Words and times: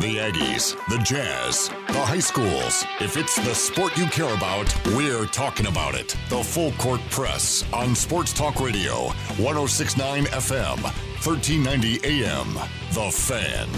The 0.00 0.16
Aggies, 0.16 0.76
the 0.88 0.98
Jazz, 0.98 1.68
the 1.86 2.00
high 2.00 2.18
schools. 2.18 2.84
If 3.00 3.16
it's 3.16 3.36
the 3.36 3.54
sport 3.54 3.96
you 3.96 4.06
care 4.06 4.34
about, 4.34 4.74
we're 4.88 5.24
talking 5.26 5.66
about 5.66 5.94
it. 5.94 6.16
The 6.28 6.42
Full 6.42 6.72
Court 6.72 7.00
Press 7.10 7.64
on 7.72 7.94
Sports 7.94 8.32
Talk 8.32 8.60
Radio, 8.60 9.06
1069 9.38 10.24
FM, 10.24 10.82
1390 10.82 12.00
AM. 12.04 12.54
The 12.92 13.10
Fan. 13.10 13.68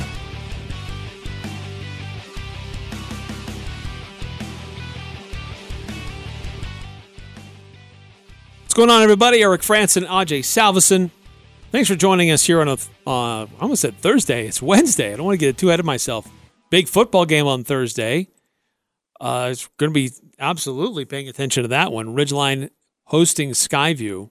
What's 8.63 8.75
going 8.75 8.91
on, 8.91 9.03
everybody? 9.03 9.43
Eric 9.43 9.61
Frandsen, 9.61 10.07
Ajay 10.07 10.41
Salvesen. 10.41 11.11
Thanks 11.77 11.91
for 11.91 11.95
joining 11.95 12.31
us 12.31 12.43
here 12.43 12.63
on 12.63 12.69
a, 12.69 12.79
uh, 13.07 13.45
I 13.45 13.49
almost 13.61 13.83
said 13.83 13.99
Thursday. 13.99 14.47
It's 14.47 14.63
Wednesday. 14.63 15.13
I 15.13 15.17
don't 15.17 15.27
want 15.27 15.39
to 15.39 15.47
get 15.47 15.59
too 15.59 15.69
ahead 15.69 15.79
of 15.79 15.85
myself. 15.85 16.27
Big 16.71 16.89
football 16.89 17.27
game 17.27 17.47
on 17.47 17.65
Thursday. 17.65 18.29
Uh, 19.21 19.49
it's 19.53 19.69
going 19.77 19.93
to 19.93 19.95
be 19.95 20.11
absolutely 20.39 21.05
paying 21.05 21.29
attention 21.29 21.65
to 21.65 21.69
that 21.69 21.93
one. 21.93 22.17
Ridgeline 22.17 22.71
hosting 23.05 23.53
Sky 23.53 23.93
View. 23.93 24.31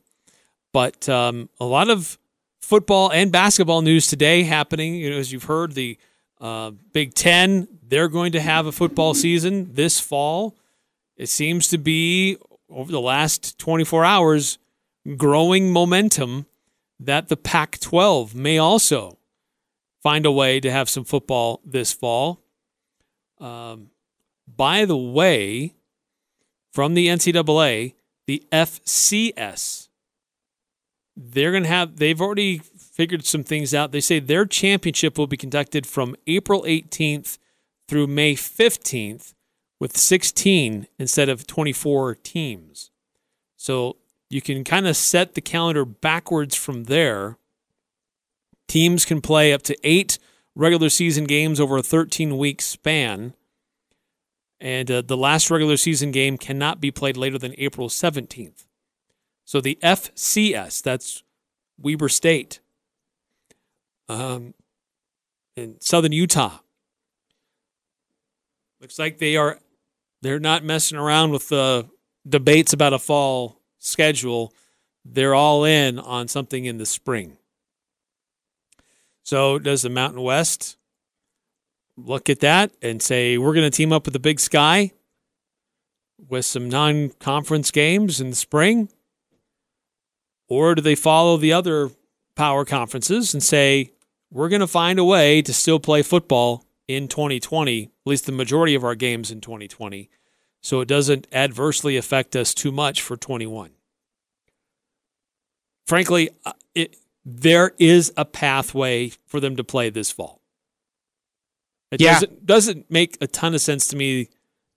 But 0.74 1.08
um, 1.08 1.50
a 1.60 1.66
lot 1.66 1.92
of 1.92 2.18
football 2.62 3.12
and 3.12 3.32
basketball 3.32 3.84
news 3.84 4.08
today 4.08 4.42
happening. 4.42 4.96
You 4.96 5.12
know, 5.12 5.18
as 5.18 5.32
you've 5.32 5.44
heard, 5.44 5.74
the 5.74 6.00
uh, 6.42 6.72
Big 6.94 7.14
Ten, 7.14 7.68
they're 7.88 8.08
going 8.08 8.32
to 8.32 8.42
have 8.42 8.66
a 8.66 8.72
football 8.72 9.14
season 9.14 9.72
this 9.72 10.00
fall. 10.00 10.58
It 11.16 11.30
seems 11.30 11.68
to 11.68 11.78
be, 11.78 12.38
over 12.72 12.92
the 12.92 13.00
last 13.00 13.60
24 13.60 14.04
hours, 14.04 14.58
growing 15.16 15.72
momentum 15.72 16.48
that 17.00 17.28
the 17.28 17.38
Pac 17.38 17.80
12 17.80 18.36
may 18.36 18.58
also 18.58 19.18
find 20.02 20.26
a 20.26 20.32
way 20.32 20.60
to 20.60 20.72
have 20.72 20.90
some 20.90 21.04
football 21.04 21.62
this 21.66 21.92
fall. 21.92 22.42
Um, 23.40 23.90
by 24.48 24.86
the 24.86 24.98
way, 24.98 25.74
from 26.72 26.94
the 26.94 27.08
NCAA, 27.08 27.94
the 28.28 28.44
FCS, 28.52 29.90
they're 31.18 31.52
going 31.52 31.64
to 31.64 31.70
have, 31.70 31.98
they've 31.98 32.22
already 32.22 32.60
figured 32.60 33.26
some 33.26 33.44
things 33.44 33.74
out. 33.74 33.92
They 33.92 34.02
say 34.02 34.20
their 34.20 34.46
championship 34.46 35.18
will 35.18 35.28
be 35.28 35.38
conducted 35.38 35.88
from 35.88 36.16
April 36.28 36.64
18th 36.64 37.38
through 37.88 38.08
May 38.08 38.36
15th 38.36 39.34
with 39.80 39.98
16 39.98 40.88
instead 40.98 41.30
of 41.30 41.48
24 41.48 42.16
teams. 42.16 42.92
So 43.56 43.98
you 44.30 44.42
can 44.42 44.64
kind 44.64 44.88
of 44.88 44.98
set 44.98 45.34
the 45.34 45.42
calendar 45.42 45.86
backwards 45.86 46.56
from 46.56 46.86
there. 46.86 47.38
Teams 48.68 49.06
can 49.06 49.22
play 49.22 49.54
up 49.54 49.62
to 49.64 49.78
eight 49.84 50.18
regular 50.56 50.90
season 50.90 51.26
games 51.26 51.60
over 51.60 51.78
a 51.78 51.84
13 51.84 52.38
week 52.38 52.62
span. 52.62 53.34
And 54.60 54.90
uh, 54.90 55.02
the 55.02 55.18
last 55.18 55.52
regular 55.52 55.78
season 55.78 56.12
game 56.12 56.38
cannot 56.38 56.82
be 56.82 56.90
played 56.90 57.18
later 57.18 57.38
than 57.38 57.54
April 57.58 57.90
17th. 57.90 58.66
So 59.44 59.62
the 59.62 59.78
FCS, 59.84 60.82
that's 60.82 61.24
Weber 61.78 62.10
State, 62.10 62.62
um, 64.10 64.54
in 65.56 65.80
southern 65.82 66.14
Utah. 66.14 66.60
Looks 68.82 68.98
like 68.98 69.20
they 69.20 69.36
are 69.36 69.60
they're 70.22 70.40
not 70.40 70.64
messing 70.64 70.98
around 70.98 71.32
with 71.32 71.50
the 71.50 71.88
debates 72.28 72.74
about 72.74 72.94
a 72.94 73.00
fall 73.00 73.62
schedule, 73.86 74.54
they're 75.04 75.36
all 75.36 75.64
in 75.64 76.00
on 76.00 76.28
something 76.28 76.66
in 76.66 76.78
the 76.78 76.86
spring. 76.86 77.38
So, 79.24 79.58
does 79.60 79.82
the 79.82 79.90
Mountain 79.90 80.22
West 80.22 80.78
look 81.98 82.30
at 82.30 82.42
that 82.42 82.72
and 82.82 83.02
say, 83.02 83.38
we're 83.38 83.54
going 83.54 83.70
to 83.70 83.76
team 83.76 83.92
up 83.94 84.06
with 84.06 84.14
the 84.14 84.20
Big 84.20 84.40
Sky 84.40 84.92
with 86.30 86.46
some 86.46 86.70
non 86.70 87.10
conference 87.20 87.72
games 87.72 88.22
in 88.22 88.30
the 88.30 88.36
spring? 88.36 88.90
Or 90.48 90.76
do 90.76 90.82
they 90.82 90.96
follow 90.96 91.38
the 91.38 91.54
other 91.54 91.90
power 92.36 92.66
conferences 92.66 93.34
and 93.34 93.42
say, 93.42 93.92
we're 94.32 94.50
going 94.50 94.62
to 94.62 94.68
find 94.68 95.00
a 95.00 95.04
way 95.04 95.42
to 95.42 95.54
still 95.54 95.80
play 95.80 96.02
football 96.02 96.66
in 96.88 97.08
2020, 97.08 97.84
at 97.84 97.90
least 98.06 98.26
the 98.26 98.32
majority 98.32 98.76
of 98.76 98.84
our 98.84 98.96
games 98.96 99.32
in 99.32 99.42
2020, 99.42 100.10
so 100.62 100.82
it 100.82 100.88
doesn't 100.88 101.28
adversely 101.32 101.98
affect 101.98 102.36
us 102.36 102.54
too 102.54 102.72
much 102.72 103.02
for 103.02 103.18
21? 103.18 103.72
Frankly, 105.86 106.30
uh, 106.46 106.54
it, 106.74 106.98
there 107.24 107.74
is 107.80 108.14
a 108.18 108.26
pathway 108.26 109.12
for 109.26 109.40
them 109.40 109.56
to 109.56 109.64
play 109.64 109.90
this 109.90 110.12
fall. 110.12 110.42
It 111.92 112.02
yeah. 112.02 112.14
doesn't, 112.14 112.46
doesn't 112.46 112.92
make 112.92 113.18
a 113.22 113.28
ton 113.28 113.54
of 113.54 113.62
sense 113.62 113.88
to 113.88 113.96
me 113.96 114.30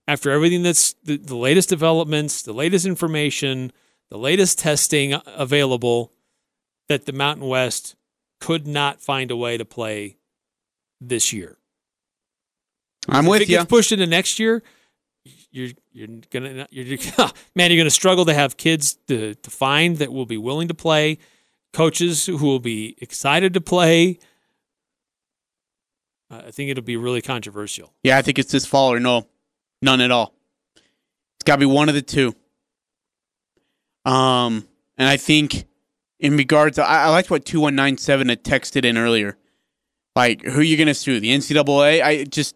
after 0.07 0.31
everything 0.31 0.63
that's 0.63 0.93
the, 1.03 1.17
the 1.17 1.35
latest 1.35 1.69
developments, 1.69 2.41
the 2.41 2.53
latest 2.53 2.85
information, 2.85 3.71
the 4.09 4.17
latest 4.17 4.59
testing 4.59 5.19
available 5.27 6.11
that 6.87 7.05
the 7.05 7.13
Mountain 7.13 7.47
West 7.47 7.95
could 8.39 8.65
not 8.65 9.01
find 9.01 9.31
a 9.31 9.35
way 9.35 9.57
to 9.57 9.65
play 9.65 10.17
this 10.99 11.31
year. 11.31 11.57
I'm 13.07 13.25
if 13.25 13.29
with 13.29 13.41
it 13.41 13.49
you. 13.49 13.57
Gets 13.57 13.69
pushed 13.69 13.91
into 13.91 14.07
next 14.07 14.39
year. 14.39 14.63
You're 15.51 15.69
you're 15.91 16.07
gonna 16.29 16.67
you're 16.71 16.97
man. 17.55 17.71
You're 17.71 17.79
gonna 17.79 17.89
struggle 17.89 18.25
to 18.25 18.33
have 18.33 18.57
kids 18.57 18.97
to 19.07 19.35
to 19.35 19.49
find 19.49 19.97
that 19.97 20.13
will 20.13 20.25
be 20.25 20.37
willing 20.37 20.67
to 20.67 20.73
play, 20.73 21.17
coaches 21.73 22.25
who 22.25 22.37
will 22.37 22.59
be 22.59 22.95
excited 22.99 23.53
to 23.55 23.61
play. 23.61 24.19
Uh, 26.31 26.43
I 26.47 26.51
think 26.51 26.69
it'll 26.69 26.83
be 26.83 26.97
really 26.97 27.21
controversial. 27.21 27.93
Yeah, 28.03 28.17
I 28.17 28.21
think 28.21 28.37
it's 28.37 28.51
this 28.51 28.65
fall 28.65 28.93
or 28.93 28.99
no, 28.99 29.27
none 29.81 30.01
at 30.01 30.11
all. 30.11 30.35
It's 30.75 31.45
got 31.45 31.55
to 31.55 31.59
be 31.59 31.65
one 31.65 31.89
of 31.89 31.95
the 31.95 32.01
two. 32.01 32.35
Um, 34.05 34.67
and 34.97 35.07
I 35.07 35.17
think 35.17 35.65
in 36.19 36.37
regards, 36.37 36.75
to, 36.75 36.83
I, 36.83 37.05
I 37.05 37.09
liked 37.09 37.31
what 37.31 37.45
two 37.45 37.61
one 37.61 37.75
nine 37.75 37.97
seven 37.97 38.29
had 38.29 38.43
texted 38.43 38.85
in 38.85 38.97
earlier. 38.97 39.37
Like, 40.15 40.43
who 40.43 40.59
are 40.59 40.63
you 40.63 40.77
going 40.77 40.87
to 40.87 40.93
sue? 40.93 41.19
The 41.19 41.29
NCAA? 41.29 42.03
I 42.03 42.23
just 42.25 42.55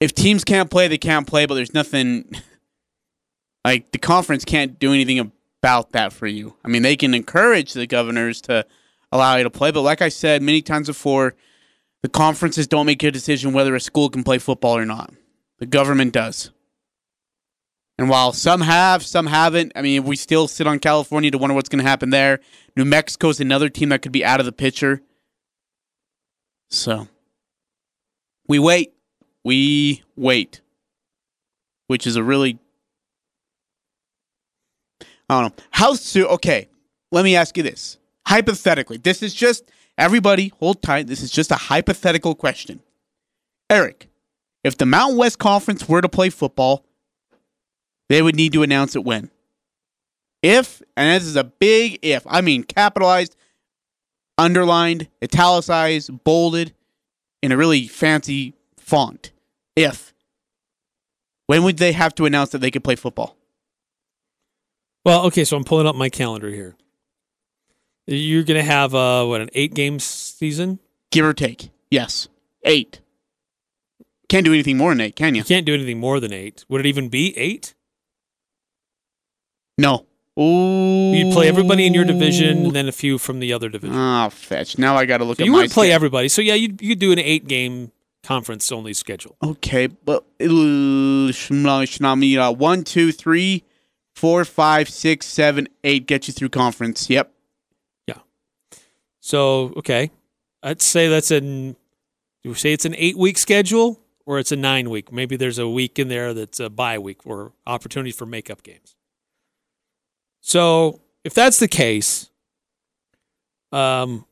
if 0.00 0.14
teams 0.14 0.44
can't 0.44 0.70
play, 0.70 0.88
they 0.88 0.98
can't 0.98 1.26
play. 1.26 1.46
But 1.46 1.54
there's 1.54 1.74
nothing 1.74 2.30
like 3.64 3.90
the 3.92 3.98
conference 3.98 4.44
can't 4.44 4.78
do 4.78 4.92
anything 4.92 5.18
about 5.18 5.92
that 5.92 6.12
for 6.12 6.26
you. 6.26 6.54
I 6.64 6.68
mean, 6.68 6.82
they 6.82 6.96
can 6.96 7.14
encourage 7.14 7.72
the 7.72 7.86
governors 7.86 8.40
to 8.42 8.66
allow 9.10 9.36
you 9.36 9.44
to 9.44 9.50
play, 9.50 9.70
but 9.70 9.82
like 9.82 10.02
I 10.02 10.08
said 10.08 10.42
many 10.42 10.60
times 10.60 10.88
before, 10.88 11.34
the 12.02 12.08
conferences 12.08 12.66
don't 12.66 12.84
make 12.84 13.02
a 13.02 13.10
decision 13.10 13.54
whether 13.54 13.74
a 13.74 13.80
school 13.80 14.10
can 14.10 14.24
play 14.24 14.38
football 14.38 14.76
or 14.76 14.84
not. 14.84 15.14
The 15.58 15.66
government 15.66 16.12
does. 16.12 16.50
And 17.96 18.08
while 18.08 18.32
some 18.32 18.60
have, 18.60 19.04
some 19.06 19.26
haven't, 19.26 19.72
I 19.76 19.82
mean, 19.82 20.04
we 20.04 20.16
still 20.16 20.48
sit 20.48 20.66
on 20.66 20.80
California 20.80 21.30
to 21.30 21.38
wonder 21.38 21.54
what's 21.54 21.68
going 21.68 21.82
to 21.82 21.88
happen 21.88 22.10
there. 22.10 22.40
New 22.76 22.84
Mexico's 22.84 23.40
another 23.40 23.68
team 23.68 23.90
that 23.90 24.02
could 24.02 24.12
be 24.12 24.24
out 24.24 24.40
of 24.40 24.46
the 24.46 24.52
picture. 24.52 25.00
So, 26.70 27.08
we 28.48 28.58
wait. 28.58 28.92
We 29.44 30.02
wait. 30.16 30.60
Which 31.86 32.06
is 32.06 32.16
a 32.16 32.22
really. 32.22 32.58
I 35.28 35.42
don't 35.42 35.56
know. 35.56 35.64
How 35.70 35.94
soon? 35.94 36.26
Okay, 36.26 36.68
let 37.12 37.24
me 37.24 37.36
ask 37.36 37.56
you 37.56 37.62
this. 37.62 37.98
Hypothetically, 38.26 38.98
this 38.98 39.22
is 39.22 39.34
just. 39.34 39.70
Everybody, 39.96 40.52
hold 40.58 40.82
tight. 40.82 41.06
This 41.06 41.22
is 41.22 41.30
just 41.30 41.52
a 41.52 41.56
hypothetical 41.56 42.34
question. 42.34 42.80
Eric, 43.70 44.08
if 44.64 44.76
the 44.76 44.86
Mountain 44.86 45.18
West 45.18 45.38
Conference 45.38 45.88
were 45.88 46.00
to 46.00 46.08
play 46.08 46.30
football, 46.30 46.84
they 48.08 48.20
would 48.20 48.34
need 48.34 48.52
to 48.54 48.64
announce 48.64 48.96
it 48.96 49.04
when. 49.04 49.30
If, 50.42 50.82
and 50.96 51.14
this 51.14 51.28
is 51.28 51.36
a 51.36 51.44
big 51.44 52.00
if, 52.02 52.26
I 52.26 52.40
mean 52.40 52.64
capitalized, 52.64 53.36
underlined, 54.36 55.08
italicized, 55.22 56.24
bolded, 56.24 56.74
in 57.40 57.52
a 57.52 57.56
really 57.56 57.86
fancy 57.86 58.54
font. 58.76 59.30
If. 59.76 60.12
When 61.46 61.62
would 61.64 61.76
they 61.76 61.92
have 61.92 62.14
to 62.16 62.26
announce 62.26 62.50
that 62.50 62.58
they 62.58 62.70
could 62.70 62.84
play 62.84 62.96
football? 62.96 63.36
Well, 65.04 65.26
okay, 65.26 65.44
so 65.44 65.56
I'm 65.56 65.64
pulling 65.64 65.86
up 65.86 65.96
my 65.96 66.08
calendar 66.08 66.48
here. 66.48 66.76
You're 68.06 68.44
going 68.44 68.58
to 68.58 68.64
have 68.64 68.94
uh, 68.94 69.24
what 69.24 69.40
an 69.40 69.50
eight 69.52 69.74
game 69.74 69.98
season, 69.98 70.78
give 71.10 71.24
or 71.24 71.34
take. 71.34 71.70
Yes, 71.90 72.28
eight. 72.64 73.00
Can't 74.28 74.44
do 74.44 74.52
anything 74.52 74.76
more 74.76 74.90
than 74.90 75.00
eight, 75.00 75.16
can 75.16 75.34
you? 75.34 75.40
You 75.40 75.44
can't 75.44 75.66
do 75.66 75.74
anything 75.74 76.00
more 76.00 76.20
than 76.20 76.32
eight. 76.32 76.64
Would 76.68 76.80
it 76.80 76.86
even 76.86 77.08
be 77.08 77.36
eight? 77.36 77.74
No. 79.76 80.06
Ooh. 80.38 81.12
You'd 81.14 81.32
play 81.32 81.48
everybody 81.48 81.86
in 81.86 81.94
your 81.94 82.04
division, 82.04 82.66
and 82.66 82.72
then 82.72 82.88
a 82.88 82.92
few 82.92 83.18
from 83.18 83.40
the 83.40 83.52
other 83.52 83.68
division. 83.68 83.96
Oh, 83.96 84.30
fetch! 84.30 84.78
Now 84.78 84.96
I 84.96 85.06
got 85.06 85.18
to 85.18 85.24
look 85.24 85.36
so 85.36 85.42
at. 85.42 85.46
You 85.46 85.52
would 85.52 85.70
play 85.70 85.86
schedule. 85.86 85.94
everybody. 85.94 86.28
So 86.28 86.42
yeah, 86.42 86.54
you 86.54 86.74
you 86.80 86.96
do 86.96 87.12
an 87.12 87.20
eight 87.20 87.46
game 87.46 87.92
conference 88.24 88.72
only 88.72 88.94
schedule. 88.94 89.36
Okay, 89.42 89.86
but 89.86 90.24
uh, 90.40 92.52
one, 92.52 92.84
two, 92.84 93.12
three, 93.12 93.64
four, 94.14 94.44
five, 94.44 94.88
six, 94.88 95.26
seven, 95.26 95.68
eight 95.84 96.06
get 96.06 96.26
you 96.26 96.34
through 96.34 96.48
conference. 96.48 97.08
Yep. 97.08 97.32
Yeah. 98.06 98.18
So 99.20 99.72
okay, 99.76 100.10
I'd 100.62 100.82
say 100.82 101.08
that's 101.08 101.30
in 101.30 101.76
Do 102.42 102.50
we 102.50 102.54
say 102.54 102.72
it's 102.72 102.84
an 102.84 102.94
eight 102.96 103.16
week 103.16 103.38
schedule 103.38 104.00
or 104.26 104.38
it's 104.38 104.52
a 104.52 104.56
nine 104.56 104.90
week? 104.90 105.12
Maybe 105.12 105.36
there's 105.36 105.58
a 105.58 105.68
week 105.68 105.98
in 105.98 106.08
there 106.08 106.34
that's 106.34 106.60
a 106.60 106.70
bye 106.70 106.98
week 106.98 107.26
or 107.26 107.52
opportunity 107.66 108.12
for 108.12 108.26
makeup 108.26 108.62
games. 108.62 108.96
So 110.40 111.00
if 111.24 111.34
that's 111.34 111.58
the 111.58 111.68
case, 111.68 112.30
um, 113.72 114.26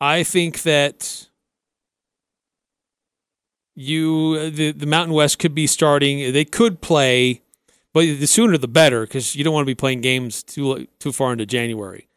I 0.00 0.22
think 0.22 0.62
that 0.62 1.27
you 3.78 4.50
the 4.50 4.72
the 4.72 4.86
Mountain 4.86 5.14
West 5.14 5.38
could 5.38 5.54
be 5.54 5.66
starting. 5.66 6.32
They 6.32 6.44
could 6.44 6.80
play, 6.80 7.42
but 7.94 8.00
the 8.02 8.26
sooner 8.26 8.58
the 8.58 8.66
better 8.68 9.02
because 9.02 9.36
you 9.36 9.44
don't 9.44 9.54
want 9.54 9.64
to 9.64 9.70
be 9.70 9.76
playing 9.76 10.00
games 10.00 10.42
too 10.42 10.88
too 10.98 11.12
far 11.12 11.32
into 11.32 11.46
January. 11.46 12.08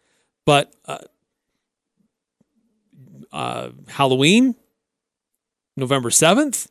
But 0.45 0.73
uh, 0.85 0.97
uh, 3.31 3.69
Halloween, 3.89 4.55
November 5.77 6.09
seventh. 6.09 6.67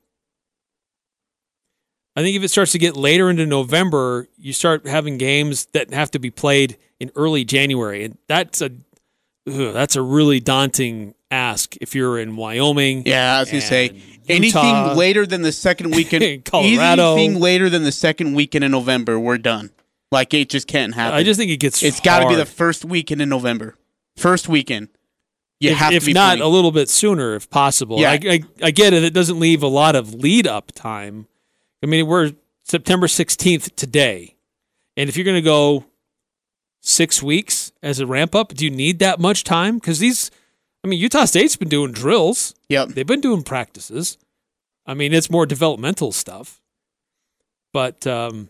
I 2.17 2.23
think 2.23 2.37
if 2.37 2.43
it 2.43 2.49
starts 2.49 2.73
to 2.73 2.79
get 2.79 2.97
later 2.97 3.31
into 3.31 3.47
November, 3.47 4.27
you 4.37 4.53
start 4.53 4.87
having 4.87 5.17
games 5.17 5.67
that 5.67 5.95
have 5.95 6.11
to 6.11 6.19
be 6.19 6.31
played 6.31 6.77
in 6.99 7.13
early 7.15 7.45
January, 7.45 8.05
and 8.05 8.19
that's 8.27 8.61
a 8.61 8.73
ugh, 9.47 9.73
that's 9.73 9.95
a 9.95 10.03
really 10.03 10.41
daunting 10.41 11.15
ask 11.31 11.77
if 11.77 11.95
you're 11.95 12.19
in 12.19 12.37
Wyoming. 12.37 13.05
Yeah, 13.07 13.37
I 13.37 13.41
was 13.41 13.51
gonna 13.51 13.61
say 13.61 14.03
and 14.31 14.45
anything 14.45 14.97
later 14.97 15.27
than 15.27 15.43
the 15.43 15.53
second 15.53 15.91
weekend. 15.95 16.45
Colorado. 16.45 17.15
Anything 17.15 17.41
later 17.41 17.69
than 17.69 17.83
the 17.85 17.93
second 17.93 18.35
weekend 18.35 18.65
in 18.65 18.71
November, 18.71 19.19
we're 19.19 19.39
done. 19.39 19.71
Like 20.13 20.35
it 20.35 20.49
just 20.49 20.67
can't 20.67 20.95
happen. 20.95 21.17
I 21.17 21.23
just 21.23 21.39
think 21.39 21.51
it 21.51 21.59
gets. 21.59 21.83
it's 21.83 22.01
got 22.01 22.21
to 22.21 22.29
be 22.29 22.35
the 22.35 22.47
first 22.47 22.85
weekend 22.85 23.23
in 23.23 23.29
November. 23.29 23.77
First 24.17 24.49
weekend. 24.49 24.89
You 25.61 25.73
if, 25.73 25.77
have 25.77 25.93
if 25.93 26.03
to 26.03 26.07
be 26.07 26.13
not 26.15 26.39
playing. 26.39 26.43
a 26.43 26.49
little 26.49 26.73
bit 26.73 26.89
sooner 26.89 27.35
if 27.35 27.49
possible. 27.51 28.01
Yeah. 28.01 28.13
I, 28.13 28.21
I, 28.25 28.41
I 28.63 28.71
get 28.71 28.95
it. 28.95 29.05
It 29.05 29.13
doesn't 29.13 29.39
leave 29.39 29.63
a 29.63 29.69
lot 29.69 29.95
of 29.95 30.15
lead 30.15 30.47
up 30.47 30.73
time. 30.73 31.27
I 31.83 31.87
mean, 31.87 32.07
we're 32.07 32.33
September 32.65 33.07
16th 33.07 33.75
today. 33.77 34.37
And 34.97 35.09
if 35.09 35.17
you're 35.17 35.25
going 35.25 35.37
to 35.37 35.43
go 35.43 35.85
six 36.81 37.23
weeks 37.23 37.73
as 37.83 38.01
a 38.01 38.07
ramp 38.07 38.35
up, 38.35 38.55
do 38.55 38.65
you 38.65 38.71
need 38.71 38.99
that 39.01 39.21
much 39.21 39.45
time? 39.45 39.77
Because 39.77 39.99
these, 39.99 40.31
I 40.85 40.89
mean, 40.89 40.99
Utah 40.99 41.27
State's 41.27 41.57
been 41.57 41.69
doing 41.69 41.93
drills, 41.93 42.55
Yep. 42.69 42.91
they've 42.91 43.07
been 43.07 43.21
doing 43.21 43.43
practices. 43.43 44.17
I 44.87 44.95
mean, 44.95 45.13
it's 45.13 45.31
more 45.31 45.45
developmental 45.47 46.11
stuff. 46.13 46.61
But 47.73 48.07
um, 48.07 48.49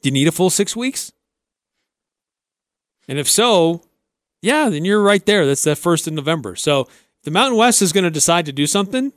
do 0.00 0.08
you 0.08 0.12
need 0.12 0.28
a 0.28 0.32
full 0.32 0.50
six 0.50 0.74
weeks? 0.76 1.12
And 3.08 3.18
if 3.18 3.28
so, 3.28 3.82
yeah, 4.40 4.68
then 4.68 4.84
you're 4.84 5.02
right 5.02 5.24
there. 5.26 5.46
That's 5.46 5.64
that 5.64 5.76
first 5.78 6.06
of 6.06 6.12
November. 6.14 6.54
So 6.56 6.82
if 6.82 7.22
the 7.24 7.30
Mountain 7.30 7.58
West 7.58 7.82
is 7.82 7.92
going 7.92 8.04
to 8.04 8.10
decide 8.10 8.46
to 8.46 8.52
do 8.52 8.66
something, 8.66 9.12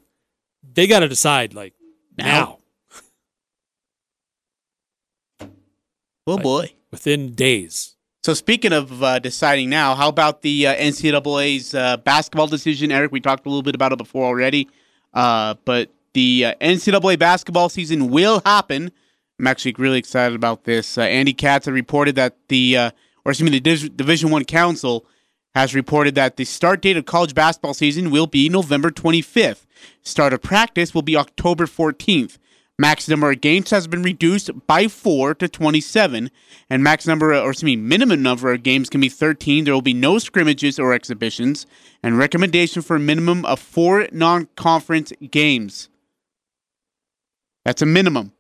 they 0.63 0.87
got 0.87 0.99
to 1.01 1.07
decide 1.07 1.53
like 1.53 1.73
now, 2.17 2.59
Now. 5.39 5.47
Oh 6.27 6.37
boy. 6.37 6.73
within 6.91 7.33
days. 7.33 7.95
So 8.23 8.35
speaking 8.35 8.71
of 8.71 9.01
uh, 9.01 9.18
deciding 9.18 9.71
now, 9.71 9.95
how 9.95 10.07
about 10.07 10.44
the 10.44 10.68
uh, 10.68 10.75
NCAA's 10.75 11.73
uh, 11.73 11.97
basketball 11.97 12.45
decision, 12.45 12.91
Eric? 12.91 13.12
We 13.12 13.19
talked 13.19 13.47
a 13.47 13.50
little 13.50 13.63
bit 13.63 13.73
about 13.73 13.94
it 13.94 13.97
before 13.97 14.25
already, 14.25 14.69
uh, 15.12 15.56
but 15.65 15.89
the 16.13 16.45
uh, 16.45 16.53
NCAA 16.62 17.18
basketball 17.18 17.68
season 17.69 18.12
will 18.12 18.44
happen. 18.45 18.91
I'm 19.39 19.47
actually 19.47 19.73
really 19.79 19.97
excited 19.97 20.35
about 20.35 20.65
this. 20.65 21.00
Uh, 21.00 21.01
Andy 21.01 21.33
Katz 21.33 21.65
had 21.65 21.73
reported 21.73 22.13
that 22.15 22.35
the, 22.47 22.77
or 23.25 23.31
excuse 23.31 23.50
me, 23.50 23.57
the 23.57 23.59
Dis- 23.59 23.89
Division 23.89 24.29
One 24.29 24.45
Council 24.45 25.07
has 25.56 25.74
reported 25.74 26.13
that 26.13 26.38
the 26.38 26.45
start 26.45 26.83
date 26.83 26.97
of 26.97 27.06
college 27.06 27.33
basketball 27.33 27.74
season 27.74 28.12
will 28.12 28.27
be 28.27 28.50
November 28.50 28.91
25th. 28.91 29.65
Start 30.03 30.31
of 30.31 30.44
practice 30.44 30.94
will 30.94 31.01
be 31.01 31.17
October 31.17 31.65
14th. 31.65 32.38
Max 32.81 33.07
number 33.07 33.29
of 33.29 33.41
games 33.41 33.69
has 33.69 33.85
been 33.85 34.01
reduced 34.01 34.49
by 34.65 34.87
four 34.87 35.35
to 35.35 35.47
27, 35.47 36.31
and 36.67 36.83
max 36.83 37.05
number, 37.05 37.31
or 37.31 37.51
excuse 37.51 37.63
me, 37.63 37.75
minimum 37.75 38.23
number 38.23 38.51
of 38.51 38.63
games 38.63 38.89
can 38.89 38.99
be 38.99 39.07
13. 39.07 39.65
There 39.65 39.73
will 39.75 39.83
be 39.83 39.93
no 39.93 40.17
scrimmages 40.17 40.79
or 40.79 40.91
exhibitions, 40.91 41.67
and 42.01 42.17
recommendation 42.17 42.81
for 42.81 42.95
a 42.95 42.99
minimum 42.99 43.45
of 43.45 43.59
four 43.59 44.07
non-conference 44.11 45.13
games. 45.29 45.89
That's 47.65 47.83
a 47.83 47.85
minimum, 47.85 48.31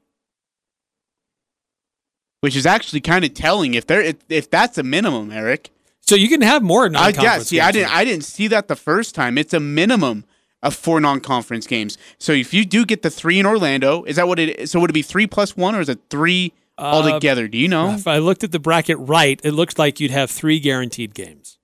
which 2.39 2.55
is 2.55 2.65
actually 2.65 3.01
kind 3.01 3.23
of 3.23 3.35
telling. 3.35 3.75
If 3.75 3.85
there, 3.85 4.01
if, 4.01 4.15
if 4.27 4.49
that's 4.49 4.79
a 4.79 4.83
minimum, 4.83 5.31
Eric, 5.31 5.69
So 5.99 6.15
you 6.15 6.27
can 6.27 6.41
have 6.41 6.63
more 6.63 6.85
uh, 6.85 6.87
I 6.87 6.89
non-conference. 6.89 7.23
yeah, 7.23 7.37
see, 7.37 7.59
I 7.59 7.71
didn't, 7.71 7.95
I 7.95 8.05
didn't 8.05 8.25
see 8.25 8.47
that 8.47 8.67
the 8.67 8.75
first 8.75 9.13
time. 9.13 9.37
It's 9.37 9.53
a 9.53 9.59
minimum 9.59 10.25
of 10.63 10.75
four 10.75 10.99
non-conference 10.99 11.65
games. 11.67 11.97
So 12.19 12.31
if 12.33 12.53
you 12.53 12.65
do 12.65 12.85
get 12.85 13.01
the 13.01 13.09
three 13.09 13.39
in 13.39 13.45
Orlando, 13.45 14.03
is 14.03 14.15
that 14.17 14.27
what 14.27 14.39
it 14.39 14.59
is? 14.59 14.71
So 14.71 14.79
would 14.79 14.89
it 14.89 14.93
be 14.93 15.01
three 15.01 15.27
plus 15.27 15.57
one, 15.57 15.75
or 15.75 15.81
is 15.81 15.89
it 15.89 15.99
three 16.09 16.53
Uh, 16.77 16.81
altogether? 16.83 17.47
Do 17.47 17.57
you 17.57 17.67
know? 17.67 17.91
If 17.93 18.07
I 18.07 18.17
looked 18.19 18.43
at 18.43 18.51
the 18.51 18.59
bracket 18.59 18.97
right, 18.99 19.39
it 19.43 19.51
looked 19.51 19.77
like 19.79 19.99
you'd 19.99 20.11
have 20.11 20.29
three 20.31 20.59
guaranteed 20.59 21.13
games. 21.13 21.57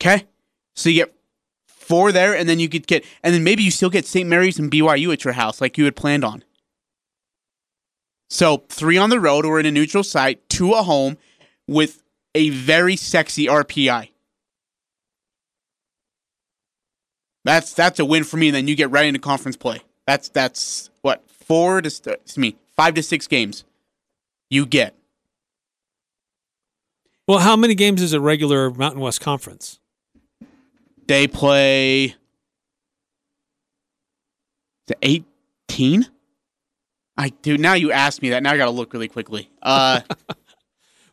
Okay, 0.00 0.24
so 0.74 0.88
you 0.90 1.04
get 1.04 1.14
four 1.66 2.10
there, 2.12 2.36
and 2.36 2.48
then 2.48 2.58
you 2.58 2.68
could 2.68 2.86
get, 2.86 3.04
and 3.22 3.32
then 3.34 3.44
maybe 3.44 3.62
you 3.62 3.70
still 3.70 3.90
get 3.90 4.04
St. 4.06 4.28
Mary's 4.28 4.58
and 4.58 4.70
BYU 4.70 5.12
at 5.12 5.24
your 5.24 5.34
house, 5.34 5.60
like 5.60 5.78
you 5.78 5.84
had 5.84 5.94
planned 5.96 6.24
on. 6.24 6.42
So 8.28 8.64
three 8.68 8.98
on 8.98 9.10
the 9.10 9.20
road 9.20 9.44
or 9.46 9.60
in 9.60 9.66
a 9.66 9.70
neutral 9.70 10.02
site, 10.02 10.46
two 10.48 10.74
at 10.74 10.84
home, 10.84 11.16
with 11.68 12.02
a 12.34 12.50
very 12.50 12.96
sexy 12.96 13.46
RPI. 13.46 14.10
That's 17.46 17.72
that's 17.72 17.98
a 17.98 18.04
win 18.04 18.24
for 18.24 18.36
me. 18.36 18.48
And 18.48 18.56
then 18.56 18.68
you 18.68 18.74
get 18.74 18.90
right 18.90 19.06
into 19.06 19.20
conference 19.20 19.56
play. 19.56 19.80
That's 20.06 20.28
that's 20.28 20.90
what 21.02 21.28
four 21.30 21.80
to 21.80 21.88
st- 21.88 22.16
excuse 22.16 22.38
me 22.38 22.56
five 22.76 22.94
to 22.94 23.02
six 23.02 23.26
games 23.26 23.64
you 24.50 24.66
get. 24.66 24.94
Well, 27.26 27.38
how 27.38 27.56
many 27.56 27.74
games 27.74 28.02
is 28.02 28.12
a 28.12 28.20
regular 28.20 28.70
Mountain 28.70 29.00
West 29.00 29.20
Conference? 29.20 29.78
They 31.06 31.26
play 31.26 32.14
the 34.88 34.96
eighteen. 35.02 36.06
I 37.16 37.30
do 37.30 37.56
now. 37.56 37.74
You 37.74 37.92
asked 37.92 38.22
me 38.22 38.30
that. 38.30 38.42
Now 38.42 38.52
I 38.52 38.56
got 38.56 38.66
to 38.66 38.70
look 38.72 38.92
really 38.92 39.08
quickly. 39.08 39.50
Uh, 39.62 40.00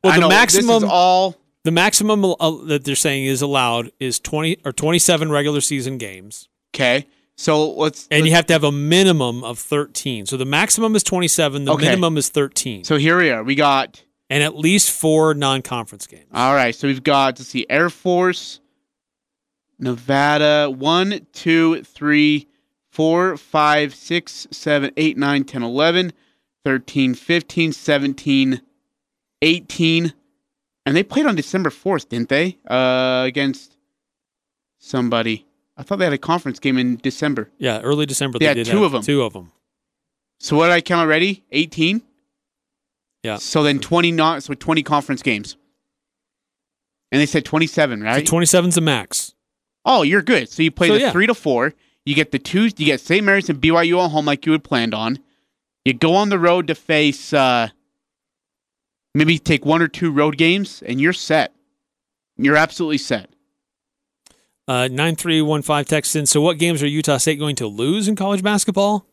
Well, 0.04 0.12
I 0.12 0.16
the 0.18 0.22
know, 0.22 0.30
maximum 0.30 0.68
This 0.68 0.84
is 0.84 0.90
all 0.92 1.38
the 1.64 1.72
maximum 1.72 2.24
uh, 2.26 2.52
that 2.66 2.84
they're 2.84 2.96
saying 2.96 3.26
is 3.26 3.42
allowed 3.42 3.92
is 4.00 4.20
20 4.20 4.58
or 4.66 4.72
27 4.72 5.32
regular 5.32 5.62
season 5.62 5.98
games. 5.98 6.50
okay. 6.76 7.08
So 7.36 7.72
let's. 7.72 8.08
And 8.12 8.28
you 8.28 8.32
have 8.34 8.46
to 8.46 8.54
have 8.54 8.64
a 8.64 8.72
minimum 8.72 9.44
of 9.44 9.58
13. 9.58 10.28
So 10.28 10.38
the 10.38 10.46
maximum 10.46 10.96
is 10.96 11.02
27, 11.02 11.66
the 11.66 11.74
Okay. 11.74 11.86
minimum 11.86 12.16
is 12.18 12.30
13. 12.30 12.84
so 12.84 12.98
here 12.98 13.18
we 13.18 13.32
are. 13.32 13.44
We 13.44 13.56
got 13.56 14.04
and 14.30 14.44
at 14.44 14.56
least 14.56 14.92
four 14.92 15.34
non-conference 15.34 16.06
games. 16.06 16.28
All 16.32 16.54
right, 16.54 16.76
so 16.76 16.88
we've 16.88 17.04
got 17.04 17.40
let's 17.40 17.50
see, 17.50 17.66
Air 17.70 17.90
Force, 17.90 18.60
Nevada, 19.80 20.70
one, 20.70 21.26
two, 21.34 21.82
three, 21.84 22.48
four, 22.92 23.36
five, 23.38 23.96
six, 23.96 24.48
seven, 24.52 24.92
eight, 24.98 25.18
nine, 25.18 25.44
10, 25.44 25.64
11, 25.64 26.14
13, 26.64 27.16
15, 27.16 27.72
17, 27.74 28.62
18. 29.42 30.14
And 30.86 30.96
they 30.96 31.04
played 31.04 31.26
on 31.26 31.36
December 31.36 31.70
4th, 31.70 32.10
didn't 32.10 32.30
they? 32.30 32.58
Uh, 32.68 33.24
against 33.26 33.78
somebody. 34.80 35.46
I 35.78 35.84
thought 35.84 35.98
they 35.98 36.04
had 36.06 36.14
a 36.14 36.18
conference 36.18 36.60
game 36.60 36.78
in 36.78 36.98
December. 36.98 37.50
Yeah, 37.58 37.80
early 37.82 38.06
December 38.06 38.38
They 38.38 38.46
they, 38.46 38.50
had 38.50 38.56
did 38.58 38.68
two 38.68 38.84
have 38.84 38.92
them. 38.92 39.02
Two 39.02 39.24
of 39.24 39.34
them. 39.34 39.52
So 40.40 40.58
what 40.58 40.68
did 40.68 40.74
I 40.74 40.82
count 40.82 41.08
already? 41.08 41.44
18? 41.52 42.02
Yeah. 43.24 43.38
So 43.38 43.64
then 43.64 43.80
20 43.80 44.12
not 44.12 44.44
so 44.44 44.54
20 44.54 44.84
conference 44.84 45.22
games. 45.22 45.56
And 47.12 47.22
they 47.22 47.26
said 47.26 47.46
27, 47.46 48.00
So 48.00 48.06
right? 48.06 48.26
27's 48.26 48.76
the 48.76 48.82
max. 48.82 49.34
Oh, 49.86 50.02
you're 50.02 50.22
good. 50.22 50.50
So 50.50 50.64
you 50.64 50.72
play 50.72 50.88
So, 50.90 50.96
the 50.96 51.00
yeah. 51.02 51.12
three 51.12 51.28
to 51.28 51.34
four. 51.34 51.74
You 52.06 52.16
get 52.16 52.32
the 52.32 52.40
two. 52.40 52.64
You 52.66 52.86
get 52.86 53.00
St. 53.00 53.24
Mary's 53.24 53.50
and 53.50 53.62
BYU 53.62 54.04
at 54.04 54.12
home, 54.12 54.26
like 54.26 54.46
you 54.46 54.52
had 54.52 54.64
planned 54.64 54.94
on. 54.94 55.20
You 55.86 55.94
go 55.94 56.16
on 56.16 56.30
the 56.30 56.40
road 56.40 56.68
to 56.68 56.76
face 56.76 57.32
uh, 57.34 57.70
maybe 59.14 59.40
take 59.40 59.66
one 59.66 59.82
or 59.82 59.88
two 59.88 60.12
road 60.12 60.38
games, 60.38 60.84
and 60.86 61.00
you're 61.02 61.14
set. 61.14 61.54
You're 62.38 62.58
absolutely 62.58 62.98
set. 62.98 63.30
Uh, 64.68 64.88
9315 64.88 65.86
text 65.86 66.16
in. 66.16 66.26
So 66.26 66.40
what 66.42 66.58
games 66.58 66.82
are 66.82 66.88
Utah 66.88 67.18
State 67.18 67.38
going 67.38 67.56
to 67.58 67.68
lose 67.68 68.08
in 68.08 68.16
college 68.16 68.42
basketball? 68.42 69.06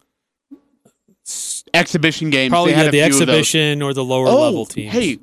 Exhibition 1.75 2.30
games. 2.30 2.50
Probably 2.50 2.73
they 2.73 2.76
had 2.76 2.87
yeah, 2.87 2.90
the 2.90 3.02
exhibition 3.02 3.83
or 3.83 3.92
the 3.95 4.04
lower 4.04 4.26
Oh, 4.26 4.40
level 4.42 4.64
teams. 4.64 4.92
hey, 4.92 5.19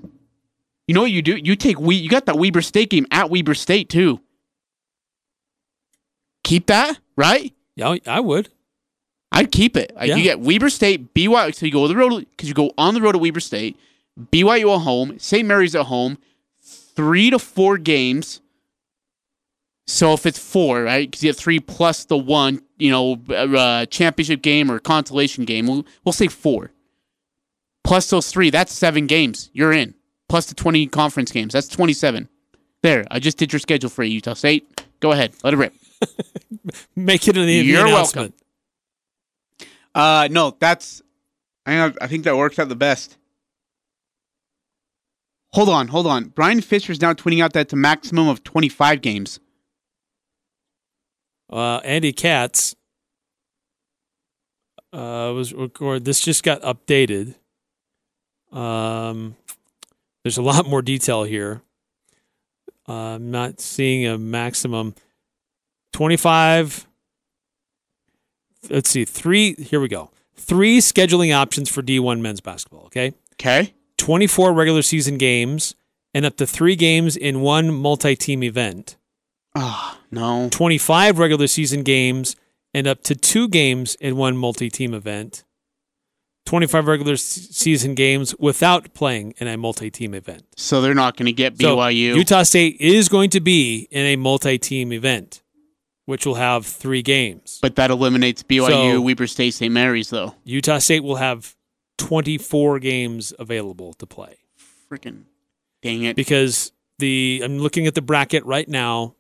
you 0.88 0.94
know 0.94 1.02
what 1.02 1.12
you 1.12 1.22
do? 1.22 1.36
You 1.36 1.56
take 1.56 1.80
we. 1.80 1.96
You 1.96 2.10
got 2.10 2.26
that 2.28 2.38
Weber 2.38 2.62
State 2.62 2.90
game 2.90 3.06
at 3.12 3.30
Weber 3.30 3.54
State 3.56 3.90
too. 3.90 4.22
Keep 6.44 6.68
that 6.68 6.98
right. 7.18 7.54
Yeah, 7.76 7.96
I 8.06 8.20
would. 8.22 8.50
I'd 9.32 9.52
keep 9.52 9.76
it. 9.76 9.94
Like 9.96 10.08
Yeah. 10.08 10.16
You 10.16 10.24
get 10.24 10.40
Weber 10.40 10.70
State, 10.70 11.14
BYU. 11.14 11.54
So 11.54 11.66
you 11.66 11.72
go 11.72 11.88
the 11.88 11.96
road 11.96 12.26
because 12.32 12.48
you 12.48 12.56
go 12.56 12.72
on 12.78 12.94
the 12.94 13.02
road 13.02 13.14
to 13.14 13.18
Weber 13.18 13.42
State, 13.42 13.78
BYU 14.18 14.76
at 14.76 14.82
home, 14.82 15.20
St. 15.20 15.48
Mary's 15.48 15.76
at 15.76 15.86
home, 15.86 16.18
three 16.62 17.30
to 17.30 17.40
four 17.40 17.78
games, 17.78 18.42
So 19.90 20.14
if 20.14 20.26
it's 20.26 20.40
four, 20.40 20.84
right? 20.84 21.10
Because 21.10 21.24
you 21.24 21.30
have 21.30 21.38
three 21.38 21.60
plus 21.62 22.04
the 22.06 22.18
one, 22.18 22.62
you 22.78 22.92
know, 22.92 23.22
uh, 23.34 23.86
championship 23.86 24.42
game 24.42 24.70
or 24.70 24.80
consolation 24.80 25.46
game. 25.46 25.66
We'll, 25.68 25.86
we'll 26.04 26.14
say 26.14 26.28
four. 26.28 26.72
Plus 27.86 28.10
those 28.10 28.30
three, 28.30 28.50
that's 28.50 28.74
seven 28.74 29.08
games. 29.08 29.50
You're 29.54 29.72
in. 29.72 29.94
Plus 30.28 30.48
the 30.48 30.56
20 30.56 30.88
conference 30.88 31.32
games. 31.32 31.54
That's 31.54 31.70
27. 31.70 32.28
There, 32.84 33.06
I 33.10 33.20
just 33.20 33.38
did 33.38 33.54
your 33.54 33.62
schedule 33.62 33.90
for 33.90 34.04
you, 34.04 34.16
Utah 34.16 34.34
State. 34.34 34.86
Go 35.00 35.14
ahead. 35.14 35.34
Let 35.44 35.54
it 35.54 35.58
rip. 35.58 35.74
Make 36.96 37.28
it 37.28 37.38
an 37.38 37.46
the, 37.46 37.62
the 37.62 37.66
You're 37.66 37.88
announcement. 37.88 38.36
Uh, 39.96 40.28
no, 40.30 40.56
that's. 40.60 41.02
I, 41.66 41.94
I 42.02 42.08
think 42.08 42.26
that 42.26 42.36
works 42.36 42.60
out 42.60 42.68
the 42.70 42.76
best. 42.76 43.18
Hold 45.54 45.70
on, 45.70 45.88
hold 45.88 46.08
on. 46.08 46.26
Brian 46.26 46.62
Fisher 46.62 46.92
is 46.92 47.02
now 47.02 47.14
tweeting 47.14 47.42
out 47.42 47.54
that 47.54 47.62
it's 47.62 47.74
a 47.74 47.78
maximum 47.78 48.28
of 48.28 48.44
25 48.44 49.02
games. 49.02 49.40
Uh, 51.50 51.78
Andy 51.78 52.12
Katz 52.12 52.76
uh, 54.92 55.32
was 55.34 55.54
recorded. 55.54 56.06
This 56.06 56.20
just 56.20 56.44
got 56.44 56.62
updated. 56.62 57.36
Um, 58.52 59.36
there's 60.24 60.38
a 60.38 60.42
lot 60.42 60.68
more 60.68 60.82
detail 60.82 61.24
here. 61.24 61.62
Uh, 62.88 63.16
I'm 63.16 63.32
not 63.32 63.60
seeing 63.60 64.06
a 64.06 64.18
maximum 64.18 64.96
25. 65.94 66.88
Let's 68.70 68.90
see, 68.90 69.06
three. 69.06 69.56
Here 69.56 69.80
we 69.80 69.88
go. 69.88 70.12
Three 70.36 70.80
scheduling 70.80 71.36
options 71.36 71.70
for 71.70 71.82
D1 71.82 72.20
men's 72.22 72.42
basketball. 72.42 72.86
Okay. 72.86 73.14
Okay. 73.34 73.74
24 73.98 74.54
regular 74.54 74.82
season 74.82 75.18
games 75.18 75.76
and 76.14 76.26
up 76.26 76.38
to 76.38 76.46
three 76.48 76.76
games 76.76 77.16
in 77.18 77.42
one 77.42 77.74
multi 77.74 78.16
team 78.16 78.44
event. 78.44 78.96
Ah, 79.56 80.00
no. 80.12 80.50
25 80.52 81.20
regular 81.20 81.48
season 81.48 81.84
games 81.84 82.36
and 82.74 82.88
up 82.88 83.02
to 83.04 83.16
two 83.16 83.48
games 83.48 83.96
in 83.96 84.16
one 84.16 84.38
multi 84.38 84.70
team 84.70 84.94
event. 84.94 85.44
25 86.46 86.88
regular 86.88 87.18
season 87.18 87.94
games 87.94 88.34
without 88.40 88.94
playing 88.94 89.34
in 89.38 89.48
a 89.48 89.58
multi 89.58 89.92
team 89.92 90.14
event. 90.14 90.44
So 90.56 90.80
they're 90.80 90.94
not 90.94 91.18
going 91.18 91.26
to 91.26 91.34
get 91.34 91.60
So 91.60 91.76
BYU. 91.76 92.16
Utah 92.16 92.44
State 92.44 92.78
is 92.80 93.10
going 93.10 93.32
to 93.32 93.42
be 93.42 93.88
in 93.92 94.06
a 94.06 94.16
multi 94.16 94.58
team 94.58 94.94
event, 94.94 95.42
which 96.06 96.26
will 96.26 96.36
have 96.36 96.66
three 96.66 97.02
games. 97.02 97.60
but 97.62 97.76
that 97.76 97.92
eliminates 97.92 98.44
BYU, 98.44 98.94
So- 98.94 99.02
Weber 99.02 99.28
State, 99.28 99.56
St. 99.56 99.74
Mary's, 99.74 100.10
though. 100.10 100.36
Utah 100.46 100.78
State 100.78 101.04
will 101.04 101.18
have 101.18 101.54
24 101.98 102.80
games 102.80 103.34
available 103.40 103.94
to 103.94 104.06
play. 104.06 104.38
Freaking 104.90 105.24
dang 105.82 106.04
it. 106.04 106.16
because 106.16 106.72
the 107.00 107.42
I'm 107.44 107.60
looking 107.60 107.88
at 107.88 107.96
the 107.96 108.02
bracket 108.02 108.46
right 108.46 108.68
now. 108.68 109.16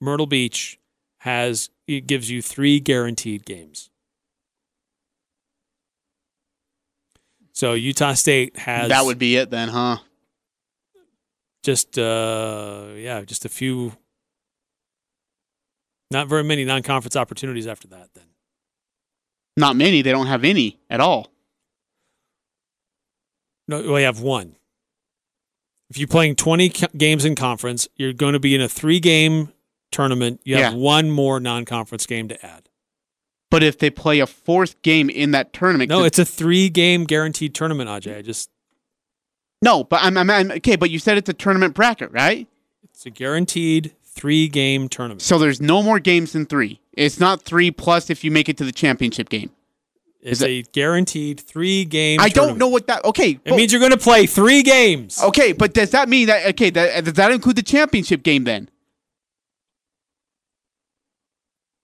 Myrtle 0.00 0.26
Beach 0.26 0.78
has 1.18 1.68
it 1.86 2.06
gives 2.06 2.30
you 2.30 2.40
three 2.40 2.80
guaranteed 2.80 3.44
games. 3.44 3.90
So 7.52 7.74
Utah 7.74 8.14
State 8.14 8.56
has 8.56 8.88
that 8.88 9.04
would 9.04 9.18
be 9.18 9.36
it 9.36 9.50
then, 9.50 9.68
huh? 9.68 9.98
just 11.62 11.98
uh 11.98 12.86
yeah 12.96 13.22
just 13.22 13.44
a 13.44 13.48
few, 13.50 13.92
not 16.10 16.26
very 16.28 16.42
many 16.44 16.64
non-conference 16.64 17.16
opportunities 17.16 17.66
after 17.66 17.88
that. 17.88 18.08
Then 18.14 18.24
Not 19.56 19.76
many. 19.76 20.00
They 20.00 20.12
don't 20.12 20.26
have 20.26 20.44
any 20.44 20.80
at 20.88 21.00
all. 21.00 21.30
No, 23.70 23.92
we 23.94 24.02
have 24.02 24.20
one. 24.20 24.56
If 25.88 25.98
you're 25.98 26.08
playing 26.08 26.36
20 26.36 26.68
games 26.96 27.24
in 27.24 27.34
conference, 27.34 27.88
you're 27.96 28.12
going 28.12 28.34
to 28.34 28.38
be 28.40 28.54
in 28.54 28.60
a 28.60 28.68
three-game 28.68 29.52
tournament. 29.90 30.40
You 30.44 30.56
have 30.56 30.72
Yeah. 30.74 30.78
one 30.78 31.10
more 31.10 31.40
non-conference 31.40 32.06
game 32.06 32.28
to 32.28 32.46
add. 32.46 32.68
But 33.50 33.64
if 33.64 33.78
they 33.78 33.90
play 33.90 34.20
a 34.20 34.26
fourth 34.28 34.80
game 34.82 35.10
in 35.10 35.32
that 35.32 35.52
tournament, 35.52 35.88
no, 35.88 36.04
it's 36.04 36.20
a 36.20 36.24
three 36.24 36.68
game 36.68 37.04
guaranteed 37.04 37.54
tournament, 37.54 37.90
Ajay. 37.90 38.18
I 38.18 38.22
just 38.22 38.48
no. 39.60 39.82
But 39.82 40.02
I'm, 40.04 40.16
I'm, 40.16 40.30
I'm 40.30 40.50
okay. 40.52 40.76
But 40.76 40.90
you 40.90 41.00
said 41.00 41.18
it's 41.18 41.28
a 41.28 41.32
tournament 41.34 41.74
bracket, 41.74 42.12
right? 42.12 42.46
it's 42.84 43.06
a 43.06 43.10
guaranteed 43.10 43.94
three 44.04 44.46
game 44.46 44.88
tournament. 44.88 45.22
So 45.22 45.38
there's 45.38 45.60
no 45.60 45.82
more 45.82 45.98
games 45.98 46.32
than 46.32 46.46
three. 46.46 46.80
It's 46.92 47.18
not 47.18 47.42
three 47.42 47.70
plus 47.72 48.08
if 48.10 48.22
you 48.22 48.30
make 48.30 48.48
it 48.48 48.56
to 48.58 48.64
the 48.64 48.72
championship 48.72 49.28
game. 49.28 49.50
It's 50.22 50.40
is 50.40 50.42
a 50.42 50.62
guaranteed 50.72 51.40
three 51.40 51.84
game 51.86 52.20
I 52.20 52.28
don't 52.28 52.58
know 52.58 52.68
what 52.68 52.86
that. 52.88 53.04
Okay, 53.06 53.30
It 53.30 53.40
but- 53.44 53.56
means 53.56 53.72
you're 53.72 53.80
going 53.80 53.92
to 53.92 53.96
play 53.98 54.26
three 54.26 54.62
games. 54.62 55.22
okay, 55.22 55.52
but 55.52 55.72
does 55.72 55.90
that 55.90 56.08
mean 56.08 56.26
that? 56.26 56.46
Okay, 56.50 56.68
that, 56.70 57.04
does 57.04 57.14
that 57.14 57.32
include 57.32 57.56
the 57.56 57.62
championship 57.62 58.22
game 58.22 58.44
then? 58.44 58.68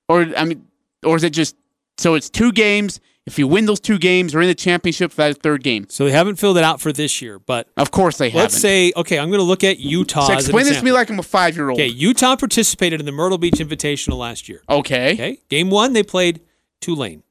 Or 0.09 0.27
I 0.37 0.45
mean, 0.45 0.67
or 1.05 1.17
is 1.17 1.25
it 1.25 1.31
just 1.31 1.57
so 1.99 2.15
it's 2.15 2.31
two 2.31 2.53
games? 2.53 3.01
If 3.27 3.41
you 3.41 3.49
win 3.49 3.67
those 3.67 3.81
two 3.81 3.99
games, 3.99 4.37
or 4.37 4.41
in 4.41 4.47
the 4.47 4.55
championship 4.55 5.11
for 5.11 5.17
that 5.23 5.43
third 5.43 5.65
game. 5.65 5.87
So 5.91 6.05
they 6.05 6.13
haven't 6.13 6.37
filled 6.37 6.59
it 6.59 6.63
out 6.63 6.81
for 6.81 6.93
this 6.93 7.21
year, 7.21 7.41
but 7.41 7.67
Of 7.77 7.91
course 7.91 8.19
they 8.19 8.31
have. 8.31 8.37
let's 8.41 8.55
haven't. 8.55 8.61
say 8.61 8.93
okay, 8.95 9.19
I'm 9.19 9.31
going 9.31 9.41
to 9.41 9.45
look 9.45 9.65
at 9.65 9.81
Utah. 9.81 10.29
so 10.29 10.35
as 10.35 10.45
an 10.45 10.51
explain 10.51 10.67
this 10.67 10.79
to 10.79 10.85
me 10.85 10.93
like 10.93 11.11
I'm 11.11 11.19
a 11.19 11.25
five 11.25 11.57
year 11.57 11.69
old. 11.71 11.81
okay, 11.81 11.89
Utah 11.89 12.37
participated 12.37 13.01
in 13.01 13.07
the 13.07 13.11
Myrtle 13.11 13.39
Beach 13.39 13.55
Invitational 13.55 14.19
last 14.19 14.49
year. 14.49 14.63
Okay. 14.71 15.15
Okay, 15.15 15.39
game 15.49 15.71
one 15.71 15.93
they 15.93 16.05
played 16.05 16.41
Tulane. 16.81 17.25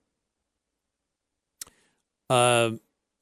Uh, 2.29 2.72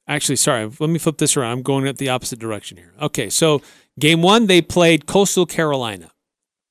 actually, 0.08 0.36
sorry. 0.36 0.70
Let 0.78 0.90
me 0.90 0.98
flip 0.98 1.18
this 1.18 1.36
around. 1.36 1.52
I'm 1.52 1.62
going 1.62 1.86
up 1.88 1.96
the 1.96 2.08
opposite 2.08 2.38
direction 2.38 2.76
here. 2.76 2.92
Okay, 3.00 3.30
so 3.30 3.62
game 3.98 4.22
one 4.22 4.46
they 4.46 4.62
played 4.62 5.06
Coastal 5.06 5.46
Carolina. 5.46 6.10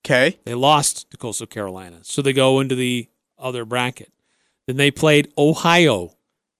Okay. 0.06 0.38
They 0.44 0.54
lost 0.54 1.10
to 1.12 1.18
Coastal 1.18 1.48
Carolina, 1.48 2.00
so 2.02 2.22
they 2.22 2.34
go 2.34 2.60
into 2.60 2.76
the 2.76 3.08
other 3.38 3.64
bracket. 3.64 4.12
Then 4.68 4.78
they 4.78 4.92
played 4.92 5.32
Ohio. 5.38 6.16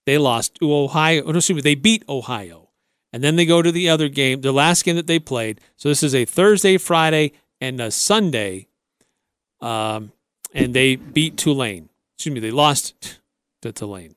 They 0.06 0.18
lost 0.18 0.56
to 0.56 0.74
Ohio. 0.74 1.24
Oh, 1.26 1.32
no, 1.32 1.38
excuse 1.38 1.56
me, 1.56 1.62
they 1.62 1.76
beat 1.76 2.04
Ohio, 2.08 2.70
and 3.12 3.24
then 3.24 3.36
they 3.36 3.46
go 3.46 3.62
to 3.62 3.72
the 3.72 3.90
other 3.90 4.10
game, 4.10 4.42
the 4.42 4.52
last 4.52 4.84
game 4.84 4.96
that 4.96 5.08
they 5.08 5.20
played. 5.20 5.60
So 5.76 5.90
this 5.90 6.04
is 6.04 6.16
a 6.16 6.26
Thursday, 6.26 6.78
Friday, 6.78 7.34
and 7.60 7.80
a 7.80 7.92
Sunday, 7.92 8.68
um, 9.62 10.12
and 10.54 10.74
they 10.74 10.96
beat 10.96 11.38
Tulane. 11.38 11.90
Excuse 12.16 12.34
me, 12.34 12.40
they 12.40 12.52
lost 12.52 13.20
to 13.62 13.72
Tulane. 13.72 14.16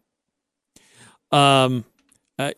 Um, 1.33 1.85
uh, 2.39 2.53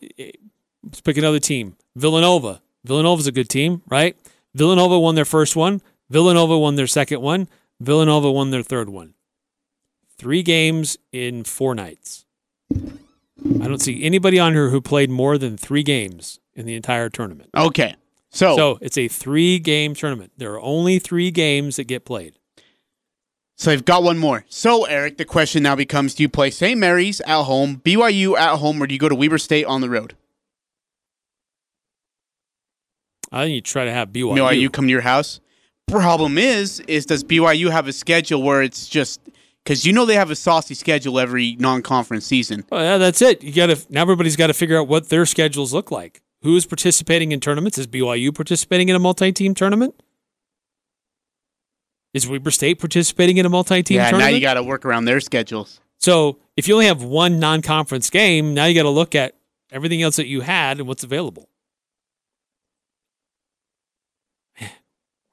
let's 0.83 1.01
pick 1.01 1.17
another 1.17 1.39
team. 1.39 1.75
Villanova. 1.95 2.61
Villanova's 2.85 3.27
a 3.27 3.31
good 3.31 3.49
team, 3.49 3.81
right? 3.87 4.15
Villanova 4.53 4.99
won 4.99 5.15
their 5.15 5.25
first 5.25 5.55
one. 5.55 5.81
Villanova 6.09 6.57
won 6.57 6.75
their 6.75 6.87
second 6.87 7.21
one. 7.21 7.47
Villanova 7.79 8.31
won 8.31 8.51
their 8.51 8.63
third 8.63 8.89
one. 8.89 9.13
Three 10.17 10.43
games 10.43 10.97
in 11.11 11.43
four 11.43 11.75
nights. 11.75 12.25
I 12.73 13.67
don't 13.67 13.81
see 13.81 14.03
anybody 14.03 14.39
on 14.39 14.53
here 14.53 14.69
who 14.69 14.81
played 14.81 15.09
more 15.09 15.37
than 15.37 15.55
three 15.55 15.83
games 15.83 16.39
in 16.55 16.65
the 16.65 16.75
entire 16.75 17.09
tournament. 17.09 17.49
Okay. 17.55 17.95
So, 18.31 18.55
So 18.55 18.79
it's 18.81 18.97
a 18.97 19.07
three 19.07 19.59
game 19.59 19.95
tournament. 19.95 20.33
There 20.37 20.53
are 20.53 20.61
only 20.61 20.99
three 20.99 21.31
games 21.31 21.77
that 21.77 21.85
get 21.85 22.05
played. 22.05 22.38
So 23.59 23.73
I've 23.73 23.83
got 23.83 24.03
one 24.03 24.17
more. 24.17 24.45
So 24.47 24.85
Eric, 24.85 25.17
the 25.17 25.25
question 25.25 25.63
now 25.63 25.75
becomes: 25.75 26.15
Do 26.15 26.23
you 26.23 26.29
play 26.29 26.49
St. 26.49 26.79
Mary's 26.79 27.19
at 27.21 27.43
home, 27.43 27.81
BYU 27.83 28.37
at 28.37 28.55
home, 28.55 28.81
or 28.81 28.87
do 28.87 28.93
you 28.93 28.99
go 28.99 29.09
to 29.09 29.15
Weber 29.15 29.37
State 29.37 29.65
on 29.65 29.81
the 29.81 29.89
road? 29.89 30.15
I 33.33 33.43
think 33.43 33.55
you 33.55 33.61
try 33.61 33.83
to 33.83 33.91
have 33.91 34.09
BYU. 34.09 34.37
BYU 34.37 34.71
come 34.71 34.85
to 34.85 34.91
your 34.91 35.01
house. 35.01 35.41
Problem 35.87 36.37
is, 36.37 36.79
is 36.81 37.05
does 37.05 37.23
BYU 37.25 37.69
have 37.69 37.87
a 37.87 37.93
schedule 37.93 38.41
where 38.41 38.61
it's 38.61 38.87
just 38.87 39.19
because 39.65 39.85
you 39.85 39.91
know 39.91 40.05
they 40.05 40.15
have 40.15 40.31
a 40.31 40.35
saucy 40.35 40.73
schedule 40.73 41.19
every 41.19 41.57
non-conference 41.59 42.25
season. 42.25 42.63
Well, 42.71 42.81
yeah, 42.81 42.97
that's 42.97 43.21
it. 43.21 43.43
You 43.43 43.51
got 43.51 43.67
to 43.67 43.85
now. 43.89 44.03
Everybody's 44.03 44.37
got 44.37 44.47
to 44.47 44.53
figure 44.53 44.79
out 44.79 44.87
what 44.87 45.09
their 45.09 45.25
schedules 45.25 45.73
look 45.73 45.91
like. 45.91 46.21
Who 46.43 46.55
is 46.55 46.65
participating 46.65 47.33
in 47.33 47.41
tournaments? 47.41 47.77
Is 47.77 47.87
BYU 47.87 48.33
participating 48.33 48.87
in 48.87 48.95
a 48.95 48.99
multi-team 48.99 49.53
tournament? 49.53 50.01
Is 52.13 52.27
Weber 52.27 52.51
State 52.51 52.79
participating 52.79 53.37
in 53.37 53.45
a 53.45 53.49
multi-team 53.49 53.97
yeah, 53.97 54.09
tournament? 54.09 54.31
now 54.31 54.35
you 54.35 54.41
got 54.41 54.55
to 54.55 54.63
work 54.63 54.83
around 54.85 55.05
their 55.05 55.19
schedules. 55.19 55.79
So 55.97 56.39
if 56.57 56.67
you 56.67 56.73
only 56.73 56.87
have 56.87 57.03
one 57.03 57.39
non-conference 57.39 58.09
game, 58.09 58.53
now 58.53 58.65
you 58.65 58.73
got 58.73 58.83
to 58.83 58.89
look 58.89 59.13
at 59.15 59.35
everything 59.71 60.01
else 60.01 60.15
that 60.15 60.27
you 60.27 60.41
had 60.41 60.79
and 60.79 60.87
what's 60.87 61.03
available. 61.03 61.49
Why 64.59 64.67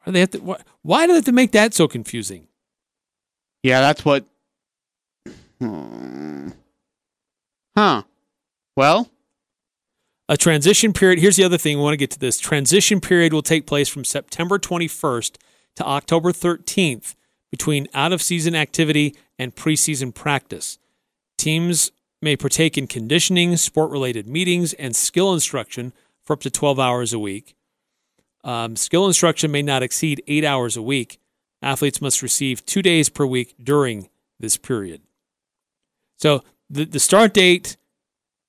do 0.06 0.12
they 0.12 0.20
have 0.20 0.30
to? 0.32 0.38
Why, 0.38 0.60
why 0.82 1.06
do 1.06 1.12
they 1.12 1.16
have 1.16 1.24
to 1.24 1.32
make 1.32 1.52
that 1.52 1.72
so 1.74 1.88
confusing? 1.88 2.46
Yeah, 3.62 3.80
that's 3.80 4.04
what. 4.04 4.24
Hmm. 5.60 6.50
Huh. 7.76 8.02
Well, 8.76 9.10
A 10.28 10.36
transition 10.36 10.92
period. 10.92 11.18
Here's 11.18 11.36
the 11.36 11.44
other 11.44 11.58
thing. 11.58 11.78
We 11.78 11.82
want 11.82 11.94
to 11.94 11.98
get 11.98 12.10
to 12.12 12.18
this. 12.18 12.38
Transition 12.38 13.00
period 13.00 13.32
will 13.32 13.42
take 13.42 13.66
place 13.66 13.88
from 13.88 14.04
September 14.04 14.58
21st 14.58 15.36
to 15.76 15.86
October 15.86 16.32
13th 16.32 17.14
between 17.50 17.88
out 17.94 18.12
of 18.12 18.20
season 18.20 18.54
activity 18.54 19.14
and 19.38 19.54
preseason 19.54 20.14
practice. 20.14 20.78
Teams 21.38 21.92
may 22.20 22.36
partake 22.36 22.76
in 22.76 22.86
conditioning, 22.86 23.56
sport 23.56 23.90
related 23.90 24.26
meetings, 24.26 24.72
and 24.74 24.96
skill 24.96 25.32
instruction 25.32 25.92
for 26.24 26.32
up 26.32 26.40
to 26.40 26.50
12 26.50 26.80
hours 26.80 27.12
a 27.12 27.18
week. 27.18 27.54
Um, 28.42 28.76
skill 28.76 29.06
instruction 29.06 29.50
may 29.50 29.62
not 29.62 29.82
exceed 29.82 30.22
eight 30.26 30.44
hours 30.44 30.76
a 30.76 30.82
week. 30.82 31.18
Athletes 31.62 32.00
must 32.00 32.22
receive 32.22 32.64
two 32.64 32.82
days 32.82 33.08
per 33.08 33.26
week 33.26 33.54
during 33.62 34.08
this 34.38 34.56
period. 34.56 35.02
So 36.18 36.42
the, 36.70 36.84
the 36.84 37.00
start 37.00 37.34
date, 37.34 37.76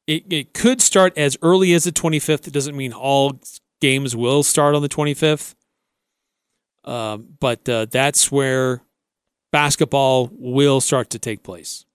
it, 0.06 0.32
it 0.32 0.54
could 0.54 0.82
start 0.82 1.18
as 1.18 1.38
early 1.42 1.74
as 1.74 1.84
the 1.84 1.92
25th. 1.92 2.48
It 2.48 2.54
doesn't 2.54 2.76
mean 2.76 2.94
all 2.94 3.40
games 3.82 4.16
will 4.16 4.44
start 4.44 4.76
on 4.76 4.82
the 4.82 4.90
25th. 4.90 5.56
Um, 6.88 7.28
but 7.40 7.68
uh, 7.68 7.86
that's 7.86 8.32
where 8.32 8.82
basketball 9.52 10.30
will 10.32 10.80
start 10.82 11.10
to 11.12 11.20
take 11.20 11.44
place. 11.44 11.86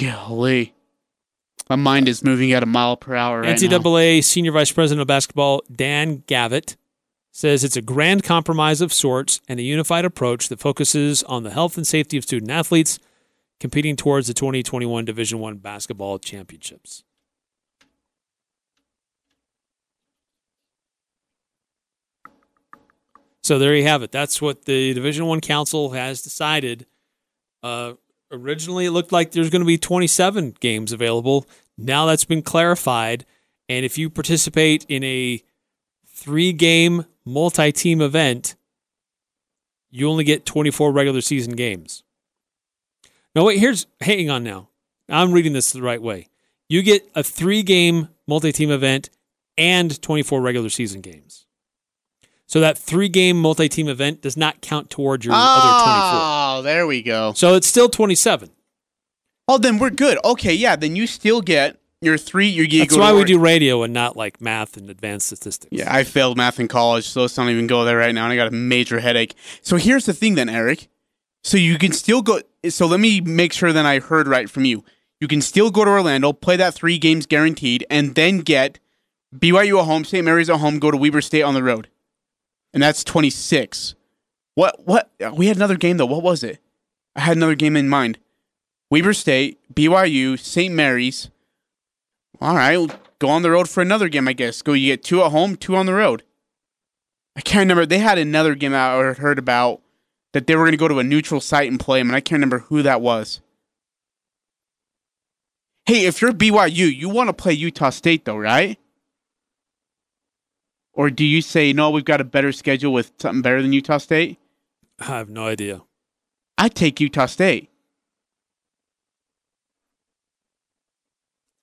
Golly. 0.00 0.74
My 1.68 1.76
mind 1.76 2.08
is 2.08 2.22
moving 2.24 2.52
at 2.52 2.62
a 2.62 2.66
mile 2.66 2.96
per 2.96 3.14
hour 3.14 3.40
right 3.40 3.60
now. 3.60 3.78
NCAA 3.78 4.24
Senior 4.24 4.52
Vice 4.52 4.72
President 4.72 5.02
of 5.02 5.08
Basketball 5.08 5.62
Dan 5.74 6.22
Gavitt 6.26 6.76
says 7.32 7.64
it's 7.64 7.76
a 7.76 7.82
grand 7.82 8.22
compromise 8.22 8.80
of 8.80 8.92
sorts 8.92 9.40
and 9.48 9.60
a 9.60 9.62
unified 9.62 10.04
approach 10.04 10.48
that 10.48 10.60
focuses 10.60 11.22
on 11.24 11.42
the 11.42 11.50
health 11.50 11.76
and 11.76 11.86
safety 11.86 12.16
of 12.16 12.24
student 12.24 12.50
athletes 12.50 12.98
competing 13.60 13.96
towards 13.96 14.28
the 14.28 14.34
2021 14.34 15.04
Division 15.04 15.40
1 15.40 15.56
basketball 15.56 16.18
championships. 16.18 17.02
So 23.46 23.60
there 23.60 23.76
you 23.76 23.84
have 23.84 24.02
it. 24.02 24.10
That's 24.10 24.42
what 24.42 24.64
the 24.64 24.92
Division 24.92 25.24
1 25.26 25.40
Council 25.40 25.90
has 25.90 26.20
decided. 26.20 26.84
Uh, 27.62 27.92
originally 28.32 28.86
it 28.86 28.90
looked 28.90 29.12
like 29.12 29.30
there's 29.30 29.50
going 29.50 29.62
to 29.62 29.66
be 29.66 29.78
27 29.78 30.56
games 30.58 30.90
available. 30.90 31.46
Now 31.78 32.06
that's 32.06 32.24
been 32.24 32.42
clarified 32.42 33.24
and 33.68 33.84
if 33.84 33.98
you 33.98 34.10
participate 34.10 34.84
in 34.88 35.04
a 35.04 35.44
3-game 36.12 37.06
multi-team 37.24 38.00
event, 38.00 38.56
you 39.90 40.10
only 40.10 40.24
get 40.24 40.44
24 40.44 40.90
regular 40.90 41.20
season 41.20 41.54
games. 41.54 42.02
No, 43.36 43.44
wait, 43.44 43.60
here's 43.60 43.86
hang 44.00 44.28
on 44.28 44.42
now. 44.42 44.70
I'm 45.08 45.30
reading 45.30 45.52
this 45.52 45.70
the 45.70 45.82
right 45.82 46.02
way. 46.02 46.30
You 46.68 46.82
get 46.82 47.08
a 47.14 47.22
3-game 47.22 48.08
multi-team 48.26 48.72
event 48.72 49.08
and 49.56 50.02
24 50.02 50.40
regular 50.40 50.68
season 50.68 51.00
games. 51.00 51.45
So 52.46 52.60
that 52.60 52.78
three 52.78 53.08
game 53.08 53.40
multi 53.40 53.68
team 53.68 53.88
event 53.88 54.22
does 54.22 54.36
not 54.36 54.60
count 54.60 54.88
towards 54.88 55.24
your 55.24 55.34
oh, 55.34 55.38
other 55.38 55.84
24. 55.84 56.20
Oh, 56.22 56.62
there 56.62 56.86
we 56.86 57.02
go. 57.02 57.32
So 57.34 57.54
it's 57.54 57.66
still 57.66 57.88
27. 57.88 58.50
Oh, 59.48 59.58
then 59.58 59.78
we're 59.78 59.90
good. 59.90 60.18
Okay, 60.24 60.54
yeah, 60.54 60.76
then 60.76 60.96
you 60.96 61.06
still 61.06 61.40
get 61.40 61.80
your 62.00 62.18
three. 62.18 62.48
You, 62.48 62.64
you 62.64 62.80
That's 62.80 62.96
why 62.96 63.12
we 63.12 63.24
do 63.24 63.38
radio 63.38 63.82
and 63.82 63.92
not 63.92 64.16
like 64.16 64.40
math 64.40 64.76
and 64.76 64.90
advanced 64.90 65.26
statistics. 65.26 65.68
Yeah, 65.72 65.92
I 65.92 66.04
failed 66.04 66.36
math 66.36 66.58
in 66.58 66.68
college, 66.68 67.08
so 67.08 67.22
let's 67.22 67.36
not 67.36 67.48
even 67.48 67.66
go 67.66 67.84
there 67.84 67.98
right 67.98 68.14
now. 68.14 68.24
And 68.24 68.32
I 68.32 68.36
got 68.36 68.48
a 68.48 68.52
major 68.52 69.00
headache. 69.00 69.34
So 69.62 69.76
here's 69.76 70.06
the 70.06 70.12
thing, 70.12 70.34
then, 70.34 70.48
Eric. 70.48 70.88
So 71.42 71.56
you 71.56 71.78
can 71.78 71.92
still 71.92 72.22
go. 72.22 72.40
So 72.68 72.86
let 72.86 72.98
me 72.98 73.20
make 73.20 73.52
sure 73.52 73.72
that 73.72 73.86
I 73.86 74.00
heard 74.00 74.26
right 74.26 74.50
from 74.50 74.64
you. 74.64 74.84
You 75.20 75.28
can 75.28 75.40
still 75.40 75.70
go 75.70 75.84
to 75.84 75.90
Orlando, 75.90 76.32
play 76.32 76.56
that 76.56 76.74
three 76.74 76.98
games 76.98 77.24
guaranteed, 77.24 77.86
and 77.88 78.14
then 78.14 78.38
get 78.38 78.78
BYU 79.34 79.78
at 79.80 79.86
home, 79.86 80.04
St. 80.04 80.24
Mary's 80.24 80.50
at 80.50 80.58
home, 80.60 80.78
go 80.78 80.90
to 80.90 80.96
Weber 80.96 81.20
State 81.20 81.42
on 81.42 81.54
the 81.54 81.62
road, 81.62 81.88
and 82.76 82.82
that's 82.82 83.02
26. 83.02 83.94
What? 84.54 84.86
What? 84.86 85.10
We 85.32 85.46
had 85.46 85.56
another 85.56 85.78
game 85.78 85.96
though. 85.96 86.04
What 86.04 86.22
was 86.22 86.44
it? 86.44 86.58
I 87.16 87.20
had 87.20 87.38
another 87.38 87.54
game 87.54 87.74
in 87.74 87.88
mind. 87.88 88.18
Weber 88.90 89.14
State, 89.14 89.58
BYU, 89.72 90.38
St. 90.38 90.74
Mary's. 90.74 91.30
All 92.38 92.54
right, 92.54 92.76
we'll 92.76 92.90
go 93.18 93.30
on 93.30 93.40
the 93.40 93.50
road 93.50 93.70
for 93.70 93.80
another 93.80 94.10
game. 94.10 94.28
I 94.28 94.34
guess 94.34 94.60
go. 94.60 94.74
You 94.74 94.92
get 94.92 95.02
two 95.02 95.22
at 95.22 95.30
home, 95.30 95.56
two 95.56 95.74
on 95.74 95.86
the 95.86 95.94
road. 95.94 96.22
I 97.34 97.40
can't 97.40 97.60
remember. 97.62 97.86
They 97.86 97.96
had 97.96 98.18
another 98.18 98.54
game 98.54 98.74
I 98.74 98.92
heard 99.14 99.38
about 99.38 99.80
that 100.34 100.46
they 100.46 100.54
were 100.54 100.64
going 100.64 100.72
to 100.72 100.76
go 100.76 100.86
to 100.86 100.98
a 100.98 101.04
neutral 101.04 101.40
site 101.40 101.70
and 101.70 101.80
play 101.80 101.98
them, 102.00 102.10
and 102.10 102.16
I 102.16 102.20
can't 102.20 102.36
remember 102.36 102.58
who 102.58 102.82
that 102.82 103.00
was. 103.00 103.40
Hey, 105.86 106.04
if 106.04 106.20
you're 106.20 106.32
BYU, 106.32 106.94
you 106.94 107.08
want 107.08 107.30
to 107.30 107.32
play 107.32 107.54
Utah 107.54 107.88
State, 107.88 108.26
though, 108.26 108.36
right? 108.36 108.78
Or 110.96 111.10
do 111.10 111.24
you 111.24 111.42
say, 111.42 111.74
no, 111.74 111.90
we've 111.90 112.06
got 112.06 112.22
a 112.22 112.24
better 112.24 112.52
schedule 112.52 112.90
with 112.90 113.12
something 113.18 113.42
better 113.42 113.60
than 113.60 113.74
Utah 113.74 113.98
State? 113.98 114.38
I 114.98 115.04
have 115.04 115.28
no 115.28 115.46
idea. 115.46 115.82
I 116.56 116.70
take 116.70 117.00
Utah 117.00 117.26
State. 117.26 117.70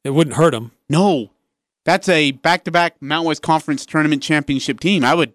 It 0.04 0.12
wouldn't 0.12 0.36
hurt 0.36 0.52
them. 0.52 0.72
No, 0.88 1.32
that's 1.84 2.08
a 2.08 2.32
back 2.32 2.64
to 2.66 2.72
back 2.72 3.02
Mountain 3.02 3.28
West 3.28 3.42
Conference 3.42 3.88
tournament 3.88 4.22
championship 4.22 4.80
team. 4.80 5.04
I 5.04 5.16
would 5.16 5.34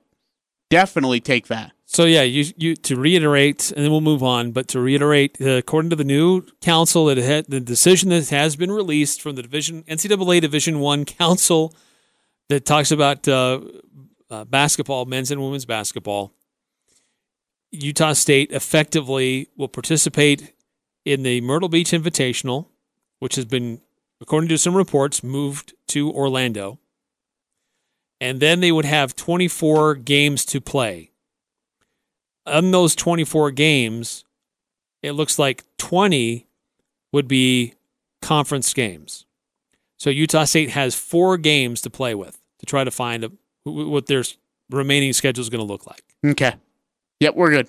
definitely 0.71 1.21
take 1.21 1.49
that. 1.49 1.73
So 1.85 2.05
yeah, 2.05 2.23
you 2.23 2.53
you 2.57 2.77
to 2.77 2.97
reiterate, 2.97 3.73
and 3.73 3.83
then 3.83 3.91
we'll 3.91 4.03
move 4.03 4.23
on. 4.23 4.53
But 4.53 4.69
to 4.69 4.81
reiterate, 4.81 5.39
uh, 5.41 5.53
according 5.53 5.91
to 5.91 5.97
the 5.97 6.05
new 6.05 6.43
council, 6.61 7.07
that 7.07 7.17
had, 7.17 7.47
the 7.47 7.61
decision 7.61 8.11
that 8.11 8.29
has 8.29 8.57
been 8.57 8.71
released 8.71 9.23
from 9.23 9.37
the 9.37 9.43
division 9.43 9.83
NCAA 9.85 10.43
Division 10.43 10.81
One 10.81 11.05
Council 11.07 11.75
that 12.49 12.65
talks 12.65 12.91
about 12.91 13.27
uh, 13.29 13.61
uh, 14.31 14.45
basketball, 14.45 15.05
men's 15.05 15.31
and 15.31 15.41
women's 15.41 15.65
basketball. 15.65 16.33
Utah 17.71 18.15
State 18.15 18.51
effectively 18.51 19.49
will 19.57 19.69
participate 19.69 20.55
in 21.05 21.23
the 21.23 21.41
Myrtle 21.41 21.69
Beach 21.69 21.91
Invitational, 21.91 22.67
which 23.19 23.37
has 23.37 23.45
been, 23.45 23.81
according 24.21 24.49
to 24.49 24.59
some 24.59 24.75
reports, 24.75 25.23
moved 25.23 25.75
to 25.89 26.11
Orlando. 26.11 26.79
And 28.21 28.41
then 28.41 28.61
they 28.61 28.73
would 28.73 28.85
have 28.85 29.15
24 29.15 29.97
games 29.97 30.45
to 30.47 30.61
play. 30.61 31.13
On 32.47 32.71
those 32.71 32.97
24 32.97 33.51
games, 33.51 34.25
it 35.03 35.13
looks 35.13 35.39
like 35.39 35.65
20 35.77 36.47
would 37.13 37.29
be 37.29 37.75
conference 38.23 38.73
games. 38.73 39.27
So 39.99 40.11
Utah 40.11 40.45
State 40.45 40.71
has 40.71 40.95
four 40.95 41.37
games 41.37 41.81
to 41.83 41.91
play 41.91 42.15
with 42.15 42.39
to 42.61 42.67
try 42.67 42.85
to 42.85 42.91
find 42.91 43.25
a, 43.25 43.33
what 43.65 44.07
their 44.07 44.23
remaining 44.71 45.13
schedule 45.13 45.43
is 45.43 45.51
going 45.51 45.65
to 45.67 45.71
look 45.71 45.87
like. 45.87 46.03
Okay. 46.25 46.55
Yep, 47.21 47.35
we're 47.35 47.51
good. 47.51 47.69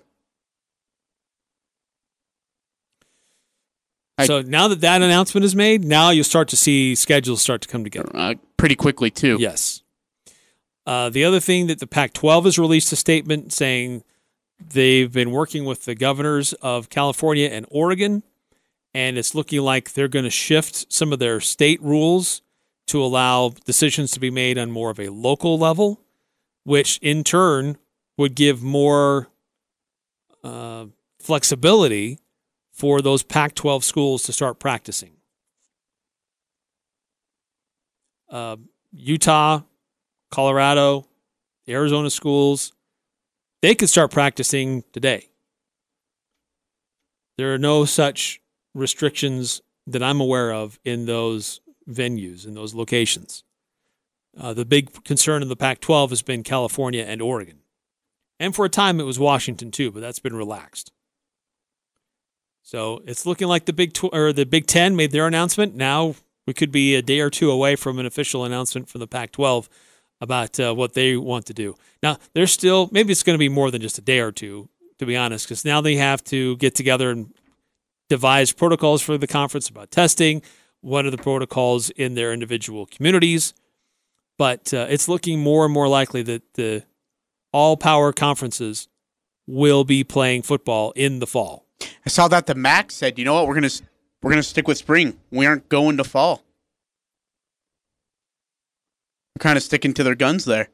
I- 4.17 4.25
so 4.25 4.41
now 4.41 4.67
that 4.67 4.81
that 4.81 5.01
announcement 5.01 5.45
is 5.45 5.55
made, 5.55 5.83
now 5.83 6.09
you'll 6.09 6.23
start 6.23 6.49
to 6.49 6.57
see 6.57 6.93
schedules 6.95 7.41
start 7.41 7.61
to 7.61 7.67
come 7.67 7.83
together. 7.83 8.11
Uh, 8.13 8.35
pretty 8.57 8.75
quickly, 8.75 9.09
too. 9.09 9.37
Yes. 9.39 9.81
Uh, 10.85 11.09
the 11.09 11.23
other 11.23 11.39
thing 11.39 11.67
that 11.67 11.79
the 11.79 11.87
Pac 11.87 12.13
12 12.13 12.45
has 12.45 12.59
released 12.59 12.91
a 12.91 12.95
statement 12.95 13.53
saying 13.53 14.03
they've 14.59 15.11
been 15.11 15.31
working 15.31 15.63
with 15.65 15.85
the 15.85 15.95
governors 15.95 16.53
of 16.53 16.89
California 16.89 17.47
and 17.47 17.65
Oregon, 17.69 18.23
and 18.93 19.17
it's 19.17 19.35
looking 19.35 19.61
like 19.61 19.93
they're 19.93 20.07
going 20.07 20.25
to 20.25 20.31
shift 20.31 20.91
some 20.91 21.13
of 21.13 21.19
their 21.19 21.39
state 21.39 21.81
rules 21.81 22.41
to 22.87 23.03
allow 23.03 23.49
decisions 23.65 24.11
to 24.11 24.19
be 24.19 24.31
made 24.31 24.57
on 24.57 24.71
more 24.71 24.89
of 24.89 24.99
a 24.99 25.09
local 25.09 25.59
level, 25.59 26.01
which 26.63 26.97
in 27.01 27.23
turn 27.23 27.77
would 28.17 28.35
give 28.35 28.63
more 28.63 29.27
uh, 30.43 30.85
flexibility 31.19 32.19
for 32.73 33.01
those 33.01 33.23
Pac 33.23 33.53
12 33.55 33.83
schools 33.83 34.23
to 34.23 34.33
start 34.33 34.59
practicing. 34.59 35.11
Uh, 38.29 38.57
Utah, 38.91 39.61
Colorado, 40.31 41.05
Arizona 41.67 42.09
schools, 42.09 42.73
they 43.61 43.75
could 43.75 43.89
start 43.89 44.11
practicing 44.11 44.83
today. 44.93 45.29
There 47.37 47.53
are 47.53 47.57
no 47.57 47.85
such 47.85 48.41
restrictions 48.73 49.61
that 49.87 50.03
I'm 50.03 50.21
aware 50.21 50.53
of 50.53 50.79
in 50.83 51.05
those 51.05 51.61
venues, 51.89 52.45
in 52.45 52.53
those 52.53 52.73
locations. 52.73 53.43
Uh, 54.37 54.53
the 54.53 54.65
big 54.65 55.03
concern 55.03 55.41
in 55.41 55.49
the 55.49 55.55
Pac 55.55 55.81
12 55.81 56.11
has 56.11 56.21
been 56.21 56.43
California 56.43 57.03
and 57.03 57.21
Oregon. 57.21 57.59
And 58.39 58.55
for 58.55 58.65
a 58.65 58.69
time, 58.69 58.99
it 58.99 59.03
was 59.03 59.19
Washington 59.19 59.71
too, 59.71 59.91
but 59.91 59.99
that's 59.99 60.19
been 60.19 60.35
relaxed. 60.35 60.91
So 62.61 63.01
it's 63.05 63.25
looking 63.25 63.47
like 63.47 63.65
the 63.65 63.73
Big 63.73 63.93
tw- 63.93 64.13
or 64.13 64.31
the 64.31 64.45
Big 64.45 64.67
Ten 64.67 64.95
made 64.95 65.11
their 65.11 65.25
announcement. 65.27 65.75
Now 65.75 66.15
we 66.45 66.53
could 66.53 66.71
be 66.71 66.95
a 66.95 67.01
day 67.01 67.19
or 67.19 67.29
two 67.29 67.51
away 67.51 67.75
from 67.75 67.99
an 67.99 68.05
official 68.05 68.45
announcement 68.45 68.89
from 68.89 68.99
the 68.99 69.07
Pac-12 69.07 69.67
about 70.21 70.59
uh, 70.59 70.73
what 70.73 70.93
they 70.93 71.17
want 71.17 71.47
to 71.47 71.53
do. 71.53 71.75
Now 72.03 72.17
they're 72.33 72.47
still 72.47 72.89
maybe 72.91 73.11
it's 73.11 73.23
going 73.23 73.33
to 73.33 73.39
be 73.39 73.49
more 73.49 73.71
than 73.71 73.81
just 73.81 73.97
a 73.97 74.01
day 74.01 74.19
or 74.19 74.31
two, 74.31 74.69
to 74.99 75.05
be 75.05 75.17
honest, 75.17 75.47
because 75.47 75.65
now 75.65 75.81
they 75.81 75.95
have 75.95 76.23
to 76.25 76.57
get 76.57 76.75
together 76.75 77.09
and 77.09 77.33
devise 78.09 78.51
protocols 78.51 79.01
for 79.01 79.17
the 79.17 79.27
conference 79.27 79.69
about 79.69 79.91
testing. 79.91 80.41
What 80.81 81.05
are 81.05 81.11
the 81.11 81.17
protocols 81.17 81.89
in 81.91 82.15
their 82.15 82.33
individual 82.33 82.85
communities? 82.85 83.53
But 84.37 84.73
uh, 84.73 84.87
it's 84.89 85.07
looking 85.07 85.39
more 85.41 85.65
and 85.65 85.73
more 85.73 85.87
likely 85.87 86.21
that 86.23 86.53
the 86.53 86.83
all 87.51 87.75
power 87.77 88.13
conferences 88.13 88.87
will 89.47 89.83
be 89.83 90.03
playing 90.03 90.43
football 90.43 90.91
in 90.95 91.19
the 91.19 91.27
fall. 91.27 91.65
I 92.05 92.09
saw 92.09 92.27
that 92.29 92.45
the 92.45 92.55
MAC 92.55 92.91
said, 92.91 93.19
you 93.19 93.25
know 93.25 93.33
what, 93.33 93.47
we're 93.47 93.55
gonna 93.55 93.69
we're 94.21 94.31
gonna 94.31 94.43
stick 94.43 94.67
with 94.67 94.77
spring. 94.77 95.19
We 95.31 95.45
aren't 95.45 95.67
going 95.69 95.97
to 95.97 96.03
fall. 96.03 96.43
We're 99.35 99.43
kind 99.43 99.57
of 99.57 99.63
sticking 99.63 99.93
to 99.95 100.03
their 100.03 100.15
guns 100.15 100.45
there. 100.45 100.69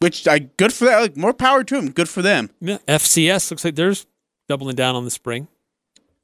which 0.00 0.26
I 0.26 0.38
good 0.38 0.72
for 0.72 0.86
that. 0.86 1.00
Like, 1.00 1.16
more 1.16 1.34
power 1.34 1.62
to 1.64 1.76
them. 1.76 1.90
Good 1.90 2.08
for 2.08 2.22
them. 2.22 2.50
Yeah, 2.60 2.78
FCS 2.88 3.50
looks 3.50 3.64
like 3.64 3.74
they're 3.74 3.94
doubling 4.48 4.76
down 4.76 4.94
on 4.96 5.04
the 5.04 5.10
spring. 5.10 5.48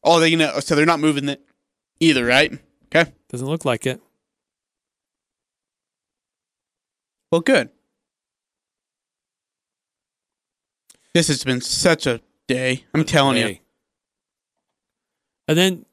Oh, 0.07 0.21
they 0.21 0.31
gonna 0.31 0.63
so 0.63 0.77
they're 0.77 0.87
not 0.87 1.01
moving 1.01 1.29
it 1.29 1.43
either, 1.99 2.25
right? 2.25 2.57
Okay. 2.87 3.13
Doesn't 3.29 3.49
look 3.49 3.65
like 3.65 3.87
it. 3.87 4.01
Well, 7.33 7.41
good. 7.41 7.71
This 11.13 11.27
has 11.27 11.43
been 11.43 11.61
such 11.61 12.07
a 12.07 12.21
day. 12.47 12.85
I'm 12.95 13.05
telling 13.05 13.39
you. 13.39 13.57
And 15.49 15.59
then 15.59 15.87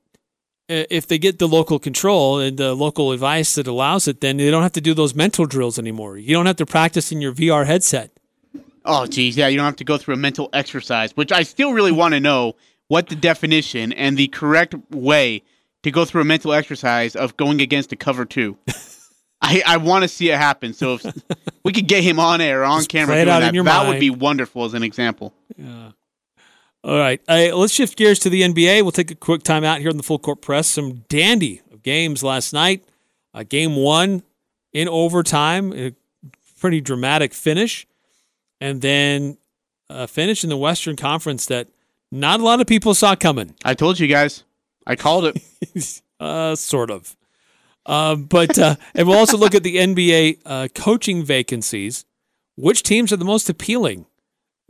uh, 0.69 0.85
if 0.91 1.07
they 1.07 1.17
get 1.17 1.39
the 1.39 1.47
local 1.47 1.79
control 1.79 2.39
and 2.39 2.57
the 2.57 2.75
local 2.75 3.11
advice 3.11 3.55
that 3.55 3.65
allows 3.65 4.07
it, 4.07 4.21
then 4.21 4.37
they 4.37 4.51
don't 4.51 4.63
have 4.63 4.73
to 4.73 4.81
do 4.81 4.93
those 4.93 5.15
mental 5.15 5.45
drills 5.45 5.79
anymore. 5.79 6.17
You 6.17 6.35
don't 6.35 6.45
have 6.45 6.57
to 6.57 6.65
practice 6.65 7.11
in 7.11 7.19
your 7.19 7.33
VR 7.33 7.65
headset. 7.65 8.11
Oh, 8.85 9.05
geez, 9.07 9.37
yeah, 9.37 9.47
you 9.47 9.57
don't 9.57 9.65
have 9.65 9.77
to 9.77 9.85
go 9.85 9.97
through 9.97 10.15
a 10.15 10.17
mental 10.17 10.49
exercise, 10.51 11.15
which 11.15 11.31
I 11.31 11.43
still 11.43 11.71
really 11.73 11.91
want 11.93 12.13
to 12.13 12.19
know 12.19 12.55
what 12.93 13.07
the 13.07 13.15
definition 13.15 13.91
and 13.91 14.17
the 14.17 14.27
correct 14.27 14.75
way 14.91 15.41
to 15.81 15.89
go 15.89 16.05
through 16.05 16.21
a 16.21 16.25
mental 16.25 16.53
exercise 16.53 17.15
of 17.15 17.35
going 17.37 17.59
against 17.59 17.91
a 17.91 17.95
cover 17.95 18.23
two. 18.23 18.55
I, 19.41 19.63
I 19.65 19.77
want 19.77 20.03
to 20.03 20.07
see 20.07 20.29
it 20.29 20.37
happen. 20.37 20.73
So 20.73 20.93
if 20.93 21.05
we 21.63 21.73
could 21.73 21.87
get 21.87 22.03
him 22.03 22.19
on 22.19 22.39
air, 22.39 22.63
on 22.63 22.81
Just 22.81 22.89
camera, 22.89 23.15
doing 23.15 23.25
that, 23.25 23.51
that 23.51 23.63
mind. 23.63 23.89
would 23.89 23.99
be 23.99 24.11
wonderful 24.11 24.65
as 24.65 24.75
an 24.75 24.83
example. 24.83 25.33
Yeah. 25.57 25.93
All 26.83 26.99
right, 26.99 27.19
uh, 27.27 27.55
let's 27.55 27.73
shift 27.73 27.97
gears 27.97 28.19
to 28.19 28.29
the 28.29 28.43
NBA. 28.43 28.83
We'll 28.83 28.91
take 28.91 29.09
a 29.09 29.15
quick 29.15 29.41
time 29.41 29.63
out 29.63 29.79
here 29.79 29.89
in 29.89 29.97
the 29.97 30.03
full 30.03 30.19
court 30.19 30.43
press. 30.43 30.67
Some 30.67 31.05
dandy 31.09 31.61
of 31.71 31.81
games 31.81 32.21
last 32.21 32.53
night. 32.53 32.83
Uh, 33.33 33.41
game 33.41 33.75
one 33.75 34.21
in 34.71 34.87
overtime, 34.87 35.73
a 35.73 35.95
pretty 36.59 36.79
dramatic 36.79 37.33
finish, 37.33 37.87
and 38.61 38.81
then 38.81 39.39
a 39.89 40.07
finish 40.07 40.43
in 40.43 40.51
the 40.51 40.57
Western 40.57 40.95
Conference 40.95 41.47
that 41.47 41.69
not 42.13 42.39
a 42.39 42.43
lot 42.43 42.61
of 42.61 42.67
people 42.67 42.93
saw 42.93 43.15
coming. 43.15 43.55
I 43.65 43.73
told 43.73 43.99
you 43.99 44.07
guys. 44.07 44.43
I 44.85 44.95
called 44.95 45.25
it. 45.25 46.01
uh, 46.19 46.55
sort 46.55 46.91
of. 46.91 47.17
Uh, 47.85 48.15
but 48.15 48.57
uh, 48.59 48.75
and 48.93 49.07
we'll 49.07 49.17
also 49.17 49.37
look 49.37 49.55
at 49.55 49.63
the 49.63 49.77
NBA 49.77 50.41
uh, 50.45 50.67
coaching 50.75 51.23
vacancies. 51.23 52.05
Which 52.55 52.83
teams 52.83 53.11
are 53.11 53.17
the 53.17 53.25
most 53.25 53.49
appealing 53.49 54.05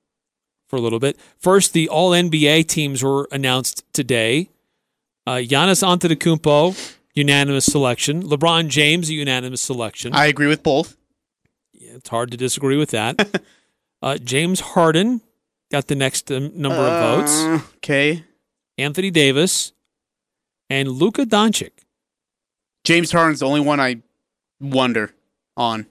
for 0.69 0.77
a 0.77 0.81
little 0.81 0.99
bit. 0.99 1.19
First, 1.39 1.73
the 1.73 1.89
All 1.89 2.11
NBA 2.11 2.69
teams 2.69 3.03
were 3.03 3.29
announced 3.33 3.85
today. 3.93 4.51
Uh, 5.27 5.37
Giannis 5.37 5.83
Antetokounmpo, 5.83 6.97
unanimous 7.15 7.67
selection. 7.67 8.23
LeBron 8.23 8.69
James, 8.69 9.11
a 9.11 9.15
unanimous 9.15 9.61
selection. 9.61 10.15
I 10.15 10.27
agree 10.27 10.47
with 10.47 10.63
both. 10.63 10.98
It's 11.99 12.09
hard 12.09 12.31
to 12.31 12.37
disagree 12.37 12.77
with 12.77 12.91
that. 12.91 13.43
uh, 14.03 14.19
James 14.19 14.61
Harden 14.61 15.21
got 15.71 15.89
the 15.89 15.97
next 15.97 16.31
um, 16.31 16.53
number 16.55 16.79
of 16.79 17.03
votes. 17.03 17.65
Okay. 17.79 18.25
Anthony 18.79 19.11
Davis 19.11 19.73
and 20.71 20.89
Luka 20.89 21.27
Doncic. 21.27 21.73
James 22.85 23.11
Harden's 23.11 23.41
the 23.41 23.47
only 23.47 23.61
one 23.61 23.81
I 23.81 24.03
wonder 24.61 25.13
on. 25.57 25.87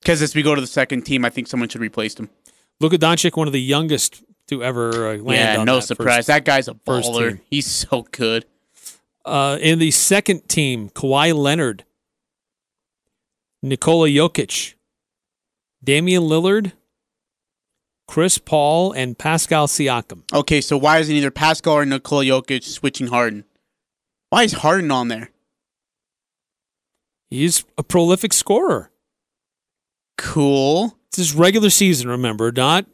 Because 0.00 0.22
as 0.22 0.34
we 0.34 0.42
go 0.42 0.54
to 0.54 0.60
the 0.60 0.66
second 0.66 1.02
team, 1.02 1.24
I 1.24 1.30
think 1.30 1.46
someone 1.46 1.68
should 1.68 1.82
replace 1.82 2.14
him. 2.18 2.30
Luka 2.80 2.96
Doncic, 2.96 3.36
one 3.36 3.46
of 3.46 3.52
the 3.52 3.60
youngest 3.60 4.22
to 4.46 4.64
ever 4.64 5.10
uh, 5.10 5.16
land 5.18 5.26
yeah, 5.58 5.64
no 5.64 5.76
that 5.76 5.82
surprise. 5.82 6.16
First. 6.16 6.28
that 6.28 6.44
guy's 6.46 6.68
a 6.68 6.74
baller. 6.74 7.40
He's 7.50 7.66
so 7.66 8.06
good. 8.10 8.46
Uh, 9.24 9.58
in 9.60 9.78
the 9.78 9.90
second 9.90 10.48
team, 10.48 10.88
Kawhi 10.88 11.34
Leonard, 11.34 11.84
Nikola 13.62 14.08
Jokic, 14.08 14.74
Damian 15.82 16.24
Lillard, 16.24 16.72
Chris 18.06 18.38
Paul, 18.38 18.92
and 18.92 19.18
Pascal 19.18 19.66
Siakam. 19.66 20.22
Okay, 20.32 20.60
so 20.60 20.76
why 20.76 20.98
isn't 20.98 21.14
either 21.14 21.30
Pascal 21.30 21.74
or 21.74 21.84
Nikola 21.84 22.24
Jokic 22.24 22.64
switching 22.64 23.08
Harden? 23.08 23.44
Why 24.30 24.44
is 24.44 24.52
Harden 24.52 24.90
on 24.90 25.08
there? 25.08 25.30
He's 27.30 27.64
a 27.76 27.82
prolific 27.82 28.32
scorer. 28.32 28.90
Cool. 30.16 30.96
It's 31.08 31.18
his 31.18 31.34
regular 31.34 31.70
season, 31.70 32.08
remember, 32.08 32.50
not 32.52 32.86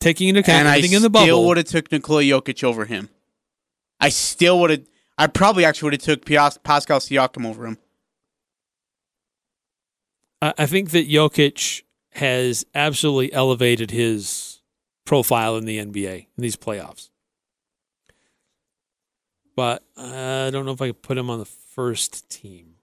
taking 0.00 0.28
into 0.28 0.40
account 0.40 0.60
and 0.60 0.68
I 0.68 0.78
anything 0.78 0.92
in 0.92 1.02
the 1.02 1.10
bubble. 1.10 1.24
I 1.24 1.26
still 1.26 1.46
would 1.46 1.56
have 1.56 1.66
took 1.66 1.90
Nikola 1.92 2.22
Jokic 2.22 2.62
over 2.62 2.84
him. 2.84 3.08
I 4.00 4.10
still 4.10 4.60
would 4.60 4.70
have. 4.70 4.82
I 5.16 5.26
probably 5.26 5.64
actually 5.64 5.86
would 5.88 5.94
have 5.94 6.02
took 6.02 6.24
Pascal 6.24 7.00
Siakam 7.00 7.44
over 7.44 7.66
him. 7.66 7.78
I 10.40 10.66
think 10.66 10.90
that 10.90 11.08
Jokic 11.08 11.82
has 12.12 12.64
absolutely 12.74 13.32
elevated 13.32 13.90
his 13.90 14.60
profile 15.04 15.56
in 15.56 15.64
the 15.64 15.78
NBA 15.78 16.18
in 16.18 16.26
these 16.36 16.56
playoffs. 16.56 17.10
But 19.56 19.82
I 19.96 20.50
don't 20.52 20.64
know 20.64 20.72
if 20.72 20.80
I 20.80 20.88
could 20.88 21.02
put 21.02 21.18
him 21.18 21.30
on 21.30 21.40
the 21.40 21.44
first 21.44 22.28
team. 22.30 22.74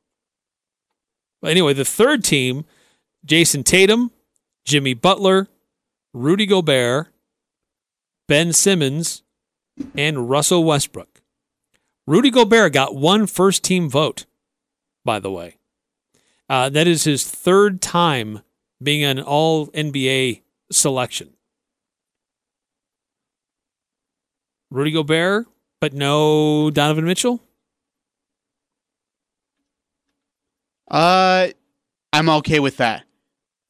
But 1.42 1.52
anyway, 1.52 1.74
the 1.74 1.86
third 1.86 2.24
team 2.24 2.66
Jayson 3.26 3.64
Tatum, 3.64 4.12
Jimmy 4.66 4.94
Butler, 4.94 5.48
Rudy 6.14 6.46
Gobert, 6.46 7.08
Ben 8.28 8.52
Simmons, 8.54 9.24
and 9.98 10.30
Russell 10.30 10.64
Westbrook. 10.64 11.22
Rudy 12.08 12.30
Gobert 12.30 12.74
got 12.74 12.96
one 12.96 13.26
first 13.28 13.64
team 13.64 13.90
vote, 13.90 14.26
by 15.04 15.20
the 15.20 15.32
way. 15.32 15.58
Uh, 16.50 16.70
that 16.70 16.88
is 16.88 17.04
his 17.04 17.28
third 17.28 17.82
time 17.82 18.42
being 18.82 19.04
an 19.04 19.20
all 19.20 19.68
NBA 19.68 20.42
selection. 20.72 21.34
Rudy 24.70 24.92
Gobert, 24.92 25.48
but 25.80 25.94
no 25.94 26.70
Donovan 26.70 27.06
Mitchell. 27.06 27.42
Uh, 30.90 31.48
I'm 32.14 32.30
okay 32.30 32.60
with 32.60 32.78
that. 32.78 33.04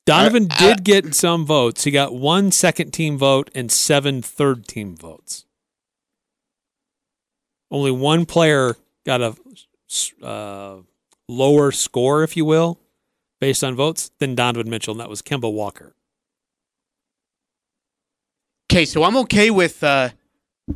Donovan 0.06 0.48
Uh, 0.52 0.58
did 0.58 0.84
get 0.84 1.16
some 1.16 1.46
votes. 1.46 1.84
He 1.84 1.92
got 1.92 2.14
one 2.14 2.52
second 2.52 2.92
team 2.92 3.18
vote 3.18 3.50
and 3.56 3.72
seven 3.72 4.22
third 4.22 4.68
team 4.68 4.96
votes. 4.96 5.46
Only 7.72 7.92
one 7.92 8.26
player 8.26 8.76
got 9.06 9.22
a 9.22 9.36
uh, 10.22 10.82
lower 11.28 11.72
score, 11.72 12.24
if 12.24 12.36
you 12.38 12.46
will, 12.46 12.80
based 13.40 13.64
on 13.64 13.76
votes 13.76 14.12
than 14.20 14.36
Donovan 14.36 14.70
Mitchell, 14.70 14.94
and 14.94 15.02
that 15.02 15.10
was 15.10 15.22
Kemba 15.22 15.52
Walker. 15.52 15.96
Okay, 18.72 18.86
so 18.86 19.04
I'm 19.04 19.16
okay 19.18 19.52
with 19.52 19.84
uh 19.84 20.10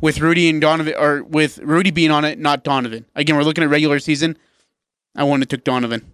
with 0.00 0.20
Rudy 0.20 0.48
and 0.48 0.60
Donovan, 0.60 0.94
or 0.96 1.22
with 1.22 1.58
Rudy 1.58 1.90
being 1.90 2.10
on 2.10 2.24
it, 2.24 2.38
not 2.38 2.62
Donovan. 2.62 3.06
Again, 3.14 3.36
we're 3.36 3.42
looking 3.42 3.64
at 3.64 3.70
regular 3.70 3.98
season. 3.98 4.36
I 5.16 5.24
wouldn't 5.24 5.42
have 5.42 5.48
took 5.48 5.64
Donovan. 5.64 6.12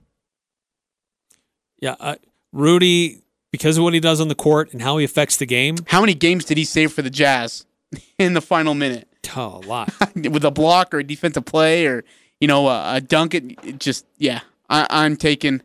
Yeah, 1.79 1.97
uh, 2.01 2.17
Rudy 2.53 3.23
because 3.53 3.79
of 3.79 3.85
what 3.85 3.95
he 3.95 4.01
does 4.01 4.21
on 4.21 4.29
the 4.29 4.35
court 4.35 4.73
and 4.73 4.83
how 4.83 4.97
he 4.99 5.05
affects 5.05 5.37
the 5.37 5.47
game. 5.47 5.77
How 5.89 6.01
many 6.01 6.15
games 6.15 6.45
did 6.45 6.59
he 6.59 6.65
save 6.65 6.93
for 6.93 7.03
the 7.03 7.11
Jazz 7.11 7.67
in 8.19 8.35
the 8.35 8.41
final 8.41 8.75
minute? 8.75 9.09
Oh, 9.37 9.61
a 9.63 9.67
lot. 9.67 9.93
With 10.15 10.45
a 10.45 10.51
block 10.51 10.95
or 10.95 10.99
a 10.99 11.05
defensive 11.05 11.45
play 11.45 11.87
or 11.87 12.05
you 12.41 12.49
know 12.49 12.69
a, 12.69 12.97
a 12.97 13.01
dunk. 13.01 13.35
It, 13.35 13.79
just 13.79 14.07
yeah. 14.19 14.41
I, 14.69 14.87
I'm 14.91 15.17
taking 15.17 15.63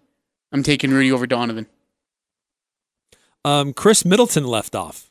I'm 0.51 0.63
taking 0.63 0.91
Rudy 0.91 1.12
over 1.12 1.27
Donovan. 1.27 1.67
Um, 3.43 3.73
Khris 3.73 4.05
Middleton 4.05 4.45
left 4.45 4.75
off. 4.75 5.10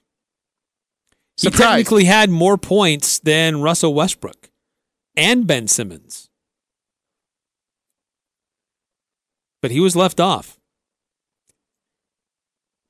He 1.36 1.50
technically 1.50 2.04
had 2.04 2.28
more 2.28 2.58
points 2.58 3.18
than 3.18 3.62
Russell 3.62 3.94
Westbrook 3.94 4.50
and 5.16 5.46
Ben 5.46 5.66
Simmons. 5.68 6.28
But 9.62 9.70
he 9.70 9.80
was 9.80 9.96
left 9.96 10.20
off. 10.20 10.58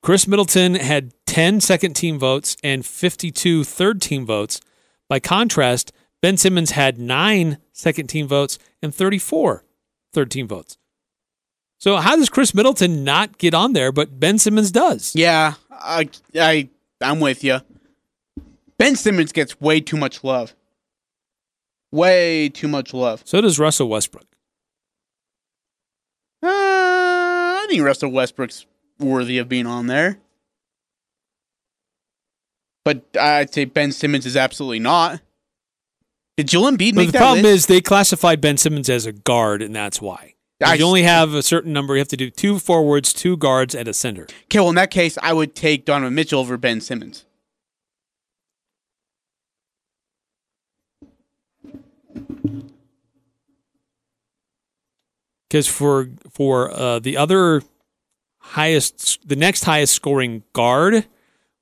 Khris 0.03 0.27
Middleton 0.27 0.75
had 0.75 1.13
10 1.27 1.61
second 1.61 1.93
team 1.93 2.19
votes 2.19 2.57
and 2.63 2.85
52 2.85 3.63
third 3.63 4.01
team 4.01 4.25
votes. 4.25 4.59
By 5.07 5.19
contrast, 5.19 5.91
Ben 6.21 6.37
Simmons 6.37 6.71
had 6.71 6.99
nine 6.99 7.57
second 7.73 8.07
team 8.07 8.27
votes 8.27 8.59
and 8.81 8.93
34 8.93 9.63
third 10.13 10.31
team 10.31 10.47
votes. 10.47 10.77
So, 11.79 11.97
how 11.97 12.15
does 12.15 12.29
Khris 12.29 12.53
Middleton 12.53 13.03
not 13.03 13.39
get 13.39 13.55
on 13.55 13.73
there, 13.73 13.91
but 13.91 14.19
Ben 14.19 14.37
Simmons 14.37 14.71
does? 14.71 15.15
Yeah, 15.15 15.55
I 15.71 16.09
I 16.35 16.69
I'm 17.01 17.19
with 17.19 17.43
you. 17.43 17.59
Ben 18.77 18.95
Simmons 18.95 19.31
gets 19.31 19.59
way 19.59 19.79
too 19.79 19.97
much 19.97 20.23
love. 20.23 20.55
Way 21.91 22.49
too 22.49 22.67
much 22.67 22.93
love. 22.93 23.23
So 23.25 23.41
does 23.41 23.59
Russell 23.59 23.89
Westbrook. 23.89 24.25
Uh, 26.43 26.47
I 26.47 27.65
think 27.69 27.83
Russell 27.83 28.11
Westbrook's 28.11 28.65
worthy 28.99 29.39
of 29.39 29.49
being 29.49 29.67
on 29.67 29.87
there. 29.87 30.19
But 32.85 33.05
I'd 33.19 33.53
say 33.53 33.65
Ben 33.65 33.91
Simmons 33.91 34.25
is 34.25 34.37
absolutely 34.37 34.79
not. 34.79 35.21
Did 36.41 36.47
Joel 36.47 36.71
Embiid 36.71 36.95
make 36.95 37.09
the 37.09 37.11
that 37.11 37.17
problem 37.19 37.43
list? 37.43 37.53
is 37.55 37.65
they 37.67 37.81
classified 37.81 38.41
Ben 38.41 38.57
Simmons 38.57 38.89
as 38.89 39.05
a 39.05 39.11
guard, 39.11 39.61
and 39.61 39.75
that's 39.75 40.01
why. 40.01 40.33
I- 40.59 40.73
you 40.73 40.85
only 40.85 41.03
have 41.03 41.35
a 41.35 41.43
certain 41.43 41.71
number. 41.71 41.93
You 41.93 41.99
have 41.99 42.07
to 42.07 42.17
do 42.17 42.31
two 42.31 42.57
forwards, 42.57 43.13
two 43.13 43.37
guards, 43.37 43.75
and 43.75 43.87
a 43.87 43.93
center. 43.93 44.23
Okay, 44.45 44.59
well, 44.59 44.69
in 44.69 44.75
that 44.75 44.89
case, 44.89 45.19
I 45.21 45.33
would 45.33 45.53
take 45.53 45.85
Donovan 45.85 46.15
Mitchell 46.15 46.39
over 46.39 46.57
Ben 46.57 46.81
Simmons. 46.81 47.25
Because 55.47 55.67
for 55.67 56.09
for 56.31 56.71
uh, 56.71 56.99
the 56.99 57.17
other 57.17 57.61
highest, 58.39 59.19
the 59.27 59.35
next 59.35 59.65
highest 59.65 59.93
scoring 59.93 60.43
guard 60.53 61.05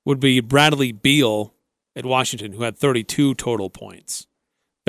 would 0.05 0.19
be 0.21 0.39
Bradley 0.39 0.91
Beal 0.91 1.53
at 1.95 2.05
Washington, 2.05 2.53
who 2.53 2.63
had 2.63 2.77
32 2.77 3.33
total 3.35 3.69
points. 3.69 4.27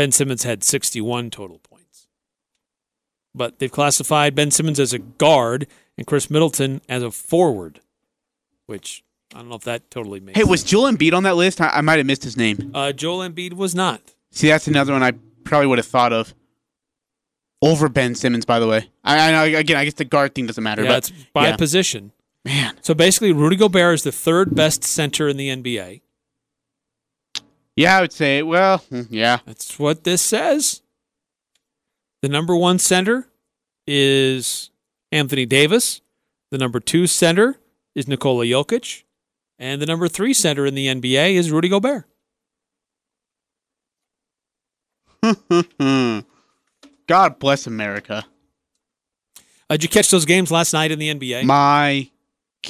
Ben 0.00 0.12
Simmons 0.12 0.44
had 0.44 0.64
61 0.64 1.28
total 1.28 1.58
points. 1.58 2.08
But 3.34 3.58
they've 3.58 3.70
classified 3.70 4.34
Ben 4.34 4.50
Simmons 4.50 4.80
as 4.80 4.94
a 4.94 4.98
guard 4.98 5.66
and 5.98 6.06
Khris 6.06 6.30
Middleton 6.30 6.80
as 6.88 7.02
a 7.02 7.10
forward, 7.10 7.80
which 8.64 9.04
I 9.34 9.40
don't 9.40 9.50
know 9.50 9.56
if 9.56 9.64
that 9.64 9.90
totally 9.90 10.18
makes 10.20 10.38
Hey, 10.38 10.40
sense. 10.40 10.50
was 10.50 10.64
Joel 10.64 10.90
Embiid 10.90 11.12
on 11.12 11.24
that 11.24 11.36
list? 11.36 11.60
I, 11.60 11.68
I 11.68 11.80
might 11.82 11.98
have 11.98 12.06
missed 12.06 12.24
his 12.24 12.34
name. 12.38 12.70
Uh, 12.72 12.92
Joel 12.92 13.28
Embiid 13.28 13.52
was 13.52 13.74
not. 13.74 14.14
See, 14.30 14.48
that's 14.48 14.66
another 14.66 14.94
one 14.94 15.02
I 15.02 15.12
probably 15.44 15.66
would 15.66 15.76
have 15.76 15.86
thought 15.86 16.14
of. 16.14 16.32
Over 17.60 17.90
Ben 17.90 18.14
Simmons, 18.14 18.46
by 18.46 18.58
the 18.58 18.66
way. 18.66 18.88
I, 19.04 19.28
I 19.28 19.32
know, 19.32 19.58
again, 19.58 19.76
I 19.76 19.84
guess 19.84 19.92
the 19.92 20.06
guard 20.06 20.34
thing 20.34 20.46
doesn't 20.46 20.64
matter, 20.64 20.82
Yeah, 20.82 20.88
but 20.88 20.96
it's 21.10 21.12
by 21.34 21.48
yeah. 21.48 21.56
position. 21.56 22.12
man, 22.42 22.78
So 22.80 22.94
basically, 22.94 23.32
Rudy 23.32 23.56
Gobert 23.56 23.96
is 23.96 24.02
the 24.02 24.12
third 24.12 24.54
best 24.54 24.82
center 24.82 25.28
in 25.28 25.36
the 25.36 25.50
NBA. 25.50 26.00
Yeah, 27.76 27.98
I 27.98 28.00
would 28.00 28.12
say, 28.12 28.42
well, 28.42 28.78
hmm, 28.78 29.02
yeah, 29.10 29.38
That's 29.46 29.78
what 29.78 30.04
this 30.04 30.22
says. 30.22 30.82
The 32.22 32.28
number 32.28 32.54
one 32.54 32.78
center 32.78 33.28
is 33.86 34.70
Anthony 35.10 35.46
Davis. 35.46 36.00
The 36.50 36.58
number 36.58 36.80
two 36.80 37.06
center 37.06 37.56
is 37.94 38.06
Nikola 38.06 38.44
Jokic. 38.44 39.04
And 39.58 39.80
the 39.80 39.86
number 39.86 40.08
three 40.08 40.34
center 40.34 40.66
in 40.66 40.74
the 40.74 40.86
NBA 40.86 41.34
is 41.34 41.50
Rudy 41.50 41.68
Gobert. 41.68 42.04
God 47.06 47.38
bless 47.38 47.66
America. 47.66 48.24
Uh, 49.68 49.74
did 49.74 49.82
you 49.82 49.88
catch 49.88 50.10
those 50.10 50.24
games 50.24 50.50
last 50.50 50.72
night 50.72 50.90
in 50.90 50.98
the 50.98 51.14
NBA? 51.14 51.44
My 51.44 52.10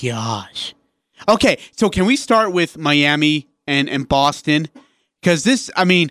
gosh. 0.02 0.74
Okay, 1.28 1.58
so 1.76 1.88
can 1.88 2.06
we 2.06 2.16
start 2.16 2.52
with 2.52 2.76
Miami 2.76 3.48
and, 3.66 3.88
and 3.88 4.08
Boston? 4.08 4.68
Because 5.20 5.44
this, 5.44 5.70
I 5.76 5.84
mean, 5.84 6.10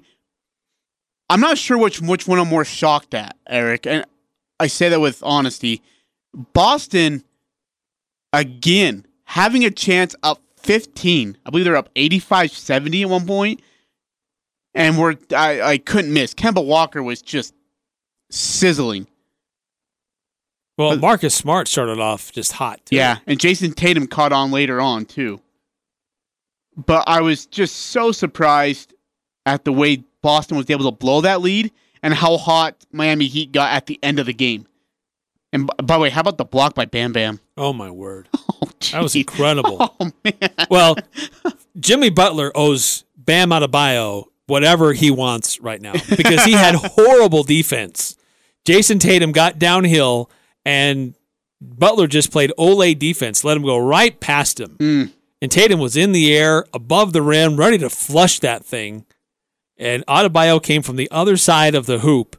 I'm 1.30 1.40
not 1.40 1.58
sure 1.58 1.78
which 1.78 2.02
which 2.02 2.28
one 2.28 2.40
I'm 2.40 2.48
more 2.48 2.66
shocked 2.66 3.14
at, 3.14 3.38
Eric, 3.48 3.86
and 3.86 4.06
I 4.60 4.68
say 4.68 4.90
that 4.90 5.00
with 5.00 5.22
honesty. 5.24 5.82
Boston, 6.54 7.24
again, 8.34 9.06
having 9.26 9.66
a 9.66 9.72
chance 9.72 10.16
up 10.24 10.42
15. 10.58 11.38
I 11.46 11.50
believe 11.50 11.66
they're 11.66 11.76
up 11.76 11.94
85-70 11.96 13.04
at 13.04 13.10
one 13.10 13.26
point, 13.26 13.62
and 14.74 14.98
we're 14.98 15.16
I, 15.36 15.62
I 15.62 15.78
couldn't 15.78 16.14
miss. 16.14 16.34
Kemba 16.34 16.66
Walker 16.66 17.02
was 17.02 17.22
just 17.22 17.54
sizzling. 18.30 19.08
well, 20.78 20.98
Marcus 20.98 21.34
Smart 21.34 21.68
started 21.68 22.00
off 22.00 22.32
just 22.32 22.54
hot. 22.54 22.86
Too. 22.86 22.96
Yeah, 22.96 23.20
and 23.28 23.40
Jayson 23.40 23.74
Tatum 23.74 24.08
caught 24.08 24.34
on 24.34 24.52
later 24.52 24.82
on 24.82 25.06
too. 25.06 25.42
But 26.76 27.04
I 27.08 27.22
was 27.22 27.46
just 27.46 27.76
so 27.76 28.12
surprised 28.12 28.94
at 29.54 29.66
the 29.66 29.74
way 29.74 30.04
Boston 30.22 30.58
was 30.58 30.70
able 30.70 30.86
to 30.86 30.96
blow 30.98 31.22
that 31.22 31.42
lead 31.42 31.72
and 32.02 32.14
how 32.14 32.38
hot 32.38 32.86
Miami 32.92 33.28
Heat 33.28 33.52
got 33.52 33.74
at 33.74 33.86
the 33.86 34.00
end 34.04 34.20
of 34.20 34.26
the 34.26 34.34
game. 34.34 34.68
And 35.52 35.68
b- 35.68 35.74
by 35.84 35.96
the 35.96 36.02
way, 36.02 36.10
how 36.10 36.22
about 36.22 36.38
the 36.38 36.46
block 36.46 36.76
by 36.76 36.86
Bam 36.86 37.12
Bam? 37.14 37.40
Oh, 37.58 37.74
my 37.74 37.92
word. 37.92 38.30
Oh, 38.62 38.68
That 38.92 39.04
was 39.04 39.16
incredible. 39.16 39.78
Oh 40.00 40.12
man. 40.24 40.50
Well, 40.70 40.96
Jimmy 41.80 42.10
Butler 42.10 42.52
owes 42.56 43.04
Bam 43.18 43.50
Adebayo 43.50 44.26
whatever 44.48 44.94
he 44.94 45.12
wants 45.12 45.60
right 45.62 45.82
now 45.82 45.94
because 46.18 46.44
he 46.44 46.54
had 46.54 46.76
horrible 46.76 47.44
defense. 47.44 48.18
Jayson 48.66 49.00
Tatum 49.00 49.32
got 49.32 49.60
downhill 49.60 50.30
and 50.66 51.14
Butler 51.62 52.08
just 52.08 52.32
played 52.32 52.52
Ole 52.58 52.94
defense, 52.94 53.44
let 53.44 53.56
him 53.58 53.64
go 53.64 53.78
right 53.78 54.20
past 54.20 54.60
him. 54.60 54.76
Mm. 54.80 55.12
And 55.42 55.52
Tatum 55.52 55.80
was 55.80 55.96
in 55.96 56.12
the 56.12 56.36
air 56.36 56.66
above 56.74 57.14
the 57.14 57.22
rim, 57.22 57.56
ready 57.58 57.78
to 57.78 57.90
flush 57.90 58.40
that 58.40 58.66
thing. 58.66 59.06
And 59.80 60.06
Adebayo 60.08 60.62
came 60.62 60.82
from 60.82 60.98
the 60.98 61.10
other 61.10 61.38
side 61.38 61.74
of 61.74 61.86
the 61.86 62.00
hoop 62.00 62.36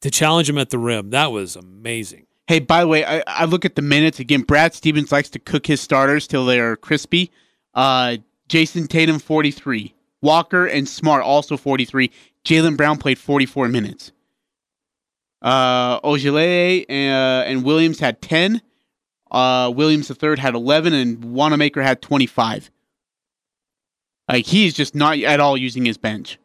to 0.00 0.10
challenge 0.10 0.50
him 0.50 0.58
at 0.58 0.70
the 0.70 0.78
rim. 0.78 1.10
That 1.10 1.32
was 1.32 1.54
amazing. 1.56 2.26
Hey, 2.48 2.58
by 2.58 2.80
the 2.80 2.88
way, 2.88 3.04
I, 3.04 3.22
I 3.26 3.44
look 3.44 3.64
at 3.64 3.76
the 3.76 3.82
minutes 3.82 4.18
again. 4.18 4.42
Brad 4.42 4.74
Stevens 4.74 5.12
likes 5.12 5.30
to 5.30 5.38
cook 5.38 5.66
his 5.66 5.80
starters 5.80 6.26
till 6.26 6.44
they 6.44 6.58
are 6.58 6.76
crispy. 6.76 7.30
Uh, 7.74 8.16
Jayson 8.48 8.88
Tatum, 8.88 9.18
43. 9.18 9.94
Walker 10.20 10.66
and 10.66 10.88
Smart, 10.88 11.22
also 11.22 11.56
43. 11.56 12.10
Jaylen 12.44 12.76
Brown 12.76 12.98
played 12.98 13.18
44 13.18 13.68
minutes. 13.68 14.10
Uh, 15.40 16.00
Ojeleye 16.00 16.86
uh, 16.88 17.44
and 17.44 17.62
Williams 17.62 18.00
had 18.00 18.20
10. 18.20 18.62
Uh, 19.30 19.70
Williams 19.74 20.10
III 20.10 20.38
had 20.38 20.54
11, 20.54 20.92
and 20.92 21.22
Wanamaker 21.22 21.82
had 21.82 22.02
25. 22.02 22.70
Like, 24.28 24.46
he's 24.46 24.74
just 24.74 24.94
not 24.94 25.18
at 25.18 25.38
all 25.38 25.56
using 25.56 25.84
his 25.84 25.98
bench. 25.98 26.38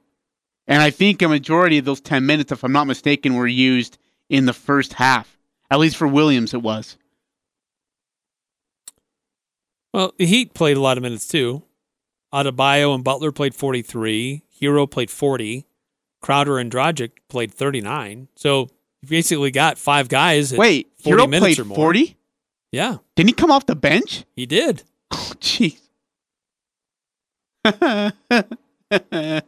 And 0.67 0.81
I 0.81 0.89
think 0.91 1.21
a 1.21 1.27
majority 1.27 1.77
of 1.77 1.85
those 1.85 1.99
10 2.01 2.25
minutes, 2.25 2.51
if 2.51 2.63
I'm 2.63 2.71
not 2.71 2.87
mistaken, 2.87 3.35
were 3.35 3.47
used 3.47 3.97
in 4.29 4.45
the 4.45 4.53
first 4.53 4.93
half. 4.93 5.37
At 5.69 5.79
least 5.79 5.97
for 5.97 6.07
Williams, 6.07 6.53
it 6.53 6.61
was. 6.61 6.97
Well, 9.93 10.13
the 10.17 10.25
Heat 10.25 10.53
played 10.53 10.77
a 10.77 10.81
lot 10.81 10.97
of 10.97 11.03
minutes 11.03 11.27
too. 11.27 11.63
Adebayo 12.33 12.95
and 12.95 13.03
Butler 13.03 13.31
played 13.31 13.53
43. 13.53 14.43
Herro 14.61 14.89
played 14.89 15.11
40. 15.11 15.65
Crowder 16.21 16.57
and 16.57 16.71
Dragic 16.71 17.11
played 17.27 17.53
39. 17.53 18.29
So 18.35 18.69
you 19.01 19.09
basically 19.09 19.51
got 19.51 19.77
five 19.77 20.07
guys. 20.09 20.53
At 20.53 20.59
Wait, 20.59 20.91
40 21.03 21.21
Herro 21.23 21.29
minutes 21.29 21.55
played 21.55 21.59
or 21.59 21.65
more. 21.65 21.75
40? 21.75 22.17
Yeah, 22.71 22.97
Didn't 23.15 23.29
he 23.29 23.33
come 23.33 23.51
off 23.51 23.67
the 23.67 23.75
bench? 23.75 24.23
he 24.35 24.45
did. 24.45 24.83
Oh, 25.15 25.33
jeez. 25.39 25.77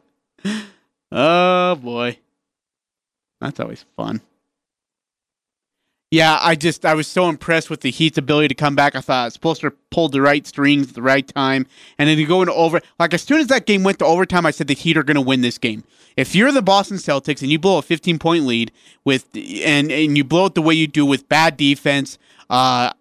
oh, 1.16 1.76
boy. 1.76 2.20
That's 3.42 3.60
always 3.60 3.86
fun. 3.96 4.22
Yeah, 6.12 6.38
I 6.40 6.56
just 6.56 6.86
I 6.86 6.94
was 6.94 7.08
so 7.08 7.28
impressed 7.28 7.70
with 7.70 7.82
the 7.82 7.92
Heat's 7.92 8.18
ability 8.18 8.48
to 8.50 8.56
come 8.56 8.76
back. 8.76 8.96
I 8.96 9.02
thought 9.02 9.34
supposed 9.34 9.66
pulled 9.92 10.12
the 10.14 10.22
right 10.22 10.46
strings 10.48 10.90
at 10.90 10.96
the 10.96 11.02
right 11.02 11.28
time, 11.28 11.68
and 11.98 12.08
then 12.08 12.16
to 12.16 12.26
go 12.26 12.42
into 12.42 12.54
over. 12.54 12.80
Like 13.00 13.14
as 13.14 13.24
soon 13.24 13.42
as 13.42 13.48
that 13.48 13.66
game 13.66 13.84
went 13.84 14.00
to 14.00 14.06
overtime, 14.06 14.46
I 14.46 14.52
said 14.52 14.68
the 14.68 14.76
Heat 14.76 14.98
are 14.98 15.04
going 15.04 15.16
to 15.16 15.22
win 15.22 15.42
this 15.42 15.58
game. 15.58 15.84
If 16.16 16.34
you're 16.34 16.54
the 16.54 16.62
Boston 16.62 16.98
Celtics 16.98 17.42
and 17.42 17.52
you 17.52 17.60
blow 17.60 17.80
a 17.80 17.82
15 17.82 18.20
point 18.20 18.46
lead 18.46 18.72
with 19.04 19.28
and 19.36 19.92
and 19.92 20.16
you 20.16 20.24
blow 20.24 20.46
it 20.46 20.56
the 20.56 20.62
way 20.62 20.74
you 20.74 20.88
do 20.88 21.06
with 21.06 21.28
bad 21.28 21.58
defense, 21.58 22.18
uh, 22.50 22.94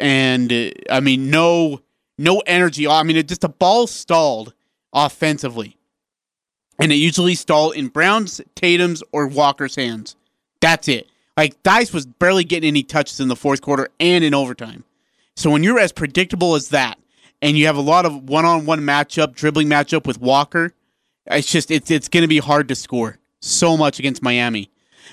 and 0.00 0.52
uh, 0.52 0.70
I 0.90 1.00
mean 1.00 1.30
no 1.30 1.82
no 2.18 2.42
energy. 2.46 2.88
I 2.88 3.02
mean, 3.02 3.16
it 3.16 3.28
just 3.28 3.42
the 3.42 3.48
ball 3.48 3.86
stalled 3.86 4.54
offensively, 4.92 5.76
and 6.78 6.92
it 6.92 6.96
usually 6.96 7.34
stalled 7.34 7.74
in 7.74 7.88
Brown's, 7.88 8.40
Tatum's, 8.54 9.02
or 9.12 9.26
Walker's 9.26 9.76
hands. 9.76 10.16
That's 10.60 10.88
it. 10.88 11.08
Like 11.36 11.62
Dice 11.62 11.92
was 11.92 12.06
barely 12.06 12.44
getting 12.44 12.68
any 12.68 12.82
touches 12.82 13.20
in 13.20 13.28
the 13.28 13.36
fourth 13.36 13.60
quarter 13.60 13.88
and 14.00 14.24
in 14.24 14.34
overtime. 14.34 14.84
So 15.34 15.50
when 15.50 15.62
you're 15.62 15.78
as 15.78 15.92
predictable 15.92 16.54
as 16.54 16.70
that, 16.70 16.98
and 17.42 17.58
you 17.58 17.66
have 17.66 17.76
a 17.76 17.82
lot 17.82 18.06
of 18.06 18.28
one-on-one 18.28 18.80
matchup, 18.80 19.34
dribbling 19.34 19.68
matchup 19.68 20.06
with 20.06 20.20
Walker, 20.20 20.72
it's 21.26 21.50
just 21.50 21.70
it's 21.70 21.90
it's 21.90 22.08
going 22.08 22.22
to 22.22 22.28
be 22.28 22.38
hard 22.38 22.68
to 22.68 22.74
score 22.74 23.18
so 23.40 23.76
much 23.76 23.98
against 23.98 24.22
Miami. 24.22 24.70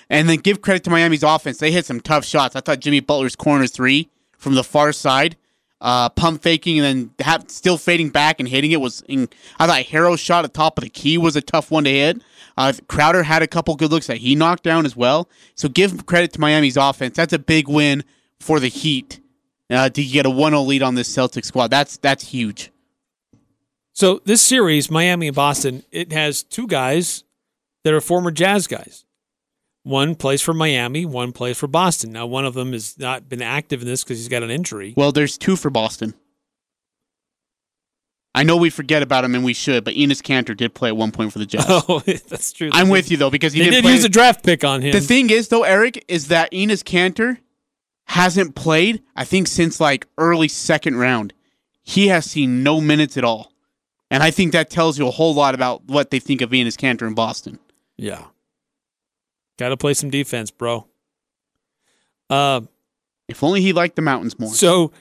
And 0.10 0.30
then 0.30 0.38
give 0.38 0.62
credit 0.62 0.84
to 0.86 0.90
Miami's 0.90 1.24
offense; 1.24 1.58
they 1.58 1.72
hit 1.72 1.86
some 1.86 2.00
tough 2.00 2.26
shots. 2.26 2.56
I 2.56 2.62
thought 2.62 2.80
Jimmy 2.80 3.00
Butler's 3.00 3.36
corner 3.36 3.68
three 3.68 4.10
from 4.38 4.56
the 4.56 4.64
far 4.64 4.94
side, 4.94 5.36
uh, 5.84 6.10
pump 6.10 6.42
faking 6.42 6.80
and 6.80 7.12
then 7.20 7.26
have, 7.26 7.52
still 7.52 7.78
fading 7.78 8.10
back 8.10 8.40
and 8.40 8.48
hitting 8.48 8.72
it 8.72 8.82
was. 8.82 9.02
In, 9.08 9.30
I 9.60 9.68
thought 9.68 9.84
Herro's 9.84 10.20
shot 10.20 10.46
at 10.46 10.54
top 10.54 10.78
of 10.78 10.84
the 10.84 10.90
key 10.90 11.18
was 11.18 11.36
a 11.36 11.42
tough 11.42 11.70
one 11.70 11.84
to 11.84 11.92
hit. 11.92 12.22
Uh, 12.58 12.74
Crowder 12.88 13.24
had 13.24 13.42
a 13.42 13.48
couple 13.48 13.76
good 13.76 13.92
looks 13.92 14.08
that 14.08 14.18
he 14.18 14.34
knocked 14.34 14.64
down 14.64 14.86
as 14.86 14.96
well. 14.96 15.28
So 15.56 15.68
give 15.68 16.06
credit 16.06 16.32
to 16.34 16.40
Miami's 16.40 16.78
offense. 16.78 17.16
That's 17.16 17.34
a 17.34 17.40
big 17.40 17.68
win 17.68 18.04
for 18.40 18.60
the 18.60 18.70
Heat 18.70 19.20
uh, 19.70 19.90
to 19.90 20.04
get 20.04 20.26
a 20.26 20.30
1-0 20.30 20.66
lead 20.66 20.82
on 20.82 20.96
this 20.96 21.14
Celtic 21.14 21.46
squad. 21.46 21.68
That's 21.68 21.98
that's 21.98 22.30
huge. 22.30 22.72
So 23.92 24.22
this 24.26 24.42
series, 24.42 24.90
Miami 24.90 25.28
and 25.28 25.36
Boston, 25.36 25.84
it 25.92 26.12
has 26.14 26.44
two 26.44 26.66
guys 26.66 27.24
that 27.84 27.94
are 27.94 28.02
former 28.02 28.32
Jazz 28.32 28.68
guys. 28.68 29.03
One 29.84 30.16
plays 30.16 30.42
for 30.42 30.54
Miami, 30.54 31.06
one 31.06 31.34
plays 31.34 31.58
for 31.58 31.68
Boston. 31.68 32.14
Now, 32.14 32.26
one 32.26 32.46
of 32.46 32.54
them 32.54 32.72
has 32.72 32.98
not 32.98 33.28
been 33.28 33.42
active 33.42 33.82
in 33.82 33.88
this 33.88 34.04
because 34.04 34.18
he's 34.18 34.30
got 34.30 34.42
an 34.44 34.50
injury. 34.50 34.94
Well, 34.96 35.12
there's 35.12 35.38
two 35.38 35.56
for 35.58 35.70
Boston. 35.70 36.14
I 38.36 38.44
know 38.44 38.58
we 38.58 38.70
forget 38.72 39.04
about 39.04 39.24
him 39.24 39.36
and 39.36 39.44
we 39.44 39.54
should, 39.54 39.84
but 39.84 39.94
Enes 39.94 40.22
Kanter 40.22 40.58
did 40.58 40.74
play 40.74 40.90
at 40.90 40.98
one 40.98 41.12
point 41.12 41.32
for 41.32 41.40
the 41.40 41.46
Jets. 41.46 41.66
Oh, 41.70 42.00
that's 42.00 42.52
true. 42.52 42.70
I'm 42.74 42.90
with 42.90 43.12
you 43.12 43.18
though 43.18 43.30
because 43.30 43.54
he 43.54 43.60
They 43.60 43.70
did, 43.70 43.84
did 43.84 43.92
use 43.92 44.04
a 44.04 44.10
draft 44.10 44.44
pick 44.44 44.64
on 44.64 44.82
him. 44.82 44.92
The 44.92 45.02
thing 45.02 45.30
is, 45.30 45.50
though, 45.50 45.64
Eric, 45.64 46.04
is 46.08 46.30
that 46.30 46.52
Enes 46.52 46.82
Kanter 46.84 47.38
hasn't 48.06 48.56
played, 48.56 49.04
I 49.16 49.24
think, 49.26 49.48
since 49.48 49.80
like 49.80 50.08
early 50.18 50.48
second 50.48 50.96
round. 50.96 51.34
He 51.84 52.08
has 52.08 52.26
seen 52.26 52.64
no 52.64 52.82
minutes 52.82 53.18
at 53.18 53.24
all. 53.24 53.52
And 54.10 54.24
I 54.24 54.32
think 54.32 54.52
that 54.54 54.70
tells 54.70 54.98
you 54.98 55.08
a 55.08 55.12
whole 55.12 55.34
lot 55.34 55.54
about 55.56 55.86
what 55.86 56.10
they 56.10 56.20
think 56.20 56.42
of 56.42 56.52
Enes 56.52 56.76
Kanter 56.78 57.06
in 57.08 57.14
Boston. 57.14 57.60
yeah. 57.98 58.26
Got 59.58 59.70
to 59.70 59.78
play 59.78 59.94
some 59.94 60.10
defense, 60.10 60.52
bro. 60.52 60.88
Uh, 62.30 62.62
If 63.28 63.44
only 63.44 63.62
he 63.62 63.74
liked 63.74 63.96
the 63.96 64.02
mountains 64.02 64.38
more. 64.40 64.54
so, 64.54 64.92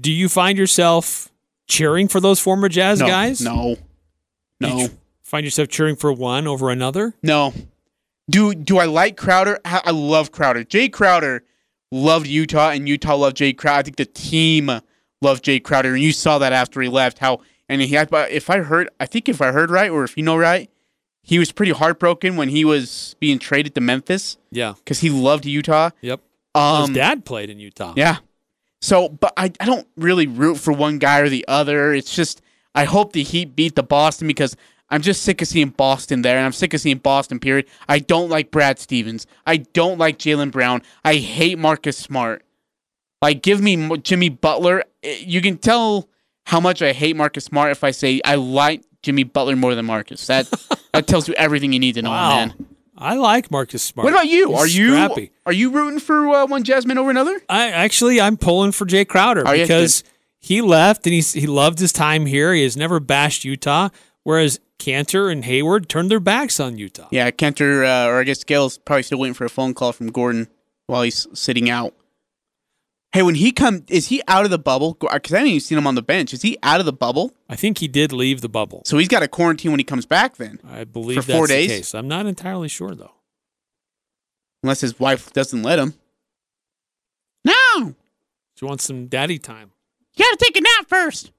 do 0.00 0.12
you 0.12 0.28
find 0.28 0.56
yourself 0.58 1.30
cheering 1.66 2.08
for 2.08 2.20
those 2.20 2.40
former 2.40 2.68
Jazz 2.68 3.00
no, 3.00 3.06
guys? 3.06 3.40
No. 3.40 3.76
No. 4.60 4.78
you 4.78 4.88
find 5.22 5.44
yourself 5.44 5.68
cheering 5.68 5.96
for 5.96 6.12
one 6.12 6.46
over 6.46 6.70
another? 6.70 7.14
No. 7.22 7.52
Do 8.28 8.54
do 8.54 8.78
I 8.78 8.86
like 8.86 9.16
Crowder? 9.16 9.60
I 9.64 9.82
I 9.84 9.90
love 9.90 10.32
Crowder. 10.32 10.64
Jae 10.64 10.92
Crowder 10.92 11.44
loved 11.92 12.26
Utah, 12.26 12.70
and 12.70 12.88
Utah 12.88 13.14
loved 13.14 13.36
Jae 13.36 13.56
Crowder. 13.56 13.78
I 13.78 13.82
think 13.82 13.96
the 13.96 14.06
team 14.06 14.70
loved 15.20 15.44
Jae 15.44 15.62
Crowder, 15.62 15.94
and 15.94 16.02
you 16.02 16.12
saw 16.12 16.38
that 16.38 16.52
after 16.52 16.80
he 16.80 16.88
left. 16.88 17.18
How 17.18 17.40
and 17.68 17.80
he 17.80 17.96
but 18.10 18.30
if 18.30 18.48
I 18.50 18.60
heard, 18.60 18.88
I 18.98 19.06
think 19.06 19.28
if 19.28 19.40
I 19.40 19.52
heard 19.52 19.70
right, 19.70 19.90
or 19.90 20.04
if 20.04 20.16
you 20.16 20.22
know 20.22 20.36
right, 20.36 20.70
he 21.28 21.38
was 21.40 21.50
pretty 21.50 21.72
heartbroken 21.72 22.36
when 22.36 22.48
he 22.48 22.64
was 22.64 23.16
being 23.18 23.38
traded 23.40 23.74
to 23.74 23.80
Memphis 23.80 24.38
Yeah. 24.52 24.74
because 24.78 25.00
he 25.00 25.10
loved 25.10 25.44
Utah. 25.44 25.90
Yep. 26.00 26.20
Um, 26.54 26.88
His 26.90 26.96
dad 26.96 27.24
played 27.24 27.50
in 27.50 27.58
Utah. 27.58 27.92
yeah. 27.96 28.18
So, 28.80 29.08
but 29.08 29.32
I, 29.36 29.50
I 29.58 29.64
don't 29.66 29.88
really 29.96 30.26
root 30.28 30.56
for 30.58 30.72
one 30.72 30.98
guy 30.98 31.18
or 31.20 31.28
the 31.28 31.44
other. 31.48 31.92
It's 31.92 32.14
just 32.14 32.40
I 32.74 32.84
hope 32.84 33.12
the 33.12 33.22
Heat 33.24 33.56
beat 33.56 33.74
the 33.74 33.82
Boston 33.82 34.28
because 34.28 34.56
I'm 34.88 35.02
just 35.02 35.22
sick 35.22 35.42
of 35.42 35.48
seeing 35.48 35.70
Boston 35.70 36.22
there, 36.22 36.36
and 36.36 36.46
I'm 36.46 36.52
sick 36.52 36.72
of 36.72 36.80
seeing 36.80 36.98
Boston. 36.98 37.40
Period. 37.40 37.66
I 37.88 37.98
don't 37.98 38.28
like 38.30 38.50
Brad 38.52 38.78
Stevens. 38.78 39.26
I 39.46 39.56
don't 39.56 39.98
like 39.98 40.18
Jaylen 40.18 40.52
Brown. 40.52 40.82
I 41.04 41.16
hate 41.16 41.58
Marcus 41.58 41.96
Smart. 41.98 42.44
Like, 43.20 43.42
give 43.42 43.60
me 43.60 43.96
Jimmy 43.98 44.28
Butler. 44.28 44.84
Eh, 45.02 45.24
You 45.26 45.40
can 45.40 45.56
tell 45.58 46.08
how 46.44 46.60
much 46.60 46.82
I 46.82 46.92
hate 46.92 47.16
Marcus 47.16 47.44
Smart 47.46 47.72
if 47.72 47.82
I 47.82 47.90
say 47.90 48.20
I 48.24 48.36
like 48.36 48.82
Jimmy 49.06 49.22
Butler 49.22 49.54
more 49.54 49.76
than 49.76 49.86
Marcus. 49.86 50.26
That 50.26 50.50
that 50.92 51.06
tells 51.06 51.28
you 51.28 51.34
everything 51.34 51.72
you 51.72 51.78
need 51.78 51.94
to 51.94 52.02
know, 52.02 52.10
Wow. 52.10 52.30
man. 52.30 52.66
I 52.98 53.14
like 53.14 53.50
Marcus 53.52 53.84
Smart. 53.84 54.04
What 54.04 54.12
about 54.14 54.26
you? 54.26 54.48
He's 54.50 54.58
are 54.58 54.66
you 54.66 54.88
scrappy. 54.94 55.30
are 55.44 55.52
you 55.52 55.70
rooting 55.70 56.00
for 56.00 56.28
uh, 56.28 56.46
one 56.46 56.64
Jasmine 56.64 56.98
over 56.98 57.10
another? 57.10 57.40
I 57.48 57.70
actually 57.70 58.20
I'm 58.20 58.36
pulling 58.36 58.72
for 58.72 58.84
Jae 58.84 59.06
Crowder 59.06 59.46
Are 59.46 59.54
because 59.56 60.02
he 60.40 60.60
left 60.60 61.06
and 61.06 61.14
he's 61.14 61.32
he 61.34 61.46
loved 61.46 61.78
his 61.78 61.92
time 61.92 62.26
here. 62.26 62.52
He 62.52 62.64
has 62.64 62.76
never 62.76 62.98
bashed 62.98 63.44
Utah, 63.44 63.90
whereas 64.24 64.58
Kanter 64.80 65.30
and 65.30 65.44
Hayward 65.44 65.88
turned 65.88 66.10
their 66.10 66.20
backs 66.20 66.58
on 66.58 66.78
Utah. 66.78 67.06
Yeah, 67.12 67.30
Kanter, 67.30 67.84
uh, 67.84 68.08
or 68.10 68.20
I 68.20 68.24
guess 68.24 68.42
Gale's 68.42 68.76
probably 68.78 69.04
still 69.04 69.18
waiting 69.20 69.34
for 69.34 69.44
a 69.44 69.50
phone 69.50 69.72
call 69.74 69.92
from 69.92 70.08
Gordon 70.10 70.48
while 70.86 71.02
he's 71.02 71.26
sitting 71.32 71.70
out. 71.70 71.94
Hey, 73.16 73.22
when 73.22 73.36
he 73.36 73.50
come, 73.50 73.82
is 73.88 74.08
he 74.08 74.20
out 74.28 74.44
of 74.44 74.50
the 74.50 74.58
bubble? 74.58 74.92
Because 74.92 75.32
I 75.32 75.38
haven't 75.38 75.48
even 75.48 75.60
seen 75.60 75.78
him 75.78 75.86
on 75.86 75.94
the 75.94 76.02
bench. 76.02 76.34
Is 76.34 76.42
he 76.42 76.58
out 76.62 76.80
of 76.80 76.86
the 76.86 76.92
bubble? 76.92 77.32
I 77.48 77.56
think 77.56 77.78
he 77.78 77.88
did 77.88 78.12
leave 78.12 78.42
the 78.42 78.48
bubble. 78.50 78.82
So 78.84 78.98
he's 78.98 79.08
got 79.08 79.20
to 79.20 79.28
quarantine 79.28 79.70
when 79.70 79.80
he 79.80 79.84
comes 79.84 80.04
back, 80.04 80.36
then, 80.36 80.60
I 80.68 80.84
believe 80.84 81.24
For 81.24 81.32
four 81.32 81.46
days? 81.46 81.94
I'm 81.94 82.08
not 82.08 82.26
entirely 82.26 82.68
sure 82.68 82.94
though. 82.94 83.14
unless 84.62 84.82
his 84.82 85.00
wife 85.00 85.32
doesn't 85.32 85.62
let 85.62 85.78
him. 85.78 85.94
No, 87.42 87.94
She 88.56 88.66
wants 88.66 88.84
some 88.84 89.06
daddy 89.06 89.38
time. 89.38 89.70
you 90.14 90.22
got 90.22 90.38
to 90.38 90.44
take 90.44 90.58
a 90.58 90.60
nap 90.60 90.86
first. 90.86 91.32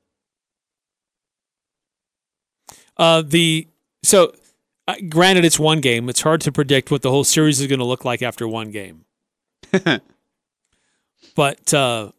Uh, 2.97 3.21
the 3.21 3.67
so 4.01 4.33
uh, 4.87 4.95
granted 5.09 5.45
it's 5.45 5.59
one 5.59 5.81
game. 5.81 6.09
It's 6.09 6.21
hard 6.21 6.41
to 6.41 6.51
predict 6.51 6.89
what 6.89 7.03
the 7.03 7.11
whole 7.11 7.23
series 7.23 7.61
is 7.61 7.67
going 7.67 7.77
to 7.77 7.85
look 7.85 8.03
like 8.03 8.23
after 8.23 8.47
one 8.47 8.71
game. 8.71 9.05
but 11.35 11.73
uh, 11.73 12.11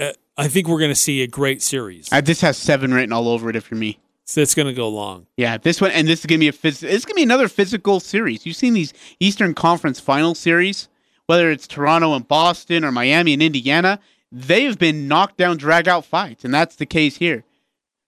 uh, 0.00 0.12
I 0.36 0.48
think 0.48 0.68
we're 0.68 0.78
going 0.78 0.90
to 0.90 0.94
see 0.94 1.22
a 1.22 1.26
great 1.26 1.62
series. 1.62 2.08
Uh, 2.12 2.20
this 2.20 2.40
has 2.40 2.56
seven 2.56 2.92
written 2.94 3.12
all 3.12 3.28
over 3.28 3.50
it. 3.50 3.56
If 3.56 3.70
you're 3.70 3.78
me, 3.78 3.98
so 4.24 4.40
it's 4.40 4.54
going 4.54 4.68
to 4.68 4.74
go 4.74 4.88
long. 4.88 5.26
yeah, 5.36 5.56
this 5.58 5.80
one 5.80 5.90
and 5.90 6.06
this 6.06 6.20
is 6.20 6.26
gonna 6.26 6.38
be 6.38 6.48
a 6.48 6.52
phys- 6.52 6.82
It's 6.82 7.04
gonna 7.04 7.16
be 7.16 7.22
another 7.22 7.48
physical 7.48 8.00
series. 8.00 8.44
You've 8.46 8.56
seen 8.56 8.74
these 8.74 8.92
Eastern 9.20 9.54
Conference 9.54 10.00
Final 10.00 10.34
series, 10.34 10.88
whether 11.26 11.50
it's 11.50 11.66
Toronto 11.66 12.14
and 12.14 12.26
Boston 12.28 12.84
or 12.84 12.92
Miami 12.92 13.32
and 13.32 13.42
Indiana. 13.42 14.00
They've 14.30 14.78
been 14.78 15.08
knocked 15.08 15.38
down, 15.38 15.56
drag 15.56 15.88
out 15.88 16.04
fights, 16.04 16.44
and 16.44 16.52
that's 16.52 16.76
the 16.76 16.84
case 16.86 17.16
here. 17.16 17.44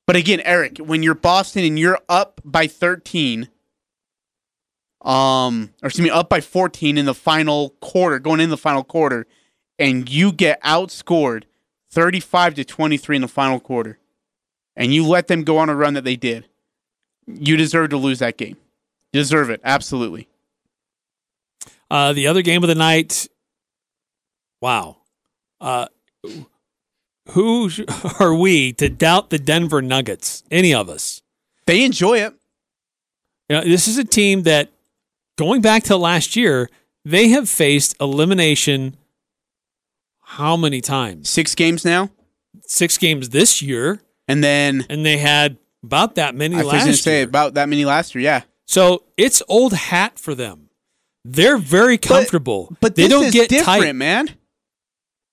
But 0.06 0.16
again, 0.16 0.40
Eric, 0.40 0.78
when 0.78 1.02
you're 1.02 1.14
Boston 1.14 1.64
and 1.64 1.78
you're 1.78 2.00
up 2.08 2.40
by 2.44 2.66
13, 2.66 3.48
um, 5.02 5.70
or 5.82 5.86
excuse 5.86 6.04
me, 6.04 6.10
up 6.10 6.28
by 6.28 6.40
14 6.40 6.98
in 6.98 7.06
the 7.06 7.14
final 7.14 7.70
quarter, 7.80 8.18
going 8.18 8.40
in 8.40 8.50
the 8.50 8.56
final 8.58 8.84
quarter, 8.84 9.26
and 9.80 10.08
you 10.08 10.30
get 10.30 10.62
outscored 10.62 11.44
35 11.90 12.54
to 12.54 12.64
23 12.64 13.16
in 13.16 13.22
the 13.22 13.28
final 13.28 13.58
quarter, 13.58 13.98
and 14.76 14.94
you 14.94 15.04
let 15.04 15.26
them 15.26 15.42
go 15.42 15.58
on 15.58 15.68
a 15.68 15.74
run 15.74 15.94
that 15.94 16.04
they 16.04 16.16
did, 16.16 16.46
you 17.26 17.56
deserve 17.56 17.90
to 17.90 17.96
lose 17.96 18.20
that 18.20 18.36
game. 18.36 18.56
You 19.12 19.20
deserve 19.20 19.50
it, 19.50 19.60
absolutely. 19.64 20.28
Uh, 21.90 22.12
the 22.12 22.28
other 22.28 22.42
game 22.42 22.62
of 22.62 22.68
the 22.68 22.76
night. 22.76 23.26
Wow. 24.60 24.98
Uh, 25.60 25.86
who 27.30 27.70
are 28.20 28.34
we 28.34 28.72
to 28.74 28.88
doubt 28.88 29.30
the 29.30 29.38
Denver 29.38 29.82
Nuggets? 29.82 30.44
Any 30.50 30.72
of 30.72 30.88
us? 30.88 31.22
They 31.66 31.84
enjoy 31.84 32.18
it. 32.18 32.34
You 33.48 33.56
know, 33.56 33.62
this 33.62 33.88
is 33.88 33.98
a 33.98 34.04
team 34.04 34.44
that, 34.44 34.70
going 35.36 35.60
back 35.60 35.82
to 35.84 35.96
last 35.96 36.36
year, 36.36 36.70
they 37.04 37.28
have 37.28 37.48
faced 37.48 37.96
elimination. 38.00 38.96
How 40.34 40.56
many 40.56 40.80
times? 40.80 41.28
Six 41.28 41.54
games 41.54 41.84
now, 41.84 42.10
Six 42.66 42.98
games 42.98 43.30
this 43.30 43.60
year, 43.62 44.00
and 44.28 44.44
then 44.44 44.86
and 44.88 45.04
they 45.04 45.18
had 45.18 45.56
about 45.82 46.14
that 46.14 46.34
many 46.36 46.54
I 46.54 46.58
was 46.58 46.66
last 46.72 46.84
going 46.84 46.96
to 46.96 47.02
say 47.02 47.16
year. 47.18 47.24
about 47.28 47.54
that 47.54 47.68
many 47.68 47.84
last 47.84 48.14
year. 48.14 48.22
Yeah, 48.22 48.42
so 48.66 49.02
it's 49.16 49.42
old 49.48 49.72
hat 49.72 50.18
for 50.20 50.34
them. 50.36 50.68
They're 51.24 51.58
very 51.58 51.98
comfortable, 51.98 52.74
but 52.80 52.94
they 52.94 53.02
this 53.02 53.10
don't 53.10 53.24
is 53.26 53.32
get 53.32 53.48
different, 53.48 53.82
tight. 53.82 53.96
man. 53.96 54.30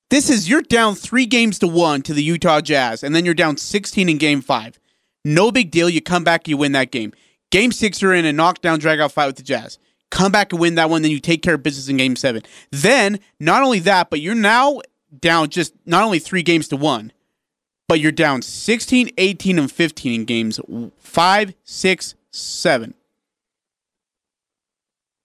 This 0.10 0.30
is 0.32 0.50
you're 0.50 0.62
down 0.64 0.96
three 0.96 1.26
games 1.28 1.60
to 1.60 1.68
one 1.68 2.02
to 2.04 2.14
the 2.14 2.24
Utah 2.24 2.62
Jazz, 2.62 3.04
and 3.04 3.14
then 3.16 3.24
you're 3.26 3.34
down 3.34 3.58
16 3.58 4.10
in 4.10 4.18
Game 4.18 4.42
Five. 4.42 4.80
No 5.24 5.52
big 5.52 5.70
deal. 5.70 5.90
You 5.90 6.02
come 6.02 6.24
back, 6.24 6.48
you 6.48 6.58
win 6.58 6.72
that 6.72 6.92
game. 6.92 7.14
Game 7.52 7.72
six, 7.72 8.02
you're 8.02 8.14
in 8.16 8.26
a 8.26 8.34
knockdown, 8.34 8.80
drag 8.80 9.00
out 9.00 9.12
fight 9.12 9.28
with 9.28 9.36
the 9.38 9.44
Jazz. 9.44 9.78
Come 10.10 10.32
back 10.32 10.54
and 10.54 10.62
win 10.62 10.76
that 10.76 10.90
one, 10.90 11.02
then 11.02 11.12
you 11.12 11.20
take 11.20 11.42
care 11.42 11.56
of 11.56 11.64
business 11.64 11.90
in 11.90 11.98
Game 11.98 12.16
Seven. 12.16 12.44
Then 12.72 13.20
not 13.40 13.62
only 13.62 13.80
that, 13.80 14.10
but 14.10 14.22
you're 14.22 14.36
now 14.36 14.82
down 15.20 15.50
just 15.50 15.74
not 15.86 16.04
only 16.04 16.20
three 16.20 16.44
games 16.44 16.68
to 16.70 16.78
one, 16.78 17.12
but 17.88 18.00
you're 18.00 18.12
down 18.12 18.42
16, 18.42 19.12
18, 19.18 19.60
and 19.60 19.72
15 19.72 20.14
in 20.14 20.26
games 20.26 20.60
five, 21.00 21.54
six, 21.64 22.16
seven. 22.32 22.94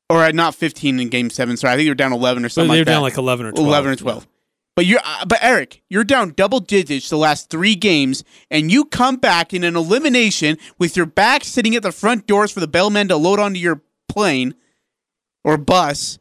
Or 0.08 0.22
uh, 0.24 0.30
not 0.30 0.54
15 0.54 1.00
in 1.00 1.08
game 1.08 1.30
seven. 1.30 1.56
Sorry, 1.56 1.72
I 1.72 1.76
think 1.76 1.86
you're 1.86 1.94
down 1.94 2.12
11 2.12 2.44
or 2.44 2.48
something 2.48 2.68
they're 2.68 2.80
like 2.80 2.86
that. 2.86 2.92
down 2.92 3.02
like 3.02 3.16
eleven 3.16 3.46
or 3.46 3.52
twelve. 3.52 3.68
11 3.68 3.92
or 3.92 3.96
12. 3.96 4.28
But 4.74 4.86
you're, 4.86 5.00
uh, 5.04 5.26
but 5.26 5.38
Eric, 5.42 5.82
you're 5.90 6.04
down 6.04 6.32
double 6.34 6.60
digits 6.60 7.10
the 7.10 7.16
last 7.18 7.50
three 7.50 7.74
games, 7.74 8.24
and 8.50 8.72
you 8.72 8.86
come 8.86 9.16
back 9.16 9.52
in 9.52 9.64
an 9.64 9.76
elimination 9.76 10.56
with 10.78 10.96
your 10.96 11.04
back 11.06 11.44
sitting 11.44 11.76
at 11.76 11.82
the 11.82 11.92
front 11.92 12.26
doors 12.26 12.50
for 12.50 12.60
the 12.60 12.66
bellman 12.66 13.08
to 13.08 13.16
load 13.16 13.38
onto 13.38 13.60
your 13.60 13.82
plane 14.08 14.54
or 15.45 15.57
bus, 15.57 16.18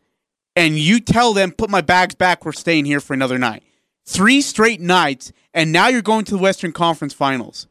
and 0.56 0.78
you 0.78 1.00
tell 1.00 1.34
them, 1.34 1.52
"Put 1.52 1.70
my 1.70 1.82
bags 1.82 2.16
back. 2.16 2.46
We're 2.46 2.52
staying 2.52 2.86
here 2.86 3.00
for 3.00 3.14
another 3.14 3.38
night." 3.38 3.64
Three 4.06 4.42
straight 4.42 4.82
nights, 4.82 5.32
and 5.54 5.72
now 5.72 5.88
you're 5.88 6.02
going 6.02 6.26
to 6.26 6.32
the 6.32 6.38
Western 6.38 6.72
Conference 6.72 7.14
Finals. 7.14 7.68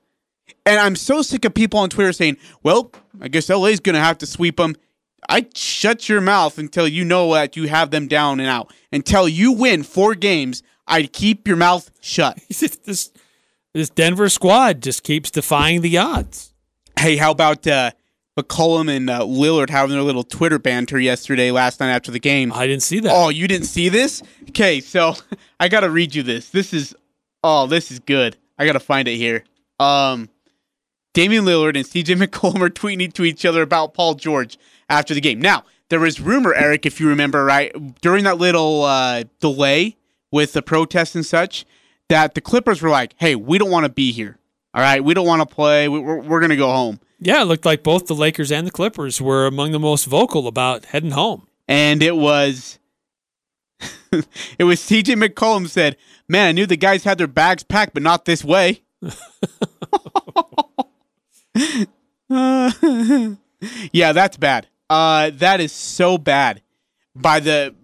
And 0.65 0.79
I'm 0.79 0.97
so 0.97 1.23
sick 1.23 1.45
of 1.45 1.55
people 1.55 1.81
on 1.81 1.91
Twitter 1.91 2.13
saying, 2.13 2.37
"Well, 2.63 2.93
I 3.21 3.29
guess 3.29 3.49
LA's 3.49 3.81
going 3.81 3.95
to 3.95 4.01
have 4.01 4.19
to 4.19 4.27
sweep 4.27 4.57
them." 4.57 4.77
I 5.29 5.47
shut 5.55 6.09
your 6.09 6.21
mouth 6.21 6.59
until 6.59 6.89
you 6.89 7.05
know 7.05 7.35
that 7.35 7.57
you 7.57 7.69
have 7.69 7.91
them 7.91 8.09
down 8.09 8.41
and 8.41 8.49
out. 8.49 8.73
Until 8.91 9.29
you 9.29 9.53
win 9.53 9.83
four 9.83 10.15
games, 10.15 10.63
I'd 10.87 11.13
keep 11.13 11.47
your 11.47 11.57
mouth 11.57 11.91
shut. 12.01 12.41
this 12.49 13.11
this 13.73 13.91
Denver 13.91 14.29
squad 14.29 14.83
just 14.83 15.05
keeps 15.05 15.31
defying 15.31 15.81
the 15.81 15.97
odds. 15.99 16.53
Hey, 16.99 17.17
how 17.17 17.31
about 17.31 17.67
uh, 17.67 17.93
McCollum 18.41 18.95
and 18.95 19.11
uh, 19.11 19.21
Lillard 19.21 19.71
having 19.71 19.95
their 19.95 20.03
little 20.03 20.25
Twitter 20.25 20.59
banter 20.59 20.99
yesterday, 20.99 21.51
last 21.51 21.81
night 21.81 21.91
after 21.91 22.11
the 22.11 22.19
game? 22.19 22.53
I 22.53 22.67
didn't 22.67 22.83
see 22.83 23.01
that. 23.01 23.13
Oh, 23.15 23.29
you 23.29 23.49
didn't 23.49 23.67
see 23.67 23.89
this? 23.89 24.23
Okay, 24.51 24.81
so 24.81 25.15
I 25.61 25.69
got 25.69 25.81
to 25.81 25.91
read 25.91 26.15
you 26.15 26.23
this. 26.23 26.51
This 26.51 26.73
is, 26.73 26.95
oh, 27.45 27.67
this 27.67 27.91
is 27.91 27.99
good. 27.99 28.37
I 28.59 28.67
got 28.67 28.73
to 28.73 28.81
find 28.81 29.09
it 29.09 29.17
here. 29.17 29.45
Um, 29.79 30.29
Damian 31.15 31.45
Lillard 31.45 31.77
and 31.77 31.87
CJ 31.87 32.23
McCollum 32.23 32.61
are 32.61 32.71
tweeting 32.71 33.13
to 33.15 33.25
each 33.25 33.45
other 33.45 33.63
about 33.63 33.95
Paul 33.95 34.15
George 34.15 34.59
after 34.89 35.15
the 35.15 35.21
game. 35.21 35.41
Now, 35.41 35.65
there 35.89 36.01
was 36.01 36.21
rumor, 36.21 36.55
Eric, 36.55 36.87
if 36.87 37.01
you 37.01 37.09
remember, 37.09 37.45
right, 37.45 37.73
during 38.01 38.25
that 38.25 38.39
little 38.39 38.85
uh, 38.85 39.25
delay 39.41 39.97
with 40.31 40.53
the 40.53 40.63
protests 40.63 41.15
and 41.15 41.27
such, 41.27 41.67
that 42.09 42.35
the 42.35 42.41
Clippers 42.41 42.81
were 42.81 42.91
like, 42.91 43.15
hey, 43.19 43.35
we 43.35 43.59
don't 43.59 43.71
want 43.71 43.85
to 43.87 43.93
be 43.93 44.13
here. 44.13 44.39
All 44.73 44.83
right, 44.83 45.03
we 45.03 45.15
don't 45.15 45.27
want 45.27 45.49
to 45.49 45.55
play. 45.55 45.89
We're, 45.89 46.21
we're 46.21 46.41
going 46.41 46.51
to 46.51 46.57
go 46.57 46.71
home. 46.71 47.01
Yeah, 47.19 47.43
it 47.43 47.47
looked 47.47 47.67
like 47.67 47.83
both 47.83 48.07
the 48.07 48.15
Lakers 48.15 48.53
and 48.53 48.67
the 48.67 48.71
Clippers 48.71 49.21
were 49.21 49.47
among 49.47 49.73
the 49.73 49.79
most 49.79 50.07
vocal 50.07 50.47
about 50.47 50.87
heading 50.87 51.11
home. 51.11 51.49
And 51.69 52.03
it 52.03 52.17
was. 52.17 52.79
it 54.59 54.65
was 54.65 54.81
CJ 54.81 55.23
McCollum 55.23 55.69
said, 55.69 55.97
Man, 56.29 56.49
I 56.49 56.53
knew 56.53 56.67
the 56.67 56.77
guys 56.77 57.05
had 57.05 57.19
their 57.19 57.27
bags 57.27 57.63
packed, 57.63 57.95
but 57.95 58.03
not 58.03 58.25
this 58.25 58.45
way. 58.45 58.83
uh, 62.31 62.71
yeah, 63.93 64.13
that's 64.13 64.37
bad. 64.37 64.69
Uh, 64.89 65.31
that 65.35 65.61
is 65.61 65.73
so 65.73 66.19
bad 66.19 66.63
by 67.15 67.41
the 67.41 67.75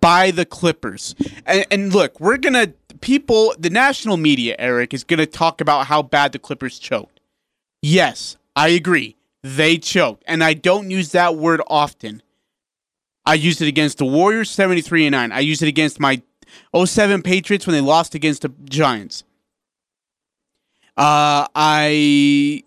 by 0.00 0.30
the 0.30 0.44
Clippers. 0.44 1.14
And, 1.46 1.66
and 1.70 1.94
look, 1.94 2.20
we're 2.20 2.36
gonna 2.36 2.74
people. 3.00 3.54
The 3.58 3.70
national 3.70 4.16
media, 4.16 4.56
Eric, 4.58 4.94
is 4.94 5.04
gonna 5.04 5.26
talk 5.26 5.60
about 5.60 5.86
how 5.86 6.02
bad 6.02 6.32
the 6.32 6.38
Clippers 6.38 6.78
choked. 6.78 7.20
Yes, 7.82 8.36
I 8.56 8.68
agree. 8.68 9.16
They 9.42 9.78
choked, 9.78 10.22
and 10.26 10.44
I 10.44 10.54
don't 10.54 10.90
use 10.90 11.12
that 11.12 11.36
word 11.36 11.62
often. 11.66 12.22
I 13.24 13.34
used 13.34 13.62
it 13.62 13.68
against 13.68 13.98
the 13.98 14.06
Warriors, 14.06 14.50
seventy 14.50 14.80
three 14.80 15.06
and 15.06 15.12
nine. 15.12 15.32
I 15.32 15.40
used 15.40 15.62
it 15.62 15.68
against 15.68 16.00
my 16.00 16.22
07 16.74 17.22
Patriots 17.22 17.66
when 17.66 17.74
they 17.74 17.80
lost 17.80 18.14
against 18.14 18.42
the 18.42 18.52
Giants. 18.64 19.24
Uh, 20.96 21.46
I 21.54 22.64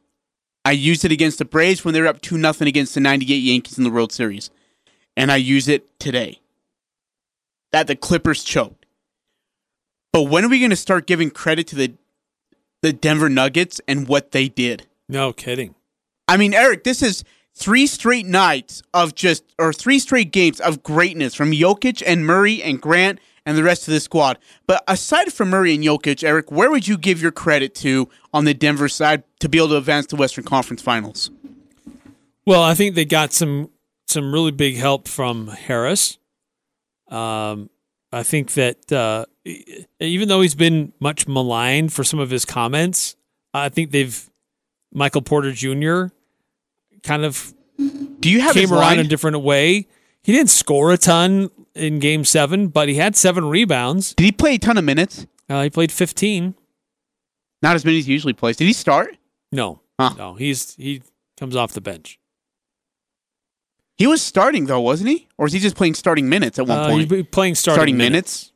I 0.66 0.72
used 0.72 1.06
it 1.06 1.12
against 1.12 1.40
the 1.40 1.46
Braves 1.46 1.84
when 1.84 1.94
they 1.94 2.02
were 2.02 2.08
up 2.08 2.22
2 2.22 2.38
nothing 2.38 2.68
against 2.68 2.94
the 2.94 3.02
98 3.02 3.36
Yankees 3.36 3.78
in 3.78 3.84
the 3.84 3.90
World 3.90 4.12
Series. 4.12 4.50
And 5.18 5.32
I 5.32 5.36
use 5.36 5.68
it 5.68 6.00
today. 6.00 6.40
That 7.72 7.88
the 7.88 7.96
Clippers 7.96 8.44
choked. 8.44 8.83
But 10.14 10.24
when 10.24 10.46
are 10.46 10.50
we 10.50 10.60
going 10.60 10.70
to 10.70 10.78
start 10.78 11.08
giving 11.08 11.30
credit 11.30 11.68
to 11.68 11.76
the 11.76 11.94
the 12.82 12.94
Denver 12.94 13.30
Nuggets 13.30 13.82
and 13.88 14.08
what 14.08 14.32
they 14.32 14.48
did? 14.48 14.88
No 15.10 15.34
kidding. 15.34 15.74
I 16.28 16.38
mean, 16.38 16.54
Eric, 16.54 16.84
this 16.84 17.02
is 17.02 17.24
three 17.56 17.88
straight 17.88 18.26
nights 18.26 18.82
of 18.94 19.16
just 19.16 19.44
or 19.60 19.74
three 19.74 20.00
straight 20.00 20.32
games 20.32 20.60
of 20.60 20.84
greatness 20.84 21.34
from 21.34 21.52
Jokic 21.52 22.04
and 22.06 22.26
Murray 22.26 22.62
and 22.62 22.82
Grant 22.82 23.20
and 23.46 23.58
the 23.58 23.64
rest 23.64 23.88
of 23.88 23.94
the 23.94 24.00
squad. 24.00 24.38
But 24.68 24.84
aside 24.88 25.34
from 25.34 25.50
Murray 25.50 25.76
and 25.76 25.84
Jokic, 25.84 26.24
Eric, 26.24 26.52
where 26.52 26.70
would 26.70 26.88
you 26.88 26.98
give 26.98 27.22
your 27.22 27.32
credit 27.32 27.74
to 27.76 28.10
on 28.34 28.46
the 28.46 28.54
Denver 28.54 28.88
side 28.88 29.24
to 29.40 29.50
be 29.50 29.58
able 29.58 29.70
to 29.70 29.78
advance 29.78 30.06
to 30.08 30.16
Western 30.16 30.44
Conference 30.44 30.82
Finals? 30.82 31.32
Well, 32.46 32.62
I 32.62 32.76
think 32.76 32.96
they 32.96 33.06
got 33.06 33.34
some 33.34 33.70
some 34.08 34.34
really 34.34 34.52
big 34.52 34.76
help 34.76 35.08
from 35.08 35.48
Harris. 35.48 36.18
Um, 37.08 37.70
I 38.14 38.24
think 38.24 38.54
that 38.54 38.92
uh, 38.92 39.26
even 40.00 40.28
though 40.28 40.42
he's 40.42 40.56
been 40.56 40.94
much 41.00 41.28
maligned 41.28 41.92
for 41.92 42.04
some 42.04 42.20
of 42.20 42.30
his 42.30 42.46
comments, 42.46 43.16
I 43.54 43.70
think 43.70 43.92
they've 43.92 44.30
Michael 44.94 45.24
Porter 45.24 45.52
Jr. 45.52 46.14
kind 47.02 47.26
of 47.26 47.54
do 48.20 48.30
you 48.30 48.40
have 48.42 48.54
came 48.54 48.72
around 48.72 49.00
in 49.00 49.06
a 49.08 49.10
different 49.10 49.42
way. 49.42 49.88
He 50.22 50.32
didn't 50.32 50.52
score 50.52 50.94
a 50.94 50.98
ton 50.98 51.50
in 51.76 52.00
Game 52.00 52.24
Seven, 52.24 52.68
but 52.68 52.88
he 52.88 52.96
had 52.96 53.16
seven 53.16 53.46
rebounds. 53.46 54.14
Did 54.14 54.24
he 54.24 54.32
play 54.32 54.56
a 54.56 54.60
ton 54.60 54.78
of 54.78 54.84
minutes? 54.84 55.26
Uh, 55.50 55.64
he 55.64 55.70
played 55.70 55.92
fifteen. 55.92 56.56
Not 57.62 57.76
as 57.76 57.84
many 57.84 58.00
as 58.00 58.06
he 58.06 58.14
usually 58.14 58.34
plays. 58.34 58.58
Did 58.58 58.66
he 58.66 58.74
start? 58.74 59.18
No, 59.52 59.82
huh. 60.00 60.14
no. 60.18 60.34
He's 60.36 60.76
he 60.76 61.02
comes 61.38 61.56
off 61.56 61.74
the 61.74 61.82
bench. 61.82 62.20
He 63.98 64.08
was 64.08 64.22
starting 64.22 64.66
though, 64.66 64.82
wasn't 64.82 65.10
he? 65.10 65.28
Or 65.38 65.44
was 65.44 65.54
he 65.54 65.60
just 65.60 65.76
playing 65.76 65.94
starting 65.94 66.30
minutes 66.30 66.60
at 66.60 66.68
one 66.68 66.80
uh, 66.80 66.88
point? 66.88 67.32
Playing 67.32 67.56
starting, 67.56 67.78
starting 67.78 67.98
minutes. 67.98 68.12
minutes. 68.12 68.54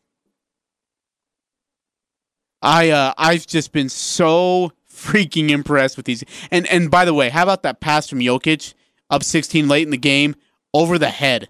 I 2.62 2.90
uh, 2.90 3.14
I've 3.18 3.46
just 3.46 3.72
been 3.72 3.90
so 3.90 4.72
freaking 4.92 5.50
impressed 5.50 5.98
with 5.98 6.06
these. 6.06 6.24
And 6.52 6.66
and 6.68 6.90
by 6.90 7.06
the 7.06 7.14
way, 7.14 7.30
how 7.30 7.44
about 7.44 7.64
that 7.64 7.80
pass 7.80 8.10
from 8.10 8.20
Jokic 8.20 8.74
up 9.10 9.24
16 9.24 9.68
late 9.68 9.84
in 9.84 9.92
the 9.92 9.98
game 9.98 10.36
over 10.74 10.98
the 10.98 11.10
head? 11.10 11.50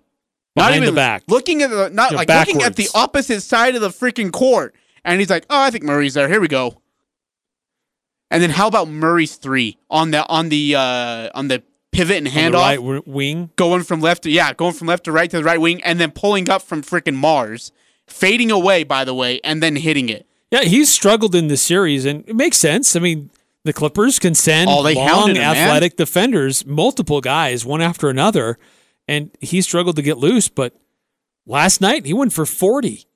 Behind 0.53 0.71
not 0.71 0.77
even 0.77 0.95
the 0.95 0.99
back. 0.99 1.23
Looking 1.27 1.61
at 1.61 1.69
the 1.69 1.89
not 1.89 2.13
like 2.13 2.27
backwards. 2.27 2.55
looking 2.55 2.65
at 2.65 2.75
the 2.75 2.89
opposite 2.93 3.41
side 3.41 3.75
of 3.75 3.81
the 3.81 3.89
freaking 3.89 4.31
court. 4.31 4.75
And 5.05 5.19
he's 5.19 5.29
like, 5.29 5.45
"Oh, 5.49 5.61
I 5.61 5.71
think 5.71 5.85
Murray's 5.85 6.15
there. 6.15 6.27
Here 6.27 6.41
we 6.41 6.49
go." 6.49 6.81
And 8.29 8.43
then 8.43 8.49
how 8.49 8.67
about 8.67 8.89
Murray's 8.89 9.35
three 9.35 9.77
on 9.89 10.11
the 10.11 10.27
on 10.27 10.49
the 10.49 10.75
uh, 10.75 11.29
on 11.33 11.47
the 11.47 11.63
pivot 11.91 12.17
and 12.17 12.27
handoff 12.27 12.53
right 12.53 13.07
wing, 13.07 13.51
going 13.55 13.83
from 13.83 14.01
left 14.01 14.23
to 14.23 14.29
yeah, 14.29 14.53
going 14.53 14.73
from 14.73 14.87
left 14.87 15.05
to 15.05 15.11
right 15.11 15.29
to 15.29 15.37
the 15.37 15.43
right 15.43 15.59
wing, 15.59 15.83
and 15.83 15.99
then 15.99 16.11
pulling 16.11 16.49
up 16.49 16.61
from 16.61 16.81
freaking 16.81 17.15
Mars, 17.15 17.71
fading 18.07 18.51
away 18.51 18.83
by 18.83 19.03
the 19.03 19.13
way, 19.13 19.39
and 19.43 19.61
then 19.61 19.75
hitting 19.75 20.09
it. 20.09 20.27
Yeah, 20.51 20.61
he's 20.61 20.89
struggled 20.91 21.35
in 21.35 21.47
the 21.47 21.57
series, 21.57 22.05
and 22.05 22.27
it 22.27 22.35
makes 22.35 22.57
sense. 22.57 22.95
I 22.95 22.99
mean, 22.99 23.29
the 23.65 23.73
Clippers 23.73 24.17
can 24.17 24.33
send 24.33 24.69
oh, 24.69 24.81
long, 24.81 25.31
him, 25.31 25.37
athletic 25.37 25.93
man. 25.93 26.05
defenders, 26.05 26.65
multiple 26.65 27.19
guys, 27.19 27.65
one 27.65 27.81
after 27.81 28.09
another, 28.09 28.57
and 29.07 29.31
he 29.41 29.61
struggled 29.61 29.97
to 29.97 30.01
get 30.01 30.17
loose. 30.17 30.47
But 30.47 30.73
last 31.45 31.81
night 31.81 32.05
he 32.05 32.13
went 32.13 32.33
for 32.33 32.45
forty. 32.45 33.07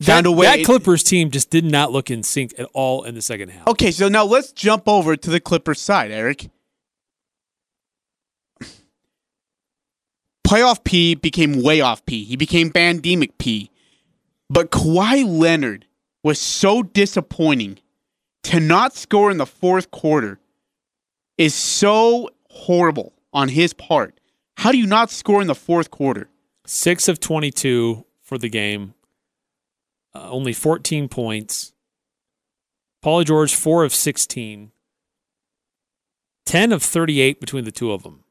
That, 0.00 0.24
that, 0.24 0.64
Clippers 0.64 1.02
team 1.02 1.30
just 1.30 1.48
did 1.48 1.64
not 1.64 1.90
look 1.90 2.10
in 2.10 2.22
sync 2.22 2.52
at 2.58 2.68
all 2.74 3.04
in 3.04 3.14
the 3.14 3.22
second 3.22 3.48
half. 3.48 3.66
Okay, 3.66 3.90
so 3.90 4.08
now 4.08 4.24
let's 4.24 4.52
jump 4.52 4.86
over 4.86 5.16
to 5.16 5.30
the 5.30 5.40
Clippers 5.40 5.80
side, 5.80 6.10
Eric. 6.10 6.50
Playoff 10.46 10.84
P 10.84 11.14
became 11.14 11.62
way 11.62 11.80
off 11.80 12.04
P. 12.04 12.24
He 12.24 12.36
became 12.36 12.70
pandemic 12.70 13.38
P. 13.38 13.70
But 14.48 14.70
Kawhi 14.70 15.26
Leonard 15.26 15.86
was 16.22 16.40
so 16.40 16.82
disappointing 16.82 17.78
to 18.44 18.60
not 18.60 18.94
score 18.94 19.30
in 19.30 19.38
the 19.38 19.46
fourth 19.46 19.90
quarter 19.90 20.38
is 21.36 21.54
so 21.54 22.30
horrible 22.50 23.12
on 23.32 23.48
his 23.48 23.72
part. 23.72 24.20
How 24.56 24.72
do 24.72 24.78
you 24.78 24.86
not 24.86 25.10
score 25.10 25.40
in 25.40 25.48
the 25.48 25.54
fourth 25.54 25.90
quarter? 25.90 26.28
Six 26.64 27.08
of 27.08 27.18
22 27.18 28.04
for 28.22 28.38
the 28.38 28.48
game, 28.48 28.94
uh, 30.16 30.30
only 30.30 30.52
14 30.52 31.08
points. 31.08 31.72
Paul 33.02 33.24
George, 33.24 33.54
four 33.54 33.84
of 33.84 33.94
16, 33.94 34.72
10 36.44 36.72
of 36.72 36.82
38 36.82 37.40
between 37.40 37.64
the 37.64 37.70
two 37.70 37.92
of 37.92 38.02
them. 38.02 38.24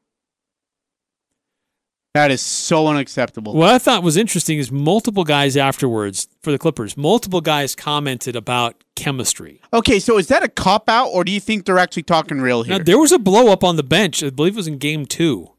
That 2.14 2.30
is 2.30 2.40
so 2.40 2.86
unacceptable. 2.86 3.54
What 3.54 3.74
I 3.74 3.78
thought 3.78 4.02
was 4.02 4.16
interesting 4.16 4.58
is 4.58 4.72
multiple 4.72 5.24
guys 5.24 5.54
afterwards 5.54 6.28
for 6.42 6.50
the 6.50 6.58
Clippers, 6.58 6.96
multiple 6.96 7.42
guys 7.42 7.74
commented 7.74 8.34
about 8.34 8.82
chemistry. 8.94 9.60
Okay, 9.72 9.98
so 9.98 10.16
is 10.16 10.28
that 10.28 10.42
a 10.42 10.48
cop 10.48 10.88
out, 10.88 11.08
or 11.08 11.24
do 11.24 11.32
you 11.32 11.40
think 11.40 11.66
they're 11.66 11.78
actually 11.78 12.04
talking 12.04 12.40
real 12.40 12.62
here? 12.62 12.78
Now, 12.78 12.84
there 12.84 12.98
was 12.98 13.12
a 13.12 13.18
blow 13.18 13.52
up 13.52 13.62
on 13.62 13.76
the 13.76 13.82
bench. 13.82 14.22
I 14.22 14.30
believe 14.30 14.54
it 14.54 14.56
was 14.56 14.66
in 14.66 14.78
game 14.78 15.04
two. 15.04 15.52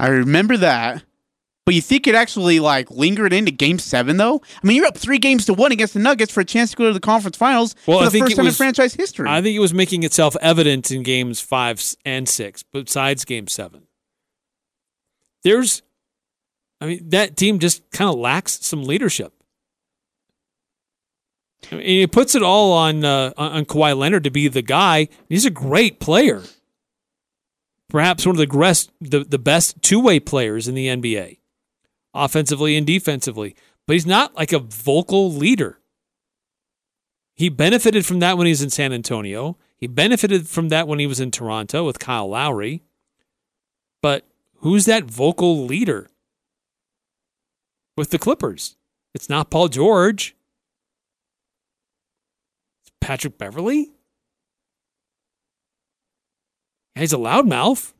I 0.00 0.08
remember 0.08 0.56
that. 0.56 1.04
But 1.66 1.74
you 1.74 1.82
think 1.82 2.06
it 2.06 2.14
actually 2.14 2.60
like 2.60 2.90
lingered 2.90 3.32
into 3.32 3.50
Game 3.50 3.78
Seven, 3.78 4.16
though? 4.16 4.40
I 4.62 4.66
mean, 4.66 4.76
you're 4.76 4.86
up 4.86 4.96
three 4.96 5.18
games 5.18 5.44
to 5.46 5.52
one 5.52 5.72
against 5.72 5.94
the 5.94 6.00
Nuggets 6.00 6.32
for 6.32 6.40
a 6.40 6.44
chance 6.44 6.70
to 6.70 6.76
go 6.76 6.86
to 6.86 6.92
the 6.92 7.00
conference 7.00 7.36
finals 7.36 7.74
well, 7.86 7.98
for 7.98 8.10
the 8.10 8.18
first 8.20 8.36
time 8.36 8.44
was, 8.44 8.54
in 8.54 8.56
franchise 8.56 8.94
history. 8.94 9.28
I 9.28 9.42
think 9.42 9.56
it 9.56 9.60
was 9.60 9.74
making 9.74 10.04
itself 10.04 10.36
evident 10.40 10.90
in 10.90 11.02
games 11.02 11.40
five 11.40 11.82
and 12.04 12.28
six, 12.28 12.62
besides 12.62 13.24
Game 13.24 13.48
Seven 13.48 13.86
there's 15.46 15.82
I 16.80 16.86
mean, 16.86 17.08
that 17.10 17.36
team 17.36 17.60
just 17.60 17.88
kind 17.92 18.10
of 18.10 18.18
lacks 18.18 18.66
some 18.66 18.82
leadership. 18.82 19.32
I 21.70 21.76
mean, 21.76 21.86
he 21.86 22.06
puts 22.06 22.34
it 22.34 22.42
all 22.42 22.72
on 22.72 23.04
uh, 23.04 23.32
on 23.36 23.64
Kawhi 23.64 23.96
Leonard 23.96 24.24
to 24.24 24.30
be 24.30 24.48
the 24.48 24.62
guy. 24.62 25.08
He's 25.28 25.46
a 25.46 25.50
great 25.50 26.00
player, 26.00 26.42
perhaps 27.88 28.26
one 28.26 28.34
of 28.34 28.38
the 28.38 28.58
best 28.58 28.90
the, 29.00 29.20
the 29.20 29.38
best 29.38 29.80
two 29.82 30.00
way 30.00 30.18
players 30.18 30.66
in 30.66 30.74
the 30.74 30.88
NBA, 30.88 31.38
offensively 32.16 32.76
and 32.76 32.86
defensively. 32.86 33.54
But 33.86 33.94
he's 33.94 34.06
not 34.06 34.34
like 34.34 34.52
a 34.52 34.58
vocal 34.58 35.32
leader. 35.32 35.78
He 37.34 37.48
benefited 37.48 38.06
from 38.06 38.18
that 38.20 38.38
when 38.38 38.46
he 38.46 38.52
was 38.52 38.62
in 38.62 38.70
San 38.70 38.92
Antonio. 38.92 39.58
He 39.76 39.86
benefited 39.86 40.48
from 40.48 40.70
that 40.70 40.88
when 40.88 40.98
he 40.98 41.06
was 41.06 41.20
in 41.20 41.30
Toronto 41.30 41.84
with 41.84 41.98
Kyle 41.98 42.28
Lowry. 42.28 42.82
But 44.02 44.26
who's 44.56 44.86
that 44.86 45.04
vocal 45.04 45.64
leader 45.64 46.08
with 47.96 48.10
the 48.10 48.18
Clippers? 48.18 48.76
It's 49.14 49.28
not 49.28 49.50
Paul 49.50 49.68
George. 49.68 50.34
It's 52.82 52.92
Patrick 53.00 53.36
Beverley. 53.36 53.90
Yeah, 56.94 57.00
he's 57.00 57.12
a 57.12 57.18
loudmouth. 57.18 57.92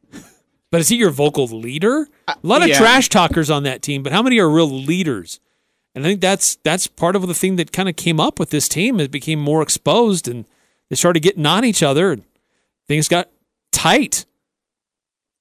But 0.76 0.80
is 0.82 0.90
he 0.90 0.96
your 0.96 1.08
vocal 1.08 1.46
leader? 1.46 2.06
Uh, 2.28 2.34
A 2.34 2.46
lot 2.46 2.60
of 2.60 2.68
yeah. 2.68 2.76
trash 2.76 3.08
talkers 3.08 3.48
on 3.48 3.62
that 3.62 3.80
team, 3.80 4.02
but 4.02 4.12
how 4.12 4.22
many 4.22 4.38
are 4.38 4.50
real 4.50 4.68
leaders? 4.68 5.40
And 5.94 6.04
I 6.04 6.08
think 6.10 6.20
that's 6.20 6.56
that's 6.64 6.86
part 6.86 7.16
of 7.16 7.26
the 7.26 7.32
thing 7.32 7.56
that 7.56 7.72
kind 7.72 7.88
of 7.88 7.96
came 7.96 8.20
up 8.20 8.38
with 8.38 8.50
this 8.50 8.68
team. 8.68 9.00
It 9.00 9.10
became 9.10 9.38
more 9.38 9.62
exposed, 9.62 10.28
and 10.28 10.44
they 10.90 10.96
started 10.96 11.20
getting 11.20 11.46
on 11.46 11.64
each 11.64 11.82
other. 11.82 12.12
And 12.12 12.24
things 12.86 13.08
got 13.08 13.30
tight, 13.72 14.26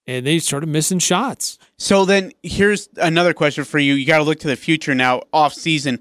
and 0.07 0.25
they 0.25 0.39
started 0.39 0.67
missing 0.67 0.99
shots. 0.99 1.59
So 1.77 2.05
then 2.05 2.31
here's 2.41 2.87
another 2.95 3.33
question 3.33 3.65
for 3.65 3.77
you. 3.77 3.93
You 3.95 4.05
got 4.05 4.19
to 4.19 4.23
look 4.23 4.39
to 4.39 4.47
the 4.47 4.55
future 4.55 4.95
now, 4.95 5.23
off 5.33 5.53
season. 5.53 5.99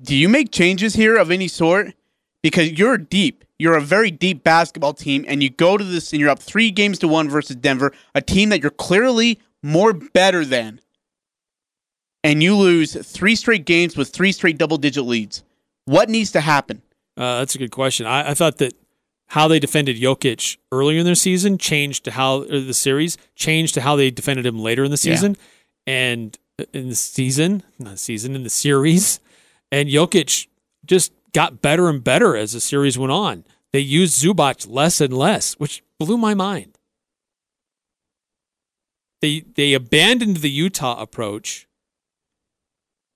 Do 0.00 0.16
you 0.16 0.30
make 0.30 0.52
changes 0.52 0.94
here 0.94 1.16
of 1.16 1.30
any 1.30 1.48
sort? 1.48 1.92
Because 2.40 2.72
you're 2.72 2.96
deep. 2.96 3.43
You're 3.58 3.76
a 3.76 3.80
very 3.80 4.10
deep 4.10 4.42
basketball 4.42 4.94
team, 4.94 5.24
and 5.28 5.42
you 5.42 5.50
go 5.50 5.76
to 5.76 5.84
this 5.84 6.12
and 6.12 6.20
you're 6.20 6.30
up 6.30 6.40
three 6.40 6.70
games 6.70 6.98
to 7.00 7.08
one 7.08 7.28
versus 7.28 7.56
Denver, 7.56 7.92
a 8.14 8.20
team 8.20 8.48
that 8.48 8.60
you're 8.62 8.70
clearly 8.70 9.40
more 9.62 9.92
better 9.92 10.44
than. 10.44 10.80
And 12.22 12.42
you 12.42 12.56
lose 12.56 12.94
three 13.06 13.36
straight 13.36 13.64
games 13.66 13.96
with 13.96 14.08
three 14.08 14.32
straight 14.32 14.58
double 14.58 14.78
digit 14.78 15.04
leads. 15.04 15.44
What 15.84 16.08
needs 16.08 16.32
to 16.32 16.40
happen? 16.40 16.82
Uh, 17.16 17.38
that's 17.38 17.54
a 17.54 17.58
good 17.58 17.70
question. 17.70 18.06
I, 18.06 18.30
I 18.30 18.34
thought 18.34 18.58
that 18.58 18.74
how 19.28 19.46
they 19.46 19.58
defended 19.58 19.96
Jokic 19.96 20.56
earlier 20.72 20.98
in 21.00 21.04
their 21.04 21.14
season 21.14 21.58
changed 21.58 22.04
to 22.04 22.10
how 22.12 22.42
or 22.42 22.60
the 22.60 22.74
series 22.74 23.16
changed 23.36 23.74
to 23.74 23.82
how 23.82 23.94
they 23.96 24.10
defended 24.10 24.46
him 24.46 24.58
later 24.58 24.84
in 24.84 24.90
the 24.90 24.94
Yeah. 25.02 25.14
season, 25.14 25.36
and 25.86 26.36
in 26.72 26.88
the 26.88 26.94
season, 26.94 27.62
not 27.78 27.98
season, 27.98 28.34
in 28.34 28.42
the 28.42 28.50
series, 28.50 29.20
and 29.70 29.88
Jokic 29.88 30.46
just 30.86 31.12
got 31.34 31.60
better 31.60 31.88
and 31.88 32.02
better 32.02 32.36
as 32.36 32.52
the 32.52 32.60
series 32.60 32.98
went 32.98 33.12
on. 33.12 33.44
They 33.72 33.80
used 33.80 34.22
Zubac 34.22 34.66
less 34.70 35.00
and 35.00 35.12
less, 35.12 35.54
which 35.54 35.82
blew 35.98 36.16
my 36.16 36.32
mind. 36.32 36.78
They 39.20 39.40
they 39.40 39.74
abandoned 39.74 40.38
the 40.38 40.50
Utah 40.50 41.00
approach 41.00 41.66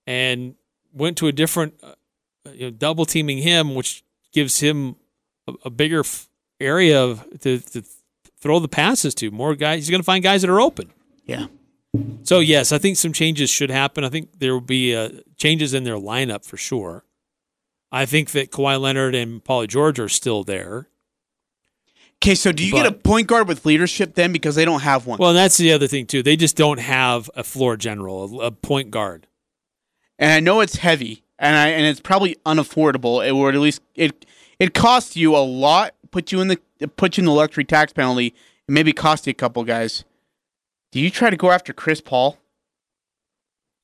and 0.07 0.55
went 0.93 1.17
to 1.19 1.29
a 1.29 1.33
different 1.33 1.75
uh, 1.83 1.95
you 2.53 2.67
know, 2.67 2.71
double 2.71 3.05
teaming 3.05 3.39
him, 3.39 3.75
which 3.75 4.03
gives 4.33 4.61
him 4.61 4.97
a, 5.47 5.55
a 5.67 5.71
bigger 5.71 6.01
f- 6.01 6.29
area 6.61 7.03
of, 7.03 7.25
to, 7.41 7.59
to 7.59 7.83
throw 8.41 8.59
the 8.59 8.69
passes 8.69 9.15
to. 9.17 9.31
More 9.31 9.55
guys, 9.55 9.81
he's 9.81 9.91
going 9.91 10.01
to 10.01 10.05
find 10.05 10.25
guys 10.25 10.43
that 10.43 10.51
are 10.51 10.61
open. 10.61 10.93
Yeah. 11.25 11.47
So 12.23 12.41
yes, 12.41 12.73
I 12.73 12.79
think 12.79 12.97
some 12.97 13.13
changes 13.13 13.51
should 13.51 13.71
happen. 13.71 14.05
I 14.05 14.09
think 14.09 14.39
there 14.39 14.53
will 14.53 14.61
be 14.61 14.95
uh, 14.95 15.11
changes 15.37 15.75
in 15.75 15.85
their 15.85 15.97
lineup 15.97 16.45
for 16.45 16.57
sure. 16.57 17.05
I 17.91 18.05
think 18.07 18.33
that 18.33 18.51
Kawhi 18.51 18.81
Leonard 18.81 19.15
and 19.15 19.43
Paulie 19.43 19.69
George 19.69 19.99
are 19.99 20.09
still 20.09 20.45
there. 20.45 20.89
Okay, 22.23 22.35
so 22.35 22.51
do 22.53 22.65
you 22.65 22.73
get 22.73 22.85
a 22.87 22.93
point 22.93 23.29
guard 23.29 23.47
with 23.47 23.65
leadership 23.65 24.15
then 24.15 24.33
because 24.33 24.57
they 24.57 24.65
don't 24.65 24.81
have 24.83 25.07
one? 25.07 25.19
Well, 25.19 25.33
that's 25.33 25.57
the 25.57 25.73
other 25.73 25.87
thing 25.87 26.05
too. 26.07 26.23
They 26.23 26.37
just 26.37 26.57
don't 26.57 26.81
have 26.81 27.31
a 27.37 27.45
floor 27.45 27.77
general, 27.77 28.41
a, 28.43 28.47
a 28.47 28.51
point 28.51 28.91
guard. 28.91 29.27
and 30.19 30.33
I 30.33 30.41
know 30.41 30.61
it's 30.61 30.77
heavy, 30.77 31.23
and 31.39 31.57
I 31.57 31.69
and 31.69 31.87
it's 31.87 32.01
probably 32.01 32.37
unaffordable. 32.45 33.27
It 33.27 33.33
would 33.37 33.55
at 33.55 33.61
least 33.61 33.83
it 33.95 34.27
it 34.59 34.75
costs 34.75 35.17
you 35.17 35.37
a 35.37 35.39
lot. 35.45 35.95
Put 36.11 36.33
you 36.33 36.41
in 36.41 36.49
the 36.49 36.59
put 36.97 37.17
you 37.17 37.21
in 37.23 37.27
the 37.27 37.33
luxury 37.33 37.65
tax 37.65 37.93
penalty, 37.93 38.35
and 38.67 38.75
maybe 38.75 38.93
cost 38.93 39.27
you 39.27 39.31
a 39.31 39.35
couple 39.35 39.63
guys. 39.63 40.05
Do 40.91 40.99
you 41.01 41.11
try 41.11 41.31
to 41.31 41.37
go 41.37 41.53
after 41.53 41.73
Chris 41.73 42.01
Paul? 42.01 42.37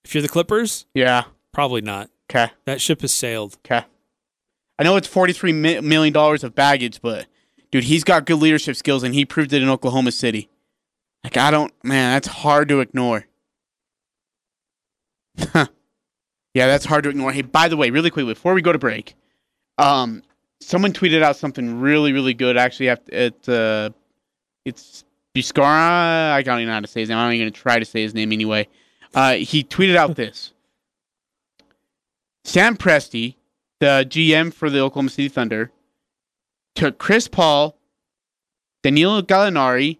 If 0.04 0.12
you're 0.14 0.22
the 0.22 0.28
Clippers, 0.28 0.86
Yeah. 0.92 1.24
probably 1.52 1.80
not. 1.82 2.10
Okay. 2.30 2.50
That 2.64 2.80
ship 2.80 3.00
has 3.02 3.12
sailed. 3.12 3.56
Okay. 3.64 3.84
I 4.78 4.82
know 4.82 4.96
it's 4.96 5.08
forty 5.08 5.32
three 5.32 5.52
million 5.52 6.12
dollars 6.12 6.44
of 6.44 6.54
baggage, 6.54 7.00
but 7.00 7.26
dude, 7.70 7.84
he's 7.84 8.04
got 8.04 8.26
good 8.26 8.36
leadership 8.36 8.76
skills, 8.76 9.02
and 9.02 9.14
he 9.14 9.24
proved 9.24 9.52
it 9.52 9.62
in 9.62 9.68
Oklahoma 9.68 10.12
City. 10.12 10.48
Like 11.22 11.36
I 11.36 11.50
don't, 11.50 11.72
man, 11.82 12.14
that's 12.14 12.28
hard 12.28 12.68
to 12.68 12.80
ignore. 12.80 13.26
yeah, 15.54 15.66
that's 16.54 16.84
hard 16.84 17.04
to 17.04 17.10
ignore. 17.10 17.32
Hey, 17.32 17.42
by 17.42 17.68
the 17.68 17.76
way, 17.76 17.90
really 17.90 18.10
quickly 18.10 18.32
before 18.32 18.54
we 18.54 18.62
go 18.62 18.72
to 18.72 18.78
break, 18.78 19.14
um, 19.78 20.22
someone 20.60 20.92
tweeted 20.92 21.22
out 21.22 21.36
something 21.36 21.80
really, 21.80 22.12
really 22.12 22.34
good. 22.34 22.56
Actually, 22.56 22.90
uh, 22.90 23.90
it's 24.64 25.04
Biscara. 25.34 26.32
I 26.32 26.42
don't 26.42 26.58
even 26.58 26.68
know 26.68 26.74
how 26.74 26.80
to 26.80 26.86
say 26.86 27.00
his 27.00 27.08
name. 27.08 27.18
I'm 27.18 27.26
not 27.26 27.34
even 27.34 27.46
gonna 27.46 27.50
try 27.52 27.78
to 27.78 27.84
say 27.84 28.02
his 28.02 28.14
name 28.14 28.32
anyway. 28.32 28.68
Uh, 29.14 29.34
he 29.34 29.64
tweeted 29.64 29.96
out 29.96 30.16
this. 30.16 30.52
Sam 32.44 32.76
Presti, 32.76 33.36
the 33.84 34.06
GM 34.08 34.50
for 34.50 34.70
the 34.70 34.80
Oklahoma 34.80 35.10
City 35.10 35.28
Thunder, 35.28 35.70
took 36.74 36.96
Chris 36.96 37.28
Paul, 37.28 37.78
Danilo 38.82 39.20
Gallinari, 39.20 39.98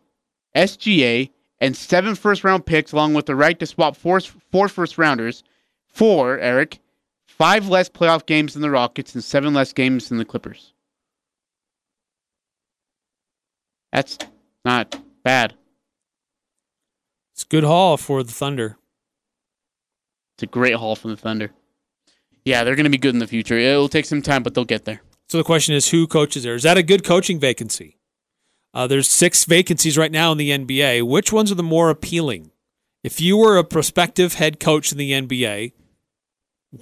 SGA, 0.56 1.30
and 1.60 1.76
seven 1.76 2.14
first 2.14 2.44
round 2.44 2.64
picks, 2.64 2.92
along 2.92 3.12
with 3.12 3.26
the 3.26 3.36
right 3.36 3.58
to 3.58 3.66
swap 3.66 3.94
four, 3.94 4.20
four 4.20 4.68
first 4.68 4.96
rounders 4.96 5.44
for 5.86 6.38
Eric, 6.38 6.78
five 7.26 7.68
less 7.68 7.90
playoff 7.90 8.24
games 8.24 8.54
than 8.54 8.62
the 8.62 8.70
Rockets 8.70 9.14
and 9.14 9.22
seven 9.22 9.52
less 9.52 9.74
games 9.74 10.08
than 10.08 10.16
the 10.16 10.24
Clippers. 10.24 10.72
That's 13.92 14.16
not 14.64 14.98
bad. 15.22 15.52
It's 17.34 17.42
a 17.42 17.48
good 17.48 17.64
haul 17.64 17.98
for 17.98 18.22
the 18.22 18.32
Thunder. 18.32 18.78
It's 20.36 20.44
a 20.44 20.46
great 20.46 20.74
haul 20.74 20.96
from 20.96 21.10
the 21.10 21.18
Thunder. 21.18 21.52
Yeah, 22.44 22.62
they're 22.64 22.76
going 22.76 22.84
to 22.84 22.90
be 22.90 22.98
good 22.98 23.14
in 23.14 23.20
the 23.20 23.26
future. 23.26 23.56
It'll 23.56 23.88
take 23.88 24.04
some 24.04 24.22
time, 24.22 24.42
but 24.42 24.54
they'll 24.54 24.64
get 24.64 24.84
there. 24.84 25.02
So 25.28 25.38
the 25.38 25.44
question 25.44 25.74
is, 25.74 25.90
who 25.90 26.06
coaches 26.06 26.42
there? 26.42 26.54
Is 26.54 26.62
that 26.64 26.76
a 26.76 26.82
good 26.82 27.04
coaching 27.04 27.40
vacancy? 27.40 27.98
Uh, 28.74 28.86
there's 28.86 29.08
six 29.08 29.44
vacancies 29.44 29.96
right 29.96 30.12
now 30.12 30.32
in 30.32 30.38
the 30.38 30.50
NBA. 30.50 31.06
Which 31.06 31.32
ones 31.32 31.50
are 31.50 31.56
the 31.56 31.62
more 31.62 31.90
appealing? 31.90 32.50
If 33.02 33.20
you 33.20 33.36
were 33.36 33.56
a 33.56 33.64
prospective 33.64 34.34
head 34.34 34.60
coach 34.60 34.92
in 34.92 34.98
the 34.98 35.12
NBA, 35.12 35.72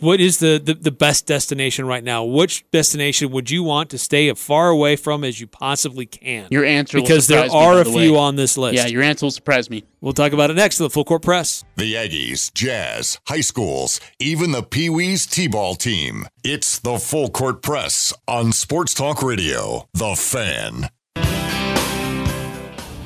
what 0.00 0.20
is 0.20 0.38
the, 0.38 0.60
the, 0.62 0.74
the 0.74 0.90
best 0.90 1.26
destination 1.26 1.86
right 1.86 2.02
now? 2.02 2.24
Which 2.24 2.64
destination 2.70 3.30
would 3.30 3.50
you 3.50 3.62
want 3.62 3.90
to 3.90 3.98
stay 3.98 4.28
as 4.28 4.38
far 4.42 4.68
away 4.68 4.96
from 4.96 5.24
as 5.24 5.40
you 5.40 5.46
possibly 5.46 6.06
can? 6.06 6.48
Your 6.50 6.64
answer 6.64 6.98
will 6.98 7.04
because 7.04 7.26
there 7.26 7.44
surprise 7.48 7.52
me, 7.52 7.66
are 7.66 7.74
by 7.84 7.90
a 7.90 7.92
few 7.92 8.12
way. 8.12 8.18
on 8.18 8.36
this 8.36 8.56
list. 8.56 8.74
Yeah, 8.74 8.86
your 8.86 9.02
answer 9.02 9.26
will 9.26 9.30
surprise 9.30 9.68
me. 9.70 9.84
we'll 10.00 10.12
talk 10.12 10.32
about 10.32 10.50
it 10.50 10.54
next 10.54 10.76
to 10.76 10.84
the 10.84 10.90
Full 10.90 11.04
Court 11.04 11.22
Press. 11.22 11.64
The 11.76 11.94
Aggies, 11.94 12.52
Jazz, 12.54 13.18
high 13.28 13.40
schools, 13.40 14.00
even 14.18 14.52
the 14.52 14.62
Pee 14.62 14.88
Wees 14.88 15.26
T-ball 15.26 15.74
team. 15.74 16.26
It's 16.44 16.78
the 16.78 16.98
Full 16.98 17.28
Court 17.28 17.62
Press 17.62 18.12
on 18.26 18.52
Sports 18.52 18.94
Talk 18.94 19.22
Radio. 19.22 19.88
The 19.94 20.14
Fan. 20.16 20.88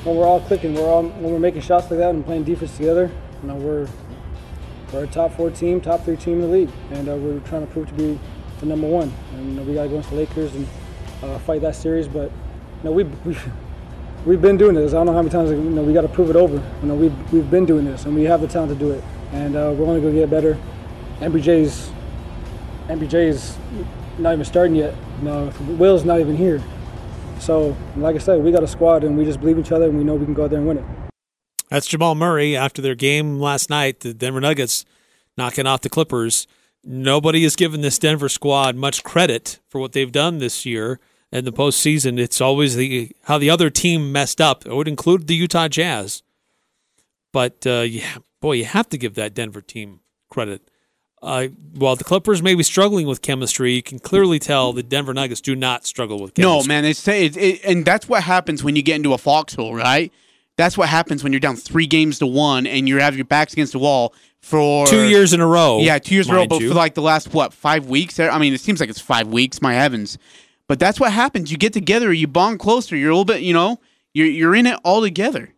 when 0.03 0.15
we're 0.15 0.25
all 0.25 0.39
clicking, 0.41 0.73
we're 0.73 0.87
all 0.87 1.03
when 1.03 1.31
we're 1.31 1.39
making 1.39 1.61
shots 1.61 1.91
like 1.91 1.99
that 1.99 2.11
and 2.11 2.25
playing 2.25 2.43
defense 2.43 2.77
together. 2.77 3.11
You 3.41 3.49
know, 3.49 3.55
we're 3.55 3.87
we're 4.93 5.03
a 5.03 5.07
top 5.07 5.33
four 5.33 5.49
team, 5.49 5.81
top 5.81 6.03
three 6.03 6.15
team 6.15 6.35
in 6.35 6.41
the 6.41 6.47
league, 6.47 6.69
and 6.91 7.09
uh, 7.09 7.15
we're 7.15 7.39
trying 7.41 7.65
to 7.65 7.71
prove 7.73 7.87
to 7.89 7.93
be 7.93 8.19
the 8.59 8.65
number 8.65 8.87
one. 8.87 9.13
And 9.33 9.67
we 9.67 9.73
got 9.73 9.83
to 9.83 9.89
go 9.89 9.95
against 9.95 10.09
the 10.09 10.15
Lakers 10.15 10.55
and 10.55 10.67
uh, 11.23 11.37
fight 11.39 11.61
that 11.61 11.75
series. 11.75 12.07
But 12.07 12.31
you 12.31 12.83
know, 12.83 12.91
we 12.91 13.03
we 13.03 13.37
we've 14.25 14.41
been 14.41 14.57
doing 14.57 14.75
this. 14.75 14.93
I 14.93 14.97
don't 14.97 15.07
know 15.07 15.13
how 15.13 15.21
many 15.21 15.31
times 15.31 15.49
you 15.49 15.57
know 15.57 15.83
we 15.83 15.93
got 15.93 16.01
to 16.01 16.07
prove 16.07 16.29
it 16.29 16.35
over. 16.35 16.55
You 16.81 16.87
know, 16.87 16.95
we've 16.95 17.33
we've 17.33 17.49
been 17.49 17.65
doing 17.65 17.85
this, 17.85 18.05
and 18.05 18.15
we 18.15 18.23
have 18.23 18.41
the 18.41 18.47
talent 18.47 18.71
to 18.71 18.79
do 18.79 18.91
it. 18.91 19.03
And 19.33 19.55
uh, 19.55 19.73
we're 19.75 19.85
only 19.85 19.99
gonna 19.99 20.13
get 20.13 20.29
better. 20.29 20.57
MPJ's 21.19 21.91
MPJ's 22.87 23.57
not 24.17 24.33
even 24.33 24.45
starting 24.45 24.75
yet. 24.75 24.95
No, 25.21 25.51
Will's 25.77 26.05
not 26.05 26.19
even 26.19 26.37
here. 26.37 26.63
So, 27.39 27.75
like 27.97 28.15
I 28.15 28.19
said, 28.19 28.41
we 28.41 28.51
got 28.51 28.63
a 28.63 28.67
squad 28.67 29.03
and 29.03 29.17
we 29.17 29.25
just 29.25 29.39
believe 29.39 29.59
each 29.59 29.71
other 29.71 29.85
and 29.85 29.97
we 29.97 30.03
know 30.03 30.15
we 30.15 30.25
can 30.25 30.33
go 30.33 30.45
out 30.45 30.49
there 30.49 30.59
and 30.59 30.67
win 30.67 30.77
it. 30.77 30.85
That's 31.69 31.87
Jamal 31.87 32.15
Murray 32.15 32.55
after 32.55 32.81
their 32.81 32.95
game 32.95 33.39
last 33.39 33.69
night, 33.69 33.99
the 33.99 34.13
Denver 34.13 34.41
Nuggets 34.41 34.85
knocking 35.37 35.67
off 35.67 35.81
the 35.81 35.89
Clippers. 35.89 36.47
Nobody 36.83 37.43
has 37.43 37.55
given 37.55 37.81
this 37.81 37.99
Denver 37.99 38.29
squad 38.29 38.75
much 38.75 39.03
credit 39.03 39.59
for 39.67 39.79
what 39.79 39.91
they've 39.91 40.11
done 40.11 40.37
this 40.37 40.65
year 40.65 40.99
in 41.31 41.45
the 41.45 41.51
postseason. 41.51 42.17
It's 42.17 42.39
always 42.39 42.75
the 42.75 43.11
how 43.23 43.37
the 43.37 43.49
other 43.49 43.69
team 43.69 44.11
messed 44.11 44.39
up. 44.39 44.65
It 44.65 44.73
would 44.73 44.87
include 44.87 45.27
the 45.27 45.35
Utah 45.35 45.67
Jazz. 45.67 46.23
But 47.33 47.67
uh, 47.67 47.81
yeah, 47.81 48.17
boy, 48.39 48.53
you 48.53 48.65
have 48.65 48.89
to 48.89 48.97
give 48.97 49.15
that 49.15 49.33
Denver 49.33 49.61
team 49.61 49.99
credit. 50.29 50.69
Uh, 51.21 51.47
while 51.73 51.95
the 51.95 52.03
Clippers 52.03 52.43
may 52.43 52.53
be 52.53 52.63
struggling 52.63 53.07
with 53.07 53.23
chemistry, 53.23 53.73
you 53.73 53.81
can 53.81 53.97
clearly 53.97 54.37
tell 54.37 54.71
the 54.71 54.83
Denver 54.83 55.13
Nuggets 55.13 55.41
do 55.41 55.55
not 55.55 55.85
struggle 55.85 56.21
with 56.21 56.35
chemistry. 56.35 56.61
No, 56.61 56.63
man, 56.67 56.85
it's, 56.85 57.05
it, 57.07 57.35
it, 57.35 57.65
and 57.65 57.83
that's 57.83 58.07
what 58.07 58.23
happens 58.23 58.63
when 58.63 58.75
you 58.75 58.83
get 58.83 58.97
into 58.97 59.13
a 59.13 59.17
foxhole, 59.17 59.73
right? 59.73 60.13
That's 60.57 60.77
what 60.77 60.89
happens 60.89 61.23
when 61.23 61.31
you're 61.31 61.39
down 61.39 61.55
three 61.55 61.85
games 61.87 62.19
to 62.19 62.27
one 62.27 62.65
and 62.67 62.87
you 62.87 62.99
have 62.99 63.15
your 63.15 63.25
backs 63.25 63.53
against 63.53 63.73
the 63.73 63.79
wall 63.79 64.13
for 64.41 64.87
Two 64.87 65.07
years 65.07 65.33
in 65.33 65.41
a 65.41 65.47
row. 65.47 65.79
Yeah, 65.79 65.99
two 65.99 66.15
years 66.15 66.27
in 66.27 66.33
a 66.33 66.37
row, 66.37 66.47
but 66.47 66.61
you. 66.61 66.69
for 66.69 66.75
like 66.75 66.95
the 66.95 67.01
last 67.01 67.33
what 67.33 67.53
five 67.53 67.87
weeks? 67.87 68.19
I 68.19 68.37
mean, 68.37 68.53
it 68.53 68.61
seems 68.61 68.79
like 68.79 68.89
it's 68.89 68.99
five 68.99 69.27
weeks. 69.27 69.61
My 69.61 69.73
heavens! 69.73 70.17
But 70.67 70.79
that's 70.79 70.99
what 70.99 71.13
happens. 71.13 71.51
You 71.51 71.57
get 71.57 71.73
together, 71.73 72.11
you 72.11 72.27
bond 72.27 72.59
closer. 72.59 72.95
You're 72.95 73.11
a 73.11 73.13
little 73.13 73.25
bit, 73.25 73.41
you 73.41 73.53
know, 73.53 73.79
you're 74.13 74.27
you're 74.27 74.55
in 74.55 74.67
it 74.67 74.79
all 74.83 75.01
together, 75.01 75.53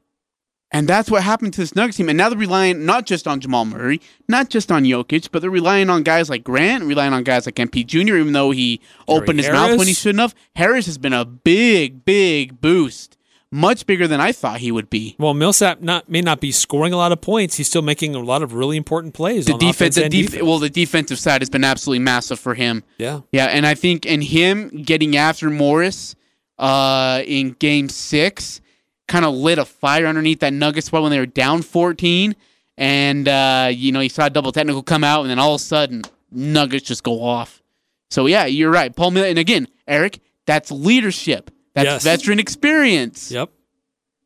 and 0.72 0.88
that's 0.88 1.10
what 1.10 1.24
happened 1.24 1.54
to 1.54 1.62
this 1.62 1.76
Nuggets 1.76 1.98
team. 1.98 2.10
And 2.10 2.18
now 2.18 2.30
they're 2.30 2.38
relying 2.38 2.86
not 2.86 3.06
just 3.06 3.28
on 3.28 3.40
Jamal 3.40 3.66
Murray, 3.66 4.02
not 4.28 4.50
just 4.50 4.72
on 4.72 4.84
Jokic, 4.84 5.30
but 5.32 5.42
they're 5.42 5.50
relying 5.50 5.90
on 5.90 6.04
guys 6.04 6.30
like 6.30 6.44
Grant, 6.44 6.84
relying 6.84 7.14
on 7.14 7.24
guys 7.24 7.46
like 7.46 7.56
MP 7.56 7.86
Jr. 7.86 8.16
Even 8.18 8.34
though 8.34 8.52
he 8.52 8.82
opened 9.08 9.40
his 9.40 9.50
mouth 9.50 9.78
when 9.78 9.88
he 9.88 9.94
shouldn't 9.94 10.22
have, 10.22 10.36
Harris 10.56 10.86
has 10.86 10.98
been 10.98 11.14
a 11.14 11.26
big, 11.26 12.06
big 12.06 12.62
boost, 12.62 13.18
much 13.52 13.86
bigger 13.88 14.08
than 14.08 14.22
I 14.22 14.32
thought 14.32 14.60
he 14.60 14.72
would 14.72 14.90
be. 14.90 15.16
Well, 15.18 15.34
Millsap 15.34 15.82
not 15.82 16.08
may 16.10 16.22
not 16.22 16.40
be 16.40 16.52
scoring 16.52 16.94
a 16.94 16.98
lot 16.98 17.12
of 17.12 17.20
points. 17.22 17.56
He's 17.56 17.68
still 17.68 17.82
making 17.82 18.16
a 18.16 18.20
lot 18.20 18.44
of 18.44 18.54
really 18.54 18.78
important 18.78 19.14
plays 19.14 19.46
The 19.46 19.54
on 19.54 19.60
defense, 19.60 19.96
the 19.96 20.04
and 20.04 20.12
def- 20.12 20.26
defense. 20.28 20.44
well, 20.44 20.60
the 20.60 20.70
defensive 20.70 21.18
side 21.20 21.42
has 21.42 21.50
been 21.50 21.64
absolutely 21.64 22.04
massive 22.04 22.40
for 22.40 22.54
him. 22.54 22.84
yeah, 22.98 23.22
Yeah, 23.32 23.46
and 23.46 23.66
I 23.66 23.74
think 23.76 24.06
and 24.06 24.24
him 24.24 24.70
getting 24.84 25.18
after 25.18 25.50
Morris 25.50 26.16
uh, 26.60 27.24
in 27.26 27.52
Game 27.54 27.90
Six 27.90 28.62
kind 29.08 29.26
of 29.26 29.34
lit 29.34 29.58
a 29.58 29.66
fire 29.66 30.06
underneath 30.06 30.42
that 30.42 30.54
Nuggets 30.54 30.86
squad 30.88 31.02
when 31.02 31.10
they 31.12 31.18
were 31.20 31.26
down 31.26 31.64
14, 31.64 32.36
and 32.78 33.28
uh, 33.28 33.70
you 33.74 33.92
know 33.92 34.00
you 34.02 34.10
saw 34.10 34.26
a 34.28 34.30
double 34.30 34.52
technical 34.52 34.84
come 34.84 35.04
out, 35.04 35.22
and 35.22 35.30
then 35.32 35.40
all 35.40 35.56
of 35.56 35.62
a 35.62 35.64
sudden 35.64 36.04
Nuggets 36.32 36.86
just 36.86 37.04
go 37.04 37.24
off. 37.24 37.64
So 38.12 38.28
yeah, 38.28 38.46
you're 38.46 38.70
right, 38.72 38.96
Paul 38.96 39.12
Miller, 39.12 39.28
and 39.28 39.40
again, 39.40 39.68
Eric, 39.88 40.20
that's 40.46 40.70
leadership, 40.72 41.50
that's 41.84 42.04
Yes. 42.06 42.18
veteran 42.18 42.40
experience. 42.40 43.32
Yep. 43.32 43.50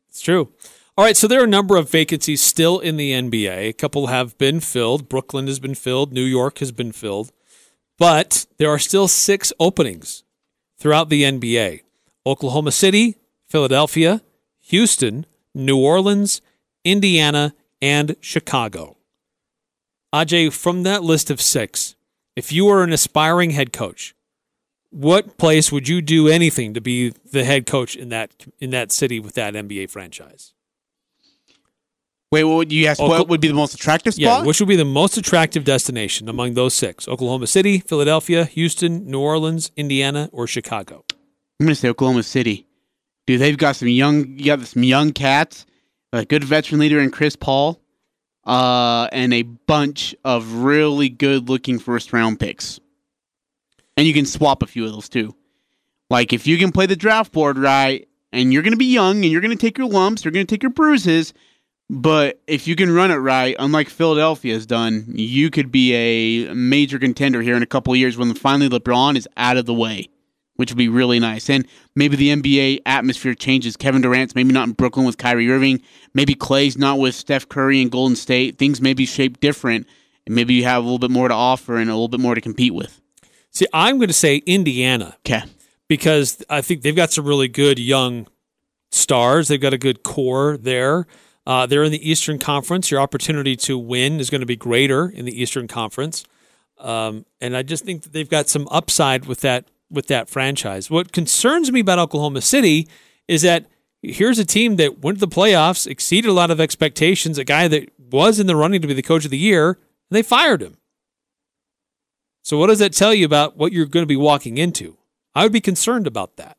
It's 0.08 0.20
true. 0.20 0.52
All 0.96 1.04
right, 1.04 1.16
so 1.16 1.26
there 1.26 1.40
are 1.40 1.44
a 1.44 1.48
number 1.48 1.76
of 1.76 1.90
vacancies 1.90 2.40
still 2.40 2.78
in 2.78 2.96
the 2.96 3.12
NBA. 3.12 3.68
A 3.68 3.72
couple 3.72 4.06
have 4.06 4.38
been 4.38 4.60
filled. 4.60 5.08
Brooklyn 5.08 5.48
has 5.48 5.58
been 5.58 5.74
filled. 5.74 6.12
New 6.12 6.22
York 6.24 6.58
has 6.58 6.70
been 6.70 6.92
filled. 6.92 7.32
But 7.98 8.46
there 8.58 8.70
are 8.70 8.78
still 8.78 9.08
six 9.08 9.52
openings 9.58 10.22
throughout 10.78 11.08
the 11.10 11.22
NBA 11.24 11.80
Oklahoma 12.26 12.70
City, 12.72 13.16
Philadelphia, 13.48 14.22
Houston, 14.62 15.26
New 15.54 15.78
Orleans, 15.78 16.40
Indiana, 16.84 17.54
and 17.82 18.16
Chicago. 18.20 18.96
Ajay, 20.12 20.52
from 20.52 20.84
that 20.84 21.02
list 21.02 21.28
of 21.30 21.40
six, 21.40 21.96
if 22.36 22.52
you 22.52 22.66
were 22.66 22.82
an 22.84 22.92
aspiring 22.92 23.50
head 23.50 23.72
coach, 23.72 24.14
what 24.94 25.36
place 25.38 25.72
would 25.72 25.88
you 25.88 26.00
do 26.00 26.28
anything 26.28 26.72
to 26.74 26.80
be 26.80 27.10
the 27.10 27.44
head 27.44 27.66
coach 27.66 27.96
in 27.96 28.10
that 28.10 28.30
in 28.60 28.70
that 28.70 28.92
city 28.92 29.18
with 29.18 29.34
that 29.34 29.54
NBA 29.54 29.90
franchise? 29.90 30.54
Wait, 32.30 32.44
what 32.44 32.56
would 32.56 32.72
you 32.72 32.86
ask? 32.86 33.00
What 33.00 33.28
would 33.28 33.40
be 33.40 33.48
the 33.48 33.54
most 33.54 33.74
attractive 33.74 34.14
spot? 34.14 34.22
Yeah, 34.22 34.42
which 34.42 34.60
would 34.60 34.68
be 34.68 34.76
the 34.76 34.84
most 34.84 35.16
attractive 35.16 35.64
destination 35.64 36.28
among 36.28 36.54
those 36.54 36.74
six? 36.74 37.08
Oklahoma 37.08 37.46
City, 37.46 37.80
Philadelphia, 37.80 38.44
Houston, 38.44 39.06
New 39.06 39.20
Orleans, 39.20 39.72
Indiana, 39.76 40.30
or 40.32 40.46
Chicago? 40.46 41.04
I'm 41.60 41.66
gonna 41.66 41.74
say 41.74 41.88
Oklahoma 41.88 42.22
City. 42.22 42.66
Dude, 43.26 43.40
they've 43.40 43.56
got 43.58 43.76
some 43.76 43.88
young, 43.88 44.26
you 44.38 44.46
got 44.46 44.66
some 44.66 44.82
young 44.82 45.12
cats, 45.12 45.66
a 46.12 46.24
good 46.24 46.44
veteran 46.44 46.80
leader 46.80 47.00
in 47.00 47.10
Chris 47.10 47.36
Paul, 47.36 47.80
uh, 48.44 49.08
and 49.12 49.32
a 49.32 49.42
bunch 49.42 50.14
of 50.24 50.52
really 50.52 51.08
good-looking 51.08 51.78
first-round 51.78 52.38
picks. 52.38 52.80
And 53.96 54.06
you 54.06 54.14
can 54.14 54.26
swap 54.26 54.62
a 54.62 54.66
few 54.66 54.84
of 54.84 54.92
those 54.92 55.08
too. 55.08 55.34
Like 56.10 56.32
if 56.32 56.46
you 56.46 56.58
can 56.58 56.72
play 56.72 56.86
the 56.86 56.96
draft 56.96 57.32
board 57.32 57.58
right, 57.58 58.08
and 58.32 58.52
you're 58.52 58.62
gonna 58.62 58.76
be 58.76 58.92
young, 58.92 59.22
and 59.22 59.26
you're 59.26 59.40
gonna 59.40 59.56
take 59.56 59.78
your 59.78 59.88
lumps, 59.88 60.24
you're 60.24 60.32
gonna 60.32 60.44
take 60.44 60.62
your 60.62 60.72
bruises, 60.72 61.32
but 61.88 62.40
if 62.46 62.66
you 62.66 62.76
can 62.76 62.92
run 62.92 63.10
it 63.10 63.16
right, 63.16 63.54
unlike 63.58 63.88
Philadelphia 63.88 64.54
has 64.54 64.66
done, 64.66 65.04
you 65.08 65.50
could 65.50 65.70
be 65.70 65.94
a 65.94 66.54
major 66.54 66.98
contender 66.98 67.42
here 67.42 67.56
in 67.56 67.62
a 67.62 67.66
couple 67.66 67.92
of 67.92 67.98
years 67.98 68.16
when 68.16 68.34
finally 68.34 68.68
LeBron 68.68 69.16
is 69.16 69.28
out 69.36 69.56
of 69.56 69.66
the 69.66 69.74
way 69.74 70.08
which 70.56 70.70
would 70.70 70.78
be 70.78 70.88
really 70.88 71.18
nice. 71.18 71.50
And 71.50 71.66
maybe 71.94 72.16
the 72.16 72.30
NBA 72.30 72.80
atmosphere 72.86 73.34
changes. 73.34 73.76
Kevin 73.76 74.02
Durant's 74.02 74.34
maybe 74.34 74.52
not 74.52 74.68
in 74.68 74.74
Brooklyn 74.74 75.06
with 75.06 75.18
Kyrie 75.18 75.50
Irving. 75.50 75.82
Maybe 76.14 76.34
Clay's 76.34 76.78
not 76.78 76.98
with 76.98 77.14
Steph 77.14 77.48
Curry 77.48 77.82
and 77.82 77.90
Golden 77.90 78.16
State. 78.16 78.58
Things 78.58 78.80
may 78.80 78.94
be 78.94 79.06
shaped 79.06 79.40
different. 79.40 79.86
And 80.26 80.34
maybe 80.34 80.54
you 80.54 80.64
have 80.64 80.82
a 80.82 80.86
little 80.86 80.98
bit 80.98 81.10
more 81.10 81.28
to 81.28 81.34
offer 81.34 81.76
and 81.76 81.90
a 81.90 81.92
little 81.92 82.08
bit 82.08 82.20
more 82.20 82.34
to 82.34 82.40
compete 82.40 82.74
with. 82.74 83.00
See, 83.54 83.66
I'm 83.72 83.96
going 83.98 84.08
to 84.08 84.12
say 84.14 84.36
Indiana 84.46 85.16
Okay. 85.24 85.42
because 85.88 86.42
I 86.50 86.60
think 86.60 86.82
they've 86.82 86.96
got 86.96 87.12
some 87.12 87.24
really 87.24 87.48
good 87.48 87.78
young 87.78 88.26
stars. 88.90 89.48
They've 89.48 89.60
got 89.60 89.72
a 89.72 89.78
good 89.78 90.02
core 90.02 90.56
there. 90.56 91.06
Uh, 91.46 91.66
they're 91.66 91.84
in 91.84 91.92
the 91.92 92.10
Eastern 92.10 92.38
Conference. 92.38 92.90
Your 92.90 93.00
opportunity 93.00 93.54
to 93.56 93.78
win 93.78 94.18
is 94.18 94.30
going 94.30 94.40
to 94.40 94.46
be 94.46 94.56
greater 94.56 95.08
in 95.08 95.24
the 95.24 95.40
Eastern 95.42 95.68
Conference, 95.68 96.24
um, 96.78 97.26
and 97.40 97.54
I 97.56 97.62
just 97.62 97.84
think 97.84 98.02
that 98.04 98.12
they've 98.14 98.28
got 98.28 98.48
some 98.48 98.66
upside 98.70 99.26
with 99.26 99.40
that 99.42 99.66
with 99.90 100.06
that 100.06 100.28
franchise. 100.30 100.90
What 100.90 101.12
concerns 101.12 101.70
me 101.70 101.80
about 101.80 101.98
Oklahoma 101.98 102.40
City 102.40 102.88
is 103.28 103.42
that 103.42 103.66
here's 104.02 104.38
a 104.38 104.44
team 104.44 104.76
that 104.76 105.00
went 105.00 105.20
to 105.20 105.26
the 105.26 105.34
playoffs, 105.34 105.86
exceeded 105.86 106.28
a 106.28 106.32
lot 106.32 106.50
of 106.50 106.60
expectations. 106.60 107.36
A 107.36 107.44
guy 107.44 107.68
that 107.68 107.90
was 107.98 108.40
in 108.40 108.46
the 108.46 108.56
running 108.56 108.80
to 108.80 108.88
be 108.88 108.94
the 108.94 109.02
coach 109.02 109.26
of 109.26 109.30
the 109.30 109.36
year, 109.38 109.68
and 109.72 110.16
they 110.16 110.22
fired 110.22 110.62
him. 110.62 110.78
So, 112.44 112.58
what 112.58 112.66
does 112.66 112.78
that 112.78 112.92
tell 112.92 113.14
you 113.14 113.24
about 113.24 113.56
what 113.56 113.72
you're 113.72 113.86
going 113.86 114.02
to 114.02 114.06
be 114.06 114.16
walking 114.16 114.58
into? 114.58 114.98
I 115.34 115.44
would 115.44 115.52
be 115.52 115.62
concerned 115.62 116.06
about 116.06 116.36
that. 116.36 116.58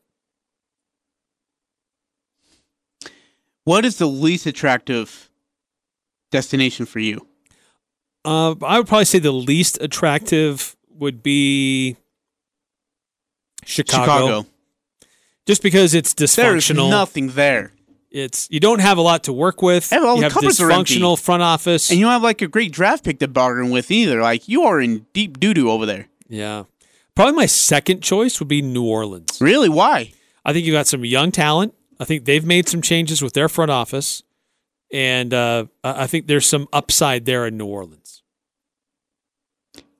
What 3.62 3.84
is 3.84 3.96
the 3.96 4.06
least 4.06 4.46
attractive 4.46 5.30
destination 6.32 6.86
for 6.86 6.98
you? 6.98 7.26
Uh, 8.24 8.56
I 8.62 8.78
would 8.78 8.88
probably 8.88 9.04
say 9.04 9.20
the 9.20 9.30
least 9.30 9.78
attractive 9.80 10.76
would 10.90 11.22
be 11.22 11.96
Chicago, 13.64 14.46
just 15.46 15.62
because 15.62 15.94
it's 15.94 16.14
dysfunctional. 16.14 16.76
There's 16.76 16.90
nothing 16.90 17.28
there. 17.30 17.72
It's 18.16 18.48
you 18.50 18.60
don't 18.60 18.78
have 18.80 18.96
a 18.96 19.02
lot 19.02 19.24
to 19.24 19.32
work 19.32 19.60
with. 19.60 19.92
And 19.92 20.04
all 20.04 20.14
you 20.14 20.20
the 20.22 20.24
have 20.26 20.32
cupboards 20.32 20.60
are 20.60 20.70
empty. 20.70 20.94
dysfunctional 20.98 21.20
front 21.20 21.42
office. 21.42 21.90
And 21.90 21.98
you 21.98 22.06
don't 22.06 22.12
have 22.12 22.22
like 22.22 22.40
a 22.40 22.48
great 22.48 22.72
draft 22.72 23.04
pick 23.04 23.18
to 23.18 23.28
bargain 23.28 23.70
with 23.70 23.90
either. 23.90 24.22
Like 24.22 24.48
you 24.48 24.62
are 24.62 24.80
in 24.80 25.06
deep 25.12 25.38
doo 25.38 25.52
doo 25.52 25.70
over 25.70 25.84
there. 25.84 26.08
yeah, 26.28 26.64
probably 27.14 27.34
my 27.34 27.46
second 27.46 28.00
choice 28.02 28.38
would 28.40 28.48
be 28.48 28.62
New 28.62 28.84
Orleans. 28.86 29.38
Really? 29.40 29.68
Why? 29.68 30.12
I 30.44 30.52
think 30.52 30.64
you 30.64 30.72
got 30.72 30.86
some 30.86 31.04
young 31.04 31.30
talent. 31.30 31.74
I 32.00 32.04
think 32.04 32.24
they've 32.24 32.44
made 32.44 32.68
some 32.68 32.80
changes 32.82 33.20
with 33.20 33.32
their 33.34 33.48
front 33.48 33.70
office, 33.70 34.22
and 34.92 35.34
uh, 35.34 35.66
I 35.84 36.04
I 36.04 36.06
think 36.06 36.26
there's 36.26 36.46
some 36.48 36.68
upside 36.72 37.24
there 37.26 37.46
in 37.46 37.56
New 37.58 37.66
Orleans. 37.66 38.22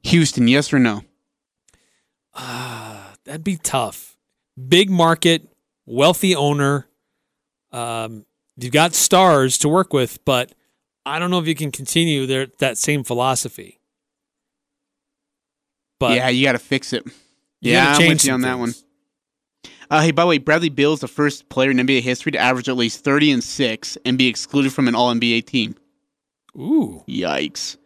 Houston, 0.04 0.46
yes 0.48 0.72
or 0.72 0.78
no? 0.78 1.02
Ah, 2.34 3.14
that'd 3.24 3.44
be 3.44 3.56
tough. 3.56 4.16
Big 4.68 4.88
market, 4.90 5.48
wealthy 5.84 6.34
owner. 6.34 6.86
Um, 7.76 8.24
you've 8.56 8.72
got 8.72 8.94
stars 8.94 9.58
to 9.58 9.68
work 9.68 9.92
with, 9.92 10.24
but 10.24 10.52
I 11.04 11.18
don't 11.18 11.30
know 11.30 11.38
if 11.38 11.46
you 11.46 11.54
can 11.54 11.70
continue 11.70 12.26
their 12.26 12.46
that 12.58 12.78
same 12.78 13.04
philosophy. 13.04 13.80
But 15.98 16.16
yeah, 16.16 16.28
you 16.28 16.44
got 16.44 16.52
to 16.52 16.58
fix 16.58 16.92
it. 16.92 17.04
yeah, 17.60 17.94
I'm 17.96 18.08
with 18.08 18.24
you 18.24 18.32
on 18.32 18.42
that 18.42 18.58
one. 18.58 18.74
Uh, 19.88 20.02
hey, 20.02 20.10
by 20.10 20.22
the 20.22 20.26
way, 20.28 20.38
Bradley 20.38 20.68
Beal 20.68 20.92
is 20.94 21.00
the 21.00 21.08
first 21.08 21.48
player 21.48 21.70
in 21.70 21.76
NBA 21.76 22.02
history 22.02 22.32
to 22.32 22.38
average 22.38 22.68
at 22.68 22.76
least 22.76 23.04
30 23.04 23.30
and 23.32 23.44
6 23.44 23.98
and 24.04 24.18
be 24.18 24.26
excluded 24.26 24.72
from 24.72 24.88
an 24.88 24.94
All 24.96 25.14
NBA 25.14 25.46
team. 25.46 25.76
Ooh, 26.56 27.04
Yikes. 27.08 27.76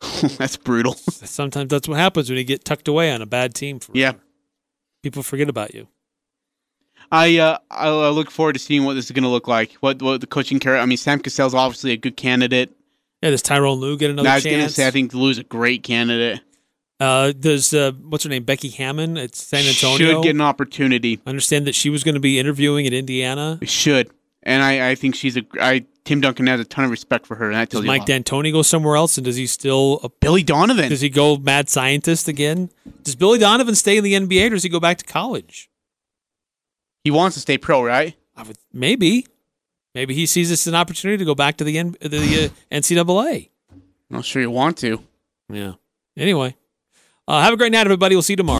That's 0.38 0.56
brutal. 0.56 0.94
sometimes 0.94 1.70
that's 1.70 1.88
what 1.88 1.98
happens 1.98 2.28
when 2.30 2.38
you 2.38 2.44
get 2.44 2.64
tucked 2.64 2.86
away 2.86 3.10
on 3.10 3.20
a 3.20 3.26
bad 3.26 3.52
team. 3.52 3.80
For 3.80 3.90
Yeah. 3.96 4.12
people 5.02 5.24
forget 5.24 5.48
about 5.48 5.74
you. 5.74 5.88
I 7.10 7.38
uh, 7.38 7.58
I 7.70 7.88
I 7.88 8.08
look 8.10 8.30
forward 8.30 8.54
to 8.54 8.58
seeing 8.58 8.84
what 8.84 8.94
this 8.94 9.06
is 9.06 9.12
going 9.12 9.22
to 9.22 9.28
look 9.28 9.48
like. 9.48 9.72
What 9.74 10.02
what 10.02 10.20
the 10.20 10.26
coaching 10.26 10.60
career. 10.60 10.76
I 10.76 10.86
mean, 10.86 10.98
Sam 10.98 11.20
Cassell's 11.20 11.54
obviously 11.54 11.92
a 11.92 11.96
good 11.96 12.16
candidate. 12.16 12.70
Yeah, 13.22 13.30
does 13.30 13.42
Tyrone 13.42 13.78
Lue 13.78 13.96
get 13.96 14.10
another 14.10 14.28
I 14.28 14.36
was 14.36 14.44
going 14.44 14.60
to 14.60 14.68
say 14.68 14.86
I 14.86 14.90
think 14.90 15.12
Lue's 15.12 15.38
a 15.38 15.44
great 15.44 15.82
candidate. 15.82 16.40
uh, 17.00 17.32
does 17.32 17.74
uh, 17.74 17.92
what's 18.08 18.24
her 18.24 18.30
name, 18.30 18.44
Becky 18.44 18.68
Hammon 18.68 19.16
at 19.18 19.34
San 19.34 19.64
Antonio? 19.66 19.96
Should 19.96 20.22
get 20.22 20.34
an 20.34 20.40
opportunity. 20.40 21.20
I 21.26 21.30
understand 21.30 21.66
that 21.66 21.74
she 21.74 21.90
was 21.90 22.04
going 22.04 22.14
to 22.14 22.20
be 22.20 22.38
interviewing 22.38 22.86
at 22.86 22.92
Indiana. 22.92 23.58
Should. 23.62 24.10
And 24.44 24.62
I, 24.62 24.90
I 24.90 24.94
think 24.94 25.14
she's 25.14 25.36
a 25.36 25.42
I 25.60 25.84
Tim 26.04 26.20
Duncan 26.20 26.46
has 26.46 26.60
a 26.60 26.64
ton 26.64 26.84
of 26.84 26.90
respect 26.90 27.26
for 27.26 27.34
her, 27.34 27.46
and 27.46 27.54
that 27.54 27.68
Does 27.68 27.80
tells 27.80 27.84
a 27.84 27.86
Mike. 27.86 28.06
D'Antoni 28.06 28.52
go 28.52 28.62
somewhere 28.62 28.96
else, 28.96 29.18
and 29.18 29.24
does 29.24 29.36
he 29.36 29.46
still 29.46 30.00
uh, 30.02 30.08
Billy 30.20 30.42
Donovan. 30.42 30.88
Does 30.88 31.00
he 31.00 31.10
go 31.10 31.36
mad 31.36 31.68
scientist 31.68 32.28
again? 32.28 32.70
Does 33.02 33.14
Billy 33.14 33.38
Donovan 33.38 33.74
stay 33.74 33.98
in 33.98 34.04
the 34.04 34.14
NBA 34.14 34.46
or 34.46 34.50
does 34.50 34.62
he 34.62 34.68
go 34.68 34.80
back 34.80 34.98
to 34.98 35.04
college? 35.04 35.68
He 37.08 37.10
wants 37.10 37.34
to 37.36 37.40
stay 37.40 37.56
pro, 37.56 37.82
right? 37.82 38.14
I 38.36 38.42
would 38.42 38.58
maybe, 38.70 39.26
Maybe 39.94 40.14
he 40.14 40.26
sees 40.26 40.50
this 40.50 40.62
as 40.66 40.66
an 40.68 40.74
opportunity 40.74 41.16
to 41.18 41.24
go 41.24 41.34
back 41.34 41.56
to 41.56 41.64
the 41.64 41.78
N- 41.78 41.96
the 42.00 42.52
uh, 42.52 42.76
NCAA. 42.76 43.48
I'm 43.72 43.82
not 44.10 44.24
sure 44.26 44.42
you 44.42 44.50
want 44.50 44.76
to. 44.78 45.02
Yeah. 45.50 45.72
Anyway, 46.16 46.54
uh, 47.26 47.40
have 47.42 47.54
a 47.54 47.56
great 47.56 47.72
night, 47.72 47.86
everybody. 47.86 48.14
We'll 48.14 48.22
see 48.22 48.34
you 48.34 48.36
tomorrow. 48.36 48.56